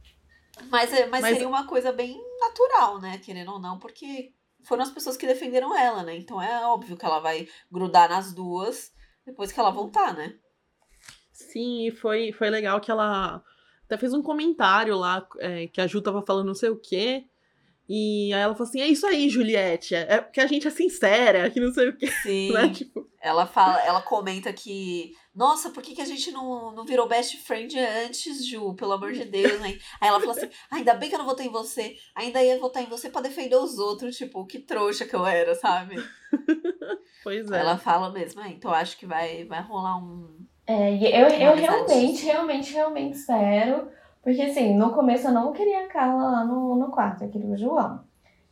Mas, 0.70 0.92
é- 0.92 1.06
mas, 1.06 1.20
Mas- 1.22 1.32
seria 1.34 1.48
uma 1.48 1.66
coisa 1.66 1.92
bem 1.92 2.20
natural, 2.40 3.00
né? 3.00 3.18
Querendo 3.18 3.52
ou 3.52 3.58
não, 3.60 3.78
porque 3.78 4.32
foram 4.64 4.82
as 4.82 4.90
pessoas 4.90 5.16
que 5.16 5.26
defenderam 5.26 5.76
ela, 5.76 6.02
né? 6.02 6.16
Então 6.16 6.40
é 6.40 6.66
óbvio 6.66 6.96
que 6.96 7.04
ela 7.04 7.20
vai 7.20 7.48
grudar 7.70 8.08
nas 8.08 8.32
duas 8.32 8.92
depois 9.24 9.52
que 9.52 9.60
ela 9.60 9.70
voltar, 9.70 10.14
né? 10.14 10.34
Sim, 11.32 11.86
e 11.86 11.90
foi, 11.90 12.32
foi 12.32 12.50
legal 12.50 12.80
que 12.80 12.90
ela 12.90 13.42
até 13.84 13.96
fez 13.96 14.12
um 14.12 14.22
comentário 14.22 14.96
lá, 14.96 15.26
é, 15.38 15.66
que 15.68 15.80
a 15.80 15.86
Ju 15.86 16.02
tava 16.02 16.22
falando 16.22 16.46
não 16.46 16.54
sei 16.54 16.68
o 16.68 16.80
quê. 16.80 17.24
E 17.88 18.32
aí 18.34 18.40
ela 18.40 18.54
falou 18.54 18.68
assim: 18.68 18.82
é 18.82 18.86
isso 18.86 19.06
aí, 19.06 19.30
Juliette. 19.30 19.94
É 19.94 20.06
é 20.14 20.20
porque 20.20 20.40
a 20.40 20.46
gente 20.46 20.68
é 20.68 20.70
sincera, 20.70 21.48
que 21.48 21.58
não 21.58 21.72
sei 21.72 21.88
o 21.88 21.96
quê. 21.96 22.06
Sim. 22.22 22.52
Né? 22.52 22.68
Tipo, 22.68 23.08
Ela 23.20 23.46
fala, 23.46 23.80
ela 23.82 24.02
comenta 24.02 24.52
que, 24.52 25.12
nossa, 25.38 25.70
por 25.70 25.84
que, 25.84 25.94
que 25.94 26.02
a 26.02 26.04
gente 26.04 26.32
não, 26.32 26.72
não 26.72 26.84
virou 26.84 27.06
best 27.06 27.36
friend 27.44 27.78
antes, 27.78 28.44
Ju? 28.44 28.74
Pelo 28.74 28.94
amor 28.94 29.12
de 29.12 29.24
Deus, 29.24 29.60
né? 29.60 29.78
Aí 30.00 30.08
ela 30.08 30.18
falou 30.18 30.34
assim: 30.34 30.48
ainda 30.68 30.94
bem 30.94 31.08
que 31.08 31.14
eu 31.14 31.18
não 31.20 31.26
votei 31.26 31.46
em 31.46 31.52
você, 31.52 31.94
ainda 32.12 32.42
ia 32.42 32.58
votar 32.58 32.82
em 32.82 32.86
você 32.86 33.08
pra 33.08 33.20
defender 33.20 33.54
os 33.54 33.78
outros, 33.78 34.16
tipo, 34.16 34.44
que 34.46 34.58
trouxa 34.58 35.04
que 35.04 35.14
eu 35.14 35.24
era, 35.24 35.54
sabe? 35.54 35.94
pois 37.22 37.48
é. 37.52 37.60
Ela 37.60 37.78
fala 37.78 38.10
mesmo, 38.10 38.40
é, 38.40 38.48
então 38.48 38.72
acho 38.72 38.98
que 38.98 39.06
vai, 39.06 39.44
vai 39.44 39.62
rolar 39.62 39.98
um. 39.98 40.44
É, 40.66 40.94
eu, 40.96 41.28
eu 41.28 41.54
realmente, 41.54 42.24
realmente, 42.24 42.72
realmente 42.72 43.16
espero. 43.16 43.88
Porque, 44.20 44.42
assim, 44.42 44.74
no 44.76 44.92
começo 44.92 45.28
eu 45.28 45.32
não 45.32 45.52
queria 45.52 45.84
a 45.84 45.88
Carla 45.88 46.32
lá 46.32 46.44
no, 46.44 46.74
no 46.74 46.90
quarto, 46.90 47.22
eu 47.22 47.30
queria 47.30 47.48
o 47.48 47.56
João. 47.56 48.04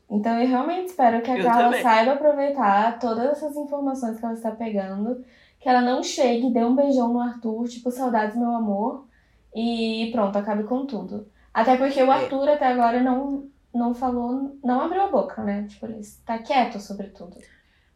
Então 0.09 0.41
eu 0.41 0.47
realmente 0.47 0.87
espero 0.87 1.21
que 1.21 1.31
a 1.33 1.37
Eu 1.37 1.45
Carla 1.45 1.65
também. 1.65 1.83
saiba 1.83 2.13
aproveitar 2.13 2.99
todas 3.01 3.25
essas 3.33 3.57
informações 3.57 4.19
que 4.19 4.25
ela 4.25 4.35
está 4.35 4.53
pegando. 4.53 5.25
Que 5.67 5.71
ela 5.71 5.81
não 5.81 6.01
chegue, 6.01 6.49
dê 6.53 6.65
um 6.65 6.77
beijão 6.77 7.13
no 7.13 7.19
Arthur, 7.21 7.67
tipo, 7.69 7.91
saudades, 7.91 8.37
meu 8.37 8.55
amor. 8.55 9.05
E 9.53 10.11
pronto, 10.13 10.39
acabe 10.39 10.63
com 10.63 10.87
tudo. 10.87 11.27
Até 11.53 11.77
porque 11.77 12.01
o 12.01 12.07
É. 12.13 12.23
Arthur 12.23 12.49
até 12.51 12.67
agora 12.69 13.03
não, 13.03 13.51
não 13.75 13.93
falou, 13.93 14.57
não 14.63 14.81
abriu 14.83 15.03
a 15.03 15.09
boca, 15.09 15.43
né? 15.43 15.67
Tipo, 15.69 15.87
ele 15.87 15.99
está 15.99 16.39
quieto 16.39 16.79
sobre 16.79 17.09
tudo. 17.09 17.37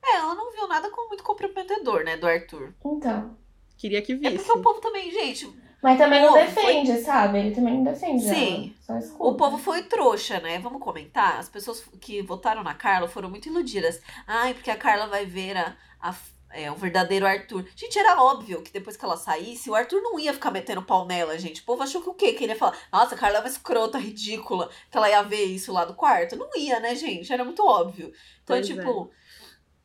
É, 0.05 0.17
ela 0.17 0.35
não 0.35 0.51
viu 0.51 0.67
nada 0.67 0.91
com 0.91 1.07
muito 1.07 1.23
comprometedor, 1.23 2.03
né, 2.03 2.17
do 2.17 2.27
Arthur. 2.27 2.75
Então. 2.85 3.37
Queria 3.77 4.03
que 4.03 4.15
É 4.15 4.17
visse. 4.17 4.35
porque 4.45 4.59
o 4.59 4.63
povo 4.63 4.81
também, 4.81 5.09
gente, 5.13 5.49
Mas 5.81 5.97
também 5.97 6.21
não 6.23 6.33
defende, 6.33 6.99
sabe? 7.03 7.39
Ele 7.39 7.55
também 7.55 7.77
não 7.77 7.85
defende. 7.85 8.25
Sim. 8.25 8.75
Ela, 8.89 9.01
só 9.01 9.07
escuta. 9.07 9.25
O 9.31 9.37
povo 9.37 9.57
foi 9.59 9.85
trouxa, 9.85 10.41
né? 10.41 10.59
Vamos 10.59 10.83
comentar? 10.83 11.39
As 11.39 11.49
pessoas 11.49 11.85
que 12.01 12.21
votaram 12.21 12.65
na 12.65 12.75
Carla 12.75 13.07
foram 13.07 13.31
muito 13.31 13.49
iludidas. 13.49 14.01
Ai, 14.27 14.55
porque 14.55 14.73
a 14.73 14.77
Carla 14.77 15.07
vai 15.07 15.25
ver 15.25 15.57
a, 15.57 15.77
a- 16.01 16.15
é, 16.53 16.71
o 16.71 16.75
verdadeiro 16.75 17.27
Arthur. 17.27 17.65
Gente, 17.77 17.99
era 17.99 18.23
óbvio 18.23 18.63
que 18.63 18.73
depois 18.73 18.97
que 18.97 19.05
ela 19.05 19.17
saísse, 19.17 19.71
o 19.71 19.75
Arthur 19.75 20.01
não 20.03 20.19
ia 20.19 20.33
ficar 20.35 20.51
metendo 20.51 20.83
pau 20.83 21.07
nela, 21.07 21.39
gente. 21.39 21.61
O 21.63 21.65
povo 21.65 21.83
achou 21.83 22.03
que 22.03 22.11
o 22.11 22.15
quê? 22.15 22.33
Que 22.33 22.45
ele 22.45 22.53
ia 22.53 22.59
falar, 22.59 22.77
nossa, 22.93 23.15
a 23.15 23.19
Carla 23.19 23.39
é 23.39 23.41
uma 23.41 23.49
escrota, 23.49 23.99
ridícula, 23.99 24.69
que 24.91 24.97
ela 24.97 25.09
ia 25.09 25.23
ver 25.23 25.45
isso 25.45 25.73
lá 25.73 25.85
do 25.85 25.95
quarto. 25.95 26.37
Não 26.37 26.51
ia, 26.57 26.81
né, 26.81 26.95
gente? 26.95 27.33
Era 27.33 27.45
muito 27.45 27.65
óbvio. 27.65 28.13
Então, 28.43 28.57
Pois 28.57 28.67
tipo, 28.67 29.11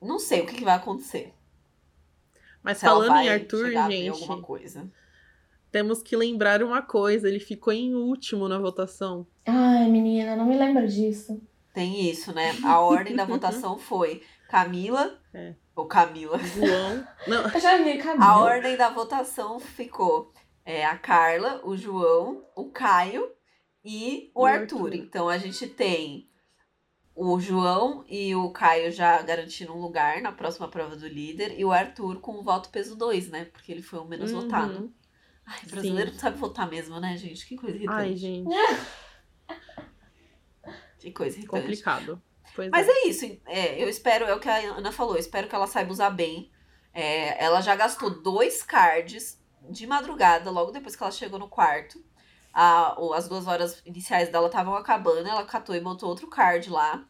não 0.01 0.18
sei 0.20 0.41
o 0.41 0.45
que, 0.45 0.55
que 0.55 0.63
vai 0.63 0.76
acontecer. 0.76 1.34
Mas 2.63 2.80
Se 2.80 2.86
ela 2.86 2.95
falando 2.95 3.09
vai 3.09 3.26
em 3.26 3.30
Arthur, 3.30 3.72
gente, 3.72 4.09
alguma 4.09 4.41
coisa. 4.41 4.91
temos 5.72 6.01
que 6.01 6.16
lembrar 6.16 6.63
uma 6.63 6.82
coisa: 6.82 7.28
ele 7.30 7.39
ficou 7.39 7.72
em 7.72 7.93
último 7.93 8.47
na 8.47 8.57
votação. 8.57 9.28
Ai, 9.45 9.88
menina, 9.88 10.36
não 10.36 10.45
me 10.45 10.57
lembro 10.57 10.88
disso. 10.88 11.39
Tem 11.74 12.09
isso, 12.09 12.34
né? 12.34 12.55
A 12.63 12.80
ordem 12.80 13.16
da 13.16 13.26
votação 13.26 13.78
foi 13.78 14.24
Camila, 14.49 15.19
É. 15.33 15.55
ou 15.75 15.85
Camila, 15.87 16.37
João. 16.39 17.07
Não, 17.27 17.43
Eu 17.49 17.59
já 17.59 17.77
vi, 17.77 17.97
cabelo. 17.97 18.23
A 18.23 18.37
ordem 18.39 18.77
da 18.77 18.89
votação 18.89 19.59
ficou 19.59 20.31
é, 20.65 20.85
a 20.85 20.97
Carla, 20.97 21.61
o 21.63 21.75
João, 21.75 22.45
o 22.55 22.69
Caio 22.71 23.31
e 23.83 24.31
o 24.33 24.41
o 24.41 24.45
Arthur. 24.45 24.85
Arthur. 24.87 24.93
Então 24.95 25.29
a 25.29 25.37
gente 25.37 25.67
tem 25.67 26.29
o 27.15 27.39
João 27.39 28.03
e 28.09 28.35
o 28.35 28.49
Caio 28.51 28.91
já 28.91 29.21
garantindo 29.21 29.73
um 29.73 29.79
lugar 29.81 30.21
na 30.21 30.31
próxima 30.31 30.67
prova 30.67 30.95
do 30.95 31.07
líder 31.07 31.57
e 31.57 31.63
o 31.63 31.71
Arthur 31.71 32.19
com 32.19 32.33
o 32.39 32.43
voto 32.43 32.69
peso 32.69 32.95
2, 32.95 33.29
né? 33.29 33.45
Porque 33.45 33.71
ele 33.71 33.81
foi 33.81 33.99
o 33.99 34.05
menos 34.05 34.31
Uhum. 34.33 34.41
votado. 34.41 34.93
Ai, 35.45 35.59
brasileiro 35.69 36.09
Sim. 36.09 36.13
não 36.15 36.19
sabe 36.21 36.37
votar 36.37 36.67
mesmo, 36.69 36.99
né, 36.99 37.15
gente? 37.17 37.45
Que 37.45 37.55
coisa 37.55 37.77
irritante. 37.77 37.99
Ai, 38.01 38.15
gente, 38.17 38.49
Que 40.99 41.11
coisa 41.11 41.37
irritante. 41.37 41.61
complicado. 41.61 42.21
Pois 42.55 42.69
Mas 42.71 42.87
é. 42.87 42.91
é 42.91 43.07
isso. 43.07 43.25
É, 43.45 43.83
eu 43.83 43.89
espero, 43.89 44.25
é 44.25 44.33
o 44.33 44.39
que 44.39 44.49
a 44.49 44.57
Ana 44.77 44.91
falou, 44.91 45.15
eu 45.15 45.19
espero 45.19 45.47
que 45.47 45.55
ela 45.55 45.67
saiba 45.67 45.91
usar 45.91 46.09
bem. 46.09 46.51
É, 46.93 47.43
ela 47.43 47.61
já 47.61 47.75
gastou 47.75 48.09
dois 48.21 48.63
cards 48.63 49.39
de 49.69 49.85
madrugada, 49.87 50.49
logo 50.51 50.71
depois 50.71 50.95
que 50.95 51.03
ela 51.03 51.11
chegou 51.11 51.37
no 51.39 51.49
quarto. 51.49 52.03
A, 52.53 52.95
as 53.15 53.27
duas 53.27 53.47
horas 53.47 53.81
iniciais 53.85 54.29
dela 54.29 54.47
estavam 54.47 54.75
acabando, 54.75 55.27
ela 55.27 55.45
catou 55.45 55.75
e 55.75 55.79
botou 55.81 56.09
outro 56.09 56.27
card 56.29 56.69
lá. 56.69 57.05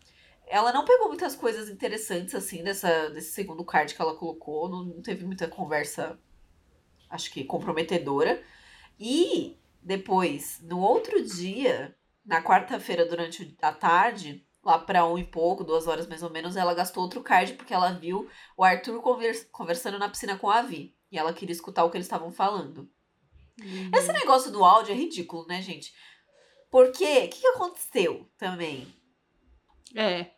Ela 0.48 0.72
não 0.74 0.86
pegou 0.86 1.08
muitas 1.08 1.36
coisas 1.36 1.70
interessantes, 1.70 2.34
assim, 2.36 2.64
dessa, 2.64 3.10
desse 3.10 3.32
segundo 3.34 3.64
card 3.66 3.94
que 3.94 4.02
ela 4.02 4.16
colocou. 4.16 4.70
Não, 4.70 4.84
não 4.86 5.02
teve 5.02 5.26
muita 5.26 5.48
conversa, 5.48 6.20
acho 7.10 7.32
que 7.32 7.44
comprometedora. 7.44 8.42
E 9.00 9.60
Depois, 9.82 10.60
no 10.64 10.80
outro 10.80 11.24
dia, 11.24 11.96
na 12.26 12.42
quarta-feira, 12.44 13.06
durante 13.06 13.56
a 13.62 13.72
tarde, 13.72 14.45
lá 14.66 14.80
pra 14.80 15.06
um 15.06 15.18
e 15.18 15.24
pouco, 15.24 15.64
duas 15.64 15.88
horas 15.88 16.08
mais 16.08 16.24
ou 16.24 16.30
menos, 16.32 16.56
ela 16.56 16.74
gastou 16.74 17.04
outro 17.04 17.22
card 17.22 17.54
porque 17.54 17.74
ela 17.74 17.92
viu 17.92 18.28
o 18.58 18.64
Arthur 18.64 19.00
convers 19.02 19.44
conversando 19.52 20.00
na 20.00 20.10
piscina 20.10 20.38
com 20.38 20.50
a 20.50 20.62
Vi. 20.64 20.96
E 21.12 21.18
ela 21.18 21.32
queria 21.32 21.54
escutar 21.54 21.86
o 21.86 21.92
que 21.92 21.98
eles 21.98 22.08
estavam 22.08 22.32
falando. 22.32 22.90
Uhum. 23.62 23.92
Esse 23.96 24.12
negócio 24.12 24.52
do 24.52 24.66
áudio 24.66 24.92
é 24.92 24.96
ridículo, 24.98 25.46
né, 25.48 25.62
gente? 25.62 25.94
Porque, 26.70 27.06
o 27.06 27.30
que, 27.30 27.40
que 27.40 27.48
aconteceu 27.48 28.28
também? 28.38 28.92
É. 29.96 30.32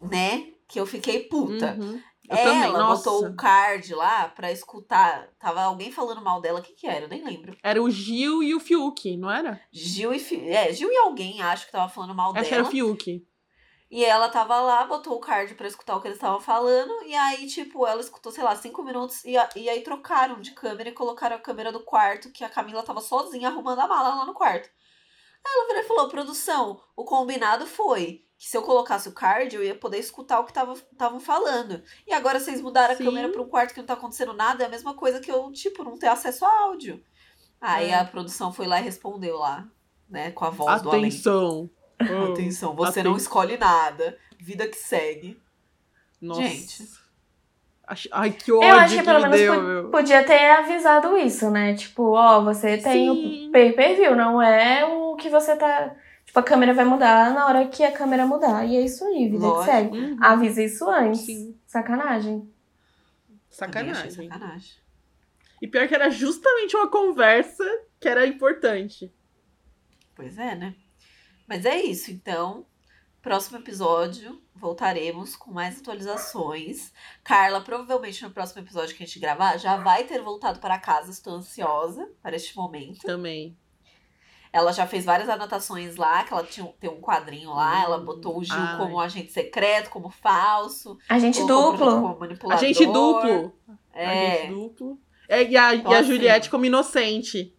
Né? 0.00 0.52
Que 0.68 0.78
eu 0.80 0.84
fiquei 0.84 1.20
puta. 1.20 1.74
Uhum. 1.80 2.02
Eu 2.28 2.36
Ela 2.36 2.72
também, 2.72 2.72
botou 2.72 3.26
o 3.26 3.36
card 3.36 3.94
lá 3.94 4.28
pra 4.28 4.50
escutar. 4.50 5.28
Tava 5.38 5.62
alguém 5.62 5.92
falando 5.92 6.20
mal 6.20 6.40
dela. 6.40 6.58
O 6.58 6.62
que 6.62 6.72
que 6.74 6.86
era? 6.86 7.04
Eu 7.04 7.08
nem 7.08 7.24
lembro. 7.24 7.56
Era 7.62 7.80
o 7.80 7.88
Gil 7.88 8.42
e 8.42 8.52
o 8.52 8.58
Fiuk, 8.58 9.16
não 9.16 9.30
era? 9.30 9.60
Gil 9.70 10.12
e, 10.12 10.18
Fi- 10.18 10.48
é, 10.48 10.72
Gil 10.72 10.90
e 10.90 10.96
alguém, 10.98 11.40
acho 11.40 11.66
que 11.66 11.72
tava 11.72 11.88
falando 11.88 12.14
mal 12.16 12.32
Acho 12.34 12.48
que 12.48 12.54
era 12.54 12.64
dela. 12.64 12.68
o 12.68 12.70
Fiuk. 12.70 13.24
E 13.90 14.04
ela 14.04 14.28
tava 14.28 14.60
lá, 14.60 14.84
botou 14.84 15.14
o 15.16 15.20
card 15.20 15.54
pra 15.54 15.68
escutar 15.68 15.94
o 15.96 16.00
que 16.00 16.08
eles 16.08 16.16
estavam 16.16 16.40
falando. 16.40 16.92
E 17.04 17.14
aí, 17.14 17.46
tipo, 17.46 17.86
ela 17.86 18.00
escutou, 18.00 18.32
sei 18.32 18.42
lá, 18.42 18.56
cinco 18.56 18.82
minutos. 18.82 19.24
E, 19.24 19.36
a- 19.36 19.48
e 19.54 19.68
aí 19.70 19.80
trocaram 19.82 20.40
de 20.40 20.50
câmera 20.52 20.88
e 20.88 20.92
colocaram 20.92 21.36
a 21.36 21.40
câmera 21.40 21.70
do 21.70 21.80
quarto, 21.84 22.32
que 22.32 22.42
a 22.42 22.48
Camila 22.48 22.82
tava 22.82 23.00
sozinha 23.00 23.48
arrumando 23.48 23.78
a 23.80 23.86
mala 23.86 24.14
lá 24.16 24.24
no 24.26 24.34
quarto. 24.34 24.68
Aí 25.46 25.52
ela 25.54 25.66
virou 25.68 25.82
e 25.82 25.86
falou: 25.86 26.08
produção, 26.08 26.80
o 26.96 27.04
combinado 27.04 27.64
foi 27.66 28.24
que 28.36 28.48
se 28.48 28.56
eu 28.56 28.62
colocasse 28.62 29.08
o 29.08 29.12
card, 29.14 29.54
eu 29.54 29.62
ia 29.64 29.74
poder 29.76 29.98
escutar 29.98 30.40
o 30.40 30.44
que 30.44 30.50
estavam 30.50 31.20
falando. 31.20 31.80
E 32.06 32.12
agora 32.12 32.40
vocês 32.40 32.60
mudaram 32.60 32.94
Sim. 32.96 33.04
a 33.04 33.06
câmera 33.06 33.28
pra 33.30 33.40
um 33.40 33.48
quarto 33.48 33.72
que 33.72 33.78
não 33.80 33.86
tá 33.86 33.94
acontecendo 33.94 34.32
nada, 34.32 34.64
é 34.64 34.66
a 34.66 34.70
mesma 34.70 34.94
coisa 34.94 35.20
que 35.20 35.30
eu, 35.30 35.50
tipo, 35.52 35.84
não 35.84 35.96
ter 35.96 36.08
acesso 36.08 36.44
a 36.44 36.58
áudio. 36.62 37.02
Aí 37.60 37.90
É. 37.90 37.94
a 38.00 38.04
produção 38.04 38.52
foi 38.52 38.66
lá 38.66 38.80
e 38.80 38.82
respondeu 38.82 39.38
lá, 39.38 39.66
né, 40.10 40.32
com 40.32 40.44
a 40.44 40.50
voz 40.50 40.82
do 40.82 40.90
além. 40.90 41.06
Atenção. 41.06 41.70
Oh, 42.00 42.32
Atenção, 42.32 42.74
você 42.74 43.02
não 43.02 43.16
escolhe 43.16 43.56
nada. 43.56 44.18
Vida 44.38 44.68
que 44.68 44.76
segue. 44.76 45.40
Nossa. 46.20 46.42
Gente. 46.42 46.88
Ai, 48.10 48.32
que 48.32 48.50
ódio 48.50 48.68
Eu 48.68 48.76
acho 48.76 48.94
que 48.94 49.00
que 49.00 49.06
pelo 49.06 49.22
me 49.22 49.28
menos 49.28 49.38
deu, 49.38 49.90
podia 49.90 50.24
ter 50.24 50.50
avisado 50.50 51.16
isso, 51.16 51.50
né? 51.50 51.74
Tipo, 51.74 52.14
ó, 52.14 52.42
você 52.42 52.76
tem 52.78 53.14
Sim. 53.14 53.48
o 53.48 53.52
pay 53.52 53.72
per 53.72 53.96
view, 53.96 54.16
não 54.16 54.42
é 54.42 54.84
o 54.84 55.14
que 55.14 55.28
você 55.30 55.54
tá. 55.54 55.94
Tipo, 56.24 56.40
a 56.40 56.42
câmera 56.42 56.74
vai 56.74 56.84
mudar 56.84 57.32
na 57.32 57.46
hora 57.46 57.68
que 57.68 57.84
a 57.84 57.92
câmera 57.92 58.26
mudar. 58.26 58.64
E 58.66 58.76
é 58.76 58.80
isso 58.80 59.04
aí, 59.04 59.28
vida 59.28 59.46
Lógico. 59.46 59.64
que 59.64 59.70
segue. 59.70 59.98
Uhum. 59.98 60.16
Avisa 60.20 60.62
isso 60.62 60.90
antes. 60.90 61.20
Sim. 61.20 61.56
Sacanagem. 61.64 62.50
Sacanagem. 63.48 64.10
sacanagem. 64.10 64.72
E 65.62 65.68
pior 65.68 65.86
que 65.86 65.94
era 65.94 66.10
justamente 66.10 66.76
uma 66.76 66.88
conversa 66.88 67.64
que 68.00 68.08
era 68.08 68.26
importante. 68.26 69.12
Pois 70.14 70.36
é, 70.38 70.54
né? 70.56 70.74
Mas 71.46 71.64
é 71.64 71.80
isso, 71.80 72.10
então. 72.10 72.66
Próximo 73.22 73.58
episódio, 73.58 74.40
voltaremos 74.54 75.34
com 75.34 75.50
mais 75.50 75.80
atualizações. 75.80 76.92
Carla, 77.24 77.60
provavelmente 77.60 78.22
no 78.22 78.30
próximo 78.30 78.62
episódio 78.62 78.94
que 78.96 79.02
a 79.02 79.06
gente 79.06 79.18
gravar, 79.18 79.56
já 79.56 79.76
vai 79.76 80.04
ter 80.04 80.22
voltado 80.22 80.60
para 80.60 80.78
casa. 80.78 81.10
Estou 81.10 81.34
ansiosa 81.34 82.08
para 82.22 82.36
este 82.36 82.56
momento. 82.56 83.00
Também. 83.00 83.56
Ela 84.52 84.72
já 84.72 84.86
fez 84.86 85.04
várias 85.04 85.28
anotações 85.28 85.96
lá, 85.96 86.22
que 86.24 86.32
ela 86.32 86.44
tinha, 86.44 86.66
tem 86.80 86.88
um 86.88 87.00
quadrinho 87.00 87.50
lá. 87.52 87.82
Ela 87.82 87.98
botou 87.98 88.38
o 88.38 88.44
Gil 88.44 88.56
Ai. 88.56 88.78
como 88.78 89.00
agente 89.00 89.32
secreto, 89.32 89.90
como 89.90 90.08
falso. 90.08 90.96
Agente 91.08 91.40
duplo. 91.40 92.00
Como 92.00 92.18
manipulador. 92.20 92.62
Agente 92.64 92.86
duplo. 92.86 93.52
É, 93.92 94.32
Agente 94.34 94.52
duplo. 94.52 94.98
É, 95.28 95.42
e 95.42 95.56
a, 95.56 95.74
Então, 95.74 95.92
e 95.92 95.94
a 95.94 95.98
assim, 95.98 96.08
Juliette 96.08 96.48
como 96.48 96.64
inocente. 96.64 97.54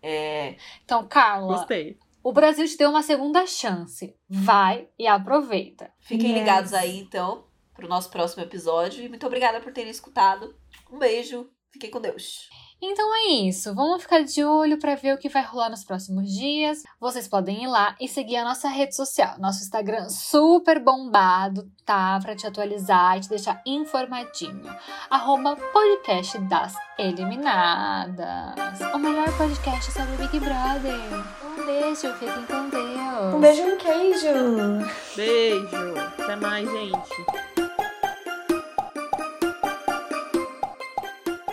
é. 0.00 0.56
Então, 0.84 1.06
Carla, 1.08 1.58
Gostei. 1.58 1.98
O 2.28 2.32
Brasil 2.32 2.66
te 2.66 2.76
deu 2.76 2.90
uma 2.90 3.02
segunda 3.02 3.46
chance. 3.46 4.14
Vai 4.28 4.88
e 4.98 5.06
aproveita. 5.06 5.90
Fiquem 6.00 6.30
Yes. 6.30 6.38
ligados 6.38 6.74
aí, 6.74 6.98
então, 6.98 7.46
pro 7.74 7.88
nosso 7.88 8.10
próximo 8.10 8.42
episódio. 8.42 9.02
E 9.02 9.08
muito 9.08 9.26
obrigada 9.26 9.60
por 9.60 9.72
terem 9.72 9.90
escutado. 9.90 10.54
Um 10.90 10.98
beijo. 10.98 11.48
Fiquem 11.70 11.90
com 11.90 12.00
Deus. 12.00 12.48
Então 12.80 13.14
é 13.16 13.32
isso. 13.48 13.74
Vamos 13.74 14.02
ficar 14.02 14.22
de 14.22 14.44
olho 14.44 14.78
para 14.78 14.94
ver 14.94 15.14
o 15.14 15.18
que 15.18 15.28
vai 15.28 15.42
rolar 15.42 15.68
nos 15.68 15.82
próximos 15.84 16.30
dias. 16.30 16.82
Vocês 17.00 17.26
podem 17.26 17.64
ir 17.64 17.66
lá 17.66 17.96
e 18.00 18.06
seguir 18.06 18.36
a 18.36 18.44
nossa 18.44 18.68
rede 18.68 18.94
social, 18.94 19.34
nosso 19.38 19.62
Instagram 19.62 20.08
super 20.08 20.78
bombado, 20.78 21.68
tá? 21.84 22.18
Pra 22.22 22.36
te 22.36 22.46
atualizar 22.46 23.16
e 23.16 23.20
te 23.20 23.28
deixar 23.28 23.60
informadinho. 23.66 24.62
Arroba 25.10 25.56
podcast 25.72 26.38
das 26.42 26.74
eliminadas. 26.98 28.80
O 28.94 28.98
melhor 28.98 29.36
podcast 29.36 29.90
sobre 29.90 30.16
Big 30.16 30.38
Brother. 30.38 31.38
Um 31.58 31.66
beijo, 31.66 32.12
fiquem 32.14 32.46
com 32.46 32.68
Deus. 32.68 33.34
Um 33.34 33.40
beijo 33.40 33.62
e 33.62 33.72
um 33.72 33.78
queijo. 33.78 35.16
Beijo. 35.16 35.94
Até 36.18 36.36
mais, 36.36 36.70
gente. 36.70 37.57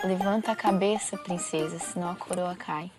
Levanta 0.06 0.52
a 0.52 0.54
cabeça, 0.54 1.18
princesa, 1.18 1.80
senão 1.80 2.08
a 2.08 2.14
coroa 2.14 2.54
cai. 2.54 2.92